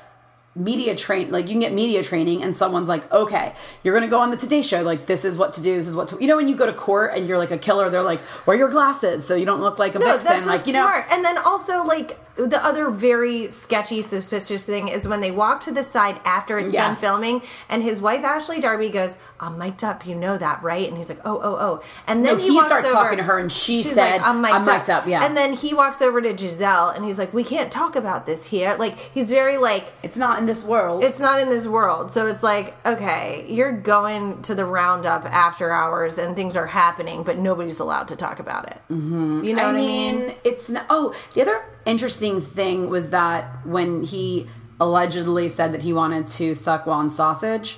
[0.56, 3.54] media train like you can get media training and someone's like okay
[3.84, 5.96] you're gonna go on the today show like this is what to do this is
[5.96, 8.02] what to you know when you go to court and you're like a killer they're
[8.02, 10.88] like wear your glasses so you don't look like a No, vixen like you know.
[11.10, 15.72] And then also like the other very sketchy, suspicious thing is when they walk to
[15.72, 20.06] the side after it's done filming, and his wife Ashley Darby goes, "I'm mic'd up,
[20.06, 22.56] you know that, right?" And he's like, "Oh, oh, oh." And then No, he, he
[22.56, 25.08] walks starts over- talking to her and she said, like, "I'm mic'd, "I'm mic'd up,"
[25.08, 25.24] yeah.
[25.24, 28.48] And then he walks over to Gizelle and he's like, "We can't talk about this
[28.48, 29.94] here." Like he's very like.
[30.04, 32.12] it's not in this world It's not in this world.
[32.12, 37.24] So it's like, okay, you're going to the roundup after hours and things are happening,
[37.24, 38.78] but nobody's allowed to talk about it.
[38.92, 39.44] Mm-hmm.
[39.44, 40.36] You know I what mean, I mean?
[40.44, 40.86] it's not.
[40.90, 46.54] Oh, the other interesting thing was that when he allegedly said that he wanted to
[46.54, 47.78] suck Juan's sausage,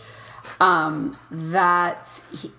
[0.59, 2.51] um, that he,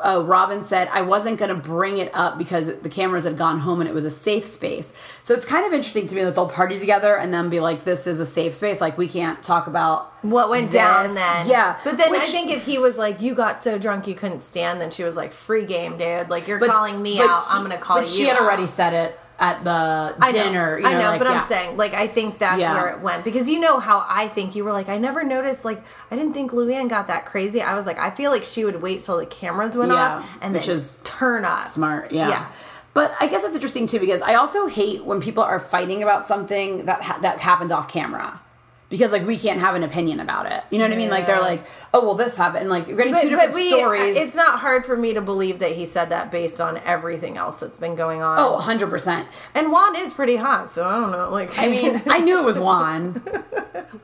[0.00, 3.60] oh, Robyn said I wasn't going to bring it up because the cameras had gone
[3.60, 4.92] home and it was a safe space.
[5.22, 7.84] So it's kind of interesting to me that they'll party together and then be like,
[7.84, 8.80] "This is a safe space.
[8.80, 11.48] Like we can't talk about what went this." down then.
[11.48, 14.40] Yeah, But then I think if he was like, you got so drunk you couldn't
[14.40, 16.30] stand, then she was like, free game, dude.
[16.30, 17.44] Like, you're but- calling me out.
[17.44, 18.42] he- I'm going to call but you she had out.
[18.42, 19.70] already said it at the
[20.18, 20.78] I know, dinner.
[20.78, 21.40] You I know, like, but yeah.
[21.42, 22.72] I'm saying, like, I think that's Yeah.
[22.74, 25.64] where it went because you know how I think you were like, I never noticed,
[25.64, 27.60] like, I didn't think Luann got that crazy.
[27.60, 30.38] I was like, I feel like she would wait till the cameras went Yeah, off
[30.40, 31.68] and which then is turn up.
[31.68, 32.28] smart yeah.
[32.28, 32.46] Yeah.
[32.94, 36.26] but i guess it's interesting too because i also hate when people are fighting about
[36.26, 38.40] something that ha- that happened off camera
[38.88, 41.26] because like we can't have an opinion about it you know what i mean like
[41.26, 44.34] they're like oh well this happened like you're getting two different we- uh, stories It's
[44.36, 47.78] not hard for me to believe that he said that based on everything else that's
[47.78, 48.38] been going on.
[48.38, 51.30] oh 100% and Juan is pretty hot, so I don't know.
[51.30, 53.22] Like, i mean i knew it was juan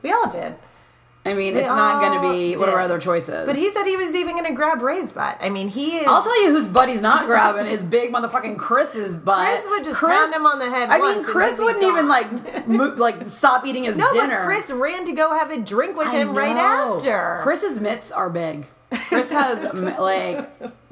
[0.01, 0.55] we all did.
[1.25, 3.69] I mean We it's not going to be what are our other choices But he
[3.69, 5.37] said he was even going to grab Ray's butt.
[5.41, 6.07] I mean, he is.
[6.07, 9.47] I'll tell you whose butt he's not grabbing is big motherfucking Chris's butt.
[9.47, 12.93] Chris would just pound him on the head I mean, Chris wouldn't even like mo-
[12.97, 14.37] like stop eating his no, dinner.
[14.39, 17.39] but Chris ran to go have a drink with I him right after.
[17.41, 18.67] Chris's mitts are big.
[19.07, 19.63] Chris has
[19.99, 20.49] like,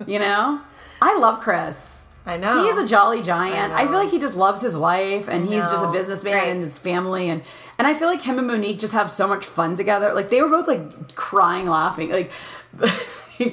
[0.07, 0.61] you know,
[1.01, 2.00] I love Chris.
[2.25, 2.63] I know.
[2.63, 3.73] He's a jolly giant.
[3.73, 6.51] I I, feel like he just loves his wife, and he's just a businessman Great.
[6.51, 7.41] and his family, and
[7.77, 10.13] and I feel like him and Monique just have so much fun together.
[10.13, 12.31] Like they were both like crying, laughing, like.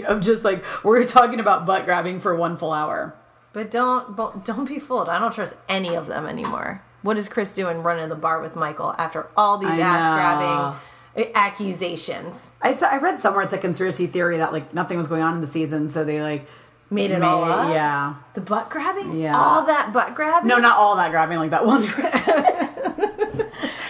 [0.06, 3.14] I'm just like we're talking about butt grabbing for one full hour.
[3.52, 5.08] But don't but don't be fooled.
[5.08, 6.82] I don't trust any of them anymore.
[7.02, 11.24] What is Chris doing running the bar with Michael after all these I ass grabbing
[11.24, 12.54] eh, accusations?
[12.60, 15.34] I saw, I read somewhere it's a conspiracy theory that like nothing was going on
[15.34, 16.46] in the season, so they like
[16.90, 17.70] Made it made- all up.
[17.70, 19.16] Yeah, The butt grabbing?
[19.16, 19.36] Yeah.
[19.38, 20.48] All that butt grabbing?
[20.48, 21.82] no, not all that grabbing, like that one.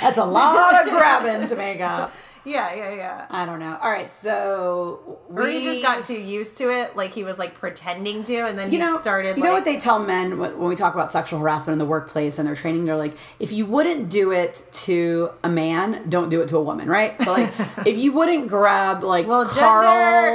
[0.01, 2.13] That's a lot of grabbing to make up.
[2.45, 3.27] Yeah, yeah, yeah.
[3.31, 3.77] I don't know.
[3.83, 7.39] All right, so we Or he just got too used to it, like he was
[7.39, 9.37] like pretending to, and then you he know, started.
[9.37, 11.85] You like, know what they tell men when we talk about sexual harassment in the
[11.85, 12.85] workplace and their training?
[12.85, 16.63] They're like, if you wouldn't do it to a man, don't do it to a
[16.63, 17.21] woman, right?
[17.23, 17.53] So like,
[17.87, 19.83] if you wouldn't grab like well, Carl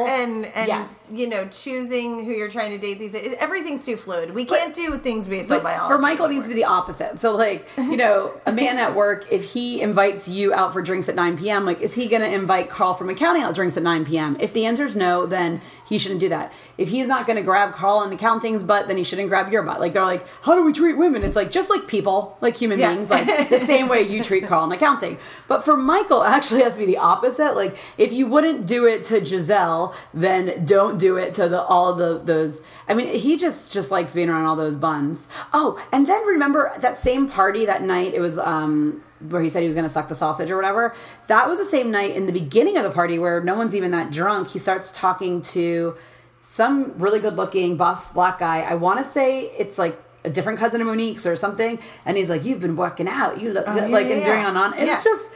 [0.06, 1.03] gender and and Yes.
[1.12, 4.34] You know choosing who you're trying to date these days, everything's too fluid.
[4.34, 5.94] We can't do things based on biology.
[5.94, 7.20] for Michael, it needs to be the opposite.
[7.20, 11.10] So, like, you know, a man at work, if he invites you out for drinks
[11.10, 13.84] at 9 p.m., like, is he going to invite Carl from accounting out drinks at
[13.84, 14.38] 9 p.m.?
[14.40, 16.54] If the answer is no, then he shouldn't do that.
[16.78, 19.64] If he's not going to grab Carl in accounting's butt, then he shouldn't grab your
[19.64, 19.80] butt.
[19.80, 21.24] Like, they're like, how do we treat women?
[21.24, 22.94] It's like, just like people, like human Yeah.
[22.96, 25.18] beings, like the same way you treat Carl in accounting.
[25.48, 27.56] But for Michael, it actually has to be the opposite.
[27.56, 31.94] Like, if you wouldn't do it to Gizelle, then don't do it to the all
[31.94, 32.62] the those.
[32.88, 35.28] I mean, he just just likes being around all those buns.
[35.52, 38.14] Oh, and then remember that same party that night?
[38.14, 40.94] It was um where he said he was going to suck the sausage or whatever.
[41.28, 43.92] That was the same night in the beginning of the party where no one's even
[43.92, 44.50] that drunk.
[44.50, 45.96] He starts talking to
[46.42, 48.62] some really good looking buff black guy.
[48.62, 51.80] I want to say it's like a different cousin of Monique's or something.
[52.06, 53.42] And he's like, "You've been working out.
[53.42, 54.50] You look Oh, yeah, like yeah, and during yeah.
[54.50, 55.32] on on." It's just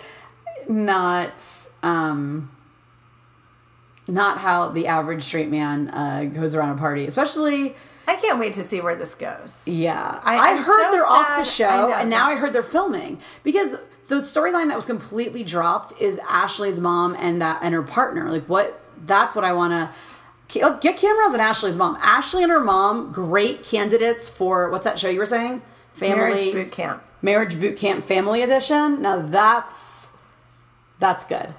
[0.70, 1.34] not
[1.84, 2.52] um
[4.08, 7.76] not how the average straight man uh, goes around a party, especially
[8.08, 9.68] I can't wait to see where this goes.
[9.68, 13.20] Yeah, I- I, heard so they're off the show, and now I heard they're filming
[13.44, 13.76] because
[14.08, 18.30] the storyline that was completely dropped is Ashley's mom and that and her partner.
[18.32, 18.82] Like, what?
[19.06, 21.98] That's what I want to get cameras and Ashley's mom.
[22.02, 25.62] Ashley and her mom, great candidates for what's that show you were saying?
[25.94, 27.04] Family Marriage boot camp.
[27.22, 29.02] Marriage Boot Camp Family Edition.
[29.02, 30.10] Now that's
[31.00, 31.54] that's good.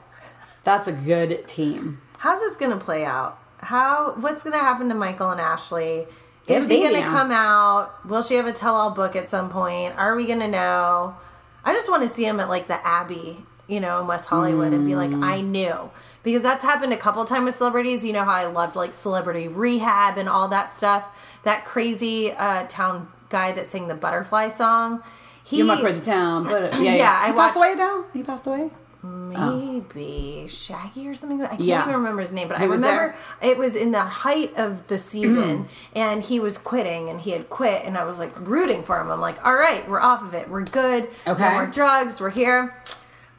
[0.65, 2.01] That's a good team.
[2.19, 3.39] How's this going to play out?
[3.59, 4.15] How?
[4.19, 6.07] What's going to happen to Michael and Ashley?
[6.47, 8.07] Is he going to come out?
[8.07, 9.95] Will she have a tell-all book at some point?
[9.97, 11.17] Are we going to know?
[11.65, 14.73] I just want to see him at like the Abbey, you know, in West Hollywood,
[14.73, 15.23] and be like, Mm.
[15.25, 15.91] I knew
[16.23, 18.05] because that's happened a couple times with celebrities.
[18.05, 21.05] You know how I loved like Celebrity Rehab and all that stuff.
[21.45, 25.03] That crazy uh, town guy that sang the Butterfly song.
[25.45, 26.45] He, You're my crazy town.
[26.45, 26.95] But yeah, yeah.
[26.97, 28.05] Yeah, I he passed away now.
[28.13, 28.71] He passed away.
[29.03, 30.49] Maybe oh.
[30.49, 31.43] Shaggy or something.
[31.43, 31.83] I can't Yeah.
[31.83, 34.99] even remember his name, but He I remember it was in the height of the
[34.99, 39.01] season, and he was quitting, and he had quit, and I was like rooting for
[39.01, 39.11] him.
[39.11, 41.09] I'm like, all right, we're off of it, we're good.
[41.27, 41.43] Okay.
[41.43, 42.75] no more drugs, we're here.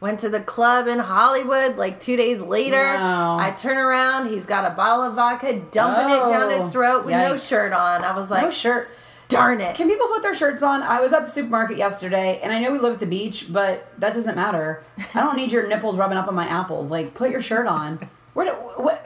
[0.02, 2.94] Went to the club in Hollywood like two days later.
[2.98, 3.38] No.
[3.38, 7.06] I turn around, he's got a bottle of vodka, dumping it down Oh, his throat
[7.06, 8.06] with no shirt on.
[8.06, 8.90] I was like, no shirt.
[9.30, 9.76] Darn it.
[9.76, 10.84] Can people put their shirts on?
[10.84, 13.88] I was at the supermarket yesterday, and I know we live at the beach, but
[14.00, 14.84] that doesn't matter.
[15.14, 16.92] I don't need your nipples rubbing up on my apples.
[16.92, 18.10] Like, put your shirt on.
[18.34, 19.06] Where do, what?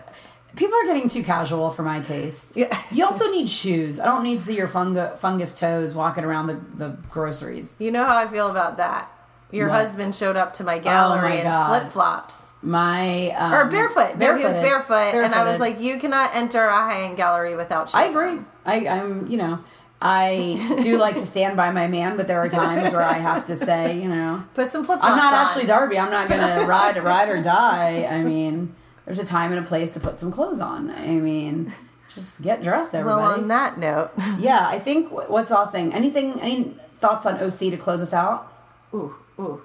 [0.55, 2.55] People are getting too casual for my taste.
[2.55, 2.79] Yeah.
[2.91, 3.99] You also need shoes.
[3.99, 7.75] I don't need to see your fungus toes walking around the, the groceries.
[7.79, 9.09] You know how I feel about that.
[9.51, 9.75] Your What?
[9.75, 12.53] Oh husband showed up to my gallery my in flip flops.
[12.63, 14.17] My um, or barefoot.
[14.17, 15.13] No, he was barefooted.
[15.13, 18.29] barefoot, and I was like, "You cannot enter a high-end gallery without shoes." I agree.
[18.29, 19.59] on." I, I'm, you know,
[20.05, 23.45] I do like to stand by my man, but there are times where I have
[23.45, 24.99] to say, you know, Put some flip.
[25.01, 25.39] I'm not on.
[25.45, 25.97] Ashley Darby.
[25.97, 28.05] I'm not gonna ride ride or die.
[28.05, 28.75] I mean,
[29.05, 30.89] there's a time and a place to put some clothes on.
[30.91, 31.73] I mean,
[32.13, 33.21] just get dressed, everybody.
[33.21, 35.93] Well, on that note, yeah, I think wh- what's Austin?
[35.93, 36.39] Anything?
[36.41, 38.51] Any thoughts on OC to close us out?
[38.93, 39.61] ooh, ooh,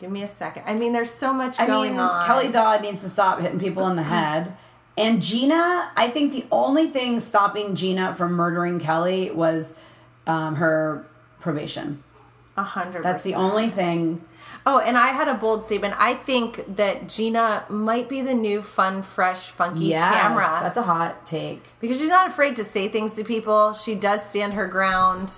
[0.00, 0.62] give me a second.
[0.66, 2.26] I mean, there's so much I going mean, on.
[2.26, 4.56] Kelly Dodd needs to stop hitting people in the head.
[4.96, 9.74] And Gina, I think the only thing stopping Gina from murdering Kelly was
[10.26, 11.06] um, her
[11.40, 12.02] probation.
[12.56, 13.02] a hundred.
[13.02, 14.22] That's the only thing.
[14.64, 15.94] Oh, and I had a bold statement.
[15.98, 20.82] I think that Gina might be the new fun, fresh, funky Yes, Tamra that's a
[20.82, 21.64] hot take.
[21.80, 23.72] because she's not afraid to say things to people.
[23.72, 25.32] She does stand her ground.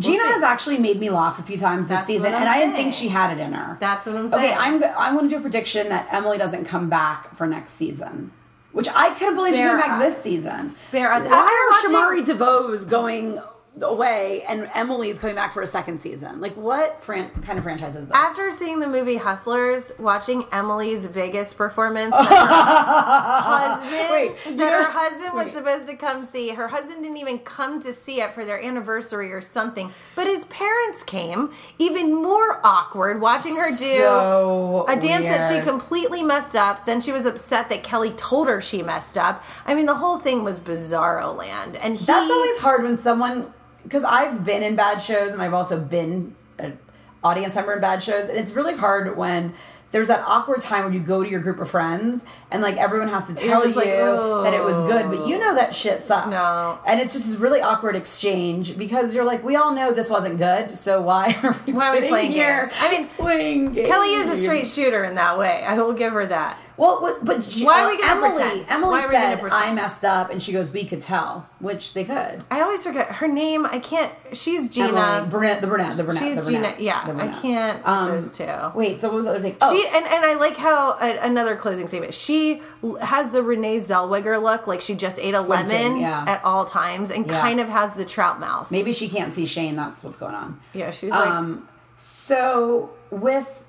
[0.00, 0.28] Gina see.
[0.32, 2.58] has actually made me laugh a few times this That's season, what I'm and I
[2.58, 3.76] didn't think she had it in her.
[3.78, 4.52] That's what I'm saying.
[4.52, 7.72] okay, I'm I'm going to do a prediction that Emily doesn't come back for next
[7.72, 8.32] season,
[8.74, 10.60] which I couldn't believe she Spare came back this season.
[10.62, 11.24] Spare us.
[11.24, 13.40] Why After are watching- Shamari DeVoe's going
[13.80, 16.40] away and Emily's coming back for a second season?
[16.40, 18.16] Like, what fran- kind of franchise is this?
[18.16, 24.10] After seeing the movie Hustlers, watching Emily's Vegas performance, that her husband,
[24.46, 26.50] Wait, that her husband was supposed to come see.
[26.50, 30.44] Her husband didn't even come to see it for their anniversary or something, but his
[30.46, 31.52] parents came.
[31.78, 36.86] Even more awkward watching her do So a dance that she completely messed up.
[36.86, 39.44] Then she was upset that Kelly told her she messed up.
[39.66, 43.52] I mean, the whole thing was bizarro land, and he, That's always hard when someone
[43.84, 46.78] because I've been in bad shows and I've also been an
[47.22, 49.54] audience member in bad shows, and it's really hard when
[49.94, 53.08] there's that awkward time where you go to your group of friends and like everyone
[53.08, 56.30] has to tell you like, that it was good, but you know that shit sucked.
[56.30, 56.80] No.
[56.84, 60.36] and it's just this really awkward exchange because you're like, we all know this wasn't
[60.36, 62.72] good, so why are we, Why are we playing here games?
[62.80, 63.86] I mean, playing games?
[63.86, 65.62] Kelly is a straight shooter in that way.
[65.62, 66.58] I will give her that.
[66.76, 68.66] Well, what- but she- Why are uh, we gonna Emily, pretend?
[68.68, 69.52] Emily Why are we gonna said?
[69.52, 72.42] I messed up, and she goes, "We could tell," which they could.
[72.50, 73.64] I always forget her name.
[73.66, 74.12] I can't.
[74.32, 75.26] She's Gina.
[75.30, 76.22] Brunette, the brunette, the brunette.
[76.22, 76.84] She's the brunette, Gina.
[76.84, 77.86] Yeah, the I can't.
[77.88, 78.48] Um, those two.
[78.74, 79.56] Wait, so what was the other thing?
[79.60, 82.12] Oh, She and, and I like how a, another closing statement.
[82.14, 82.60] She
[83.00, 86.24] has the Renee Zellweger look, like she just ate a Squinting, lemon yeah.
[86.26, 87.40] at all times, and Yeah.
[87.40, 88.70] kind of has the trout mouth.
[88.70, 89.76] maybe she can't see Shane.
[89.76, 90.58] That's what's going on.
[90.72, 93.63] Yeah, she's like, Um, so with.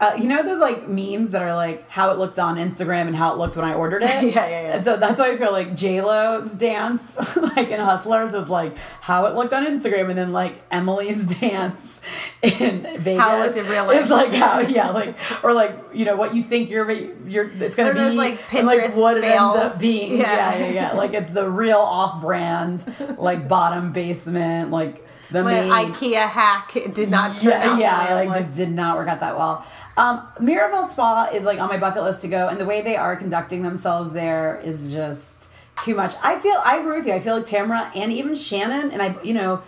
[0.00, 3.14] Uh, you know those like memes that are like how it looked on Instagram and
[3.14, 4.10] how it looked when I ordered it.
[4.24, 4.74] Yeah, yeah, yeah.
[4.74, 8.76] And so that's why I feel like J Lo's dance, like in Hustlers, is like
[9.00, 12.00] how it looked on Instagram, and then like Emily's dance
[12.42, 14.02] in Vegas How it looked in real life.
[14.04, 17.76] is like how yeah, like or like you know what you think you're you're it's
[17.76, 19.56] gonna Or be those, like, and like Pinterest what it ends fails.
[19.74, 20.18] up being.
[20.18, 20.54] Yeah.
[20.54, 20.92] Yeah, yeah, yeah.
[20.94, 22.84] Like it's the real off-brand,
[23.16, 28.34] like bottom basement, like the main IKEA hack did not turn yeah, yeah, I like
[28.34, 29.64] just did not work out that well.
[29.96, 32.96] Um, Miraval Spa is like on my bucket list to go, and the way they
[32.96, 35.48] are conducting themselves there is just
[35.82, 36.14] too much.
[36.22, 37.12] I feel I agree with you.
[37.12, 39.62] I feel like Tamara and even Shannon, and I, you know,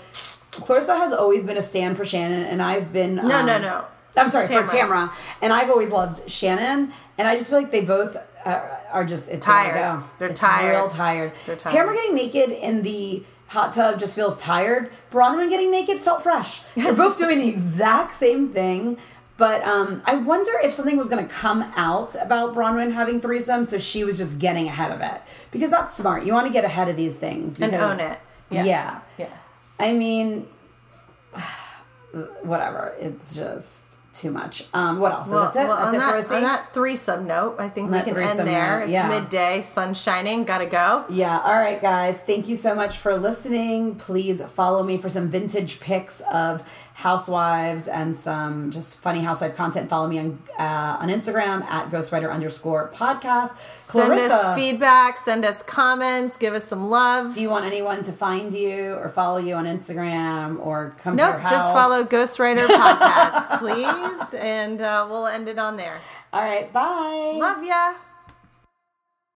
[0.51, 3.85] Clarissa has always been a stand for Shannon, and I've been No, um, no, no.
[4.17, 4.69] I'm sorry for Tamara.
[4.69, 5.13] Tamara,
[5.43, 9.29] and I've always loved Shannon, and I just feel like they both uh, are just
[9.29, 10.03] it's Tired.
[10.19, 10.71] They're It's tired.
[10.71, 11.33] Real tired.
[11.45, 11.73] They're tired.
[11.73, 14.91] Tamara getting naked in the hot tub just feels tired.
[15.13, 16.63] Braunwyn getting naked felt fresh.
[16.75, 18.99] They're both doing the exact same thing.
[19.37, 23.67] But um, I wonder if something was going to come out about Braunwyn having threesome,
[23.67, 26.25] so she was just getting ahead of it because that's smart.
[26.25, 28.19] You want to get ahead of these things And own it.
[28.51, 28.65] Yeah.
[28.65, 29.01] Yeah.
[29.19, 29.29] Yeah.
[29.79, 30.47] I mean,
[32.43, 32.95] whatever.
[32.99, 33.87] It's just
[34.17, 34.65] too much.
[34.73, 35.29] Um, what else?
[35.29, 35.69] So that's it.
[35.69, 36.31] well, that's on, it that, for us.
[36.31, 38.87] on that threesome note, I think we can end there.
[38.87, 41.05] note, It's midday, sun shining, gotta go.
[41.11, 41.39] Yeah.
[41.41, 42.21] All right, guys.
[42.21, 43.97] Thank you so much for listening.
[43.97, 46.63] Please follow me for some vintage pics of
[46.97, 49.89] housewives and some just funny housewife content.
[49.89, 53.55] Follow me on uh, on Instagram at ghostwriter underscore podcast.
[53.77, 57.35] Send Clarissa, us feedback, send us comments, give us some love.
[57.35, 61.23] do you want anyone to find you or follow you on Instagram or come to
[61.23, 61.51] your Nope, house?
[61.51, 66.01] just follow Ghostwriter Podcast, please, and uh, we'll end it on there.
[66.33, 66.73] All right.
[66.73, 67.35] Bye.
[67.37, 67.95] Love ya.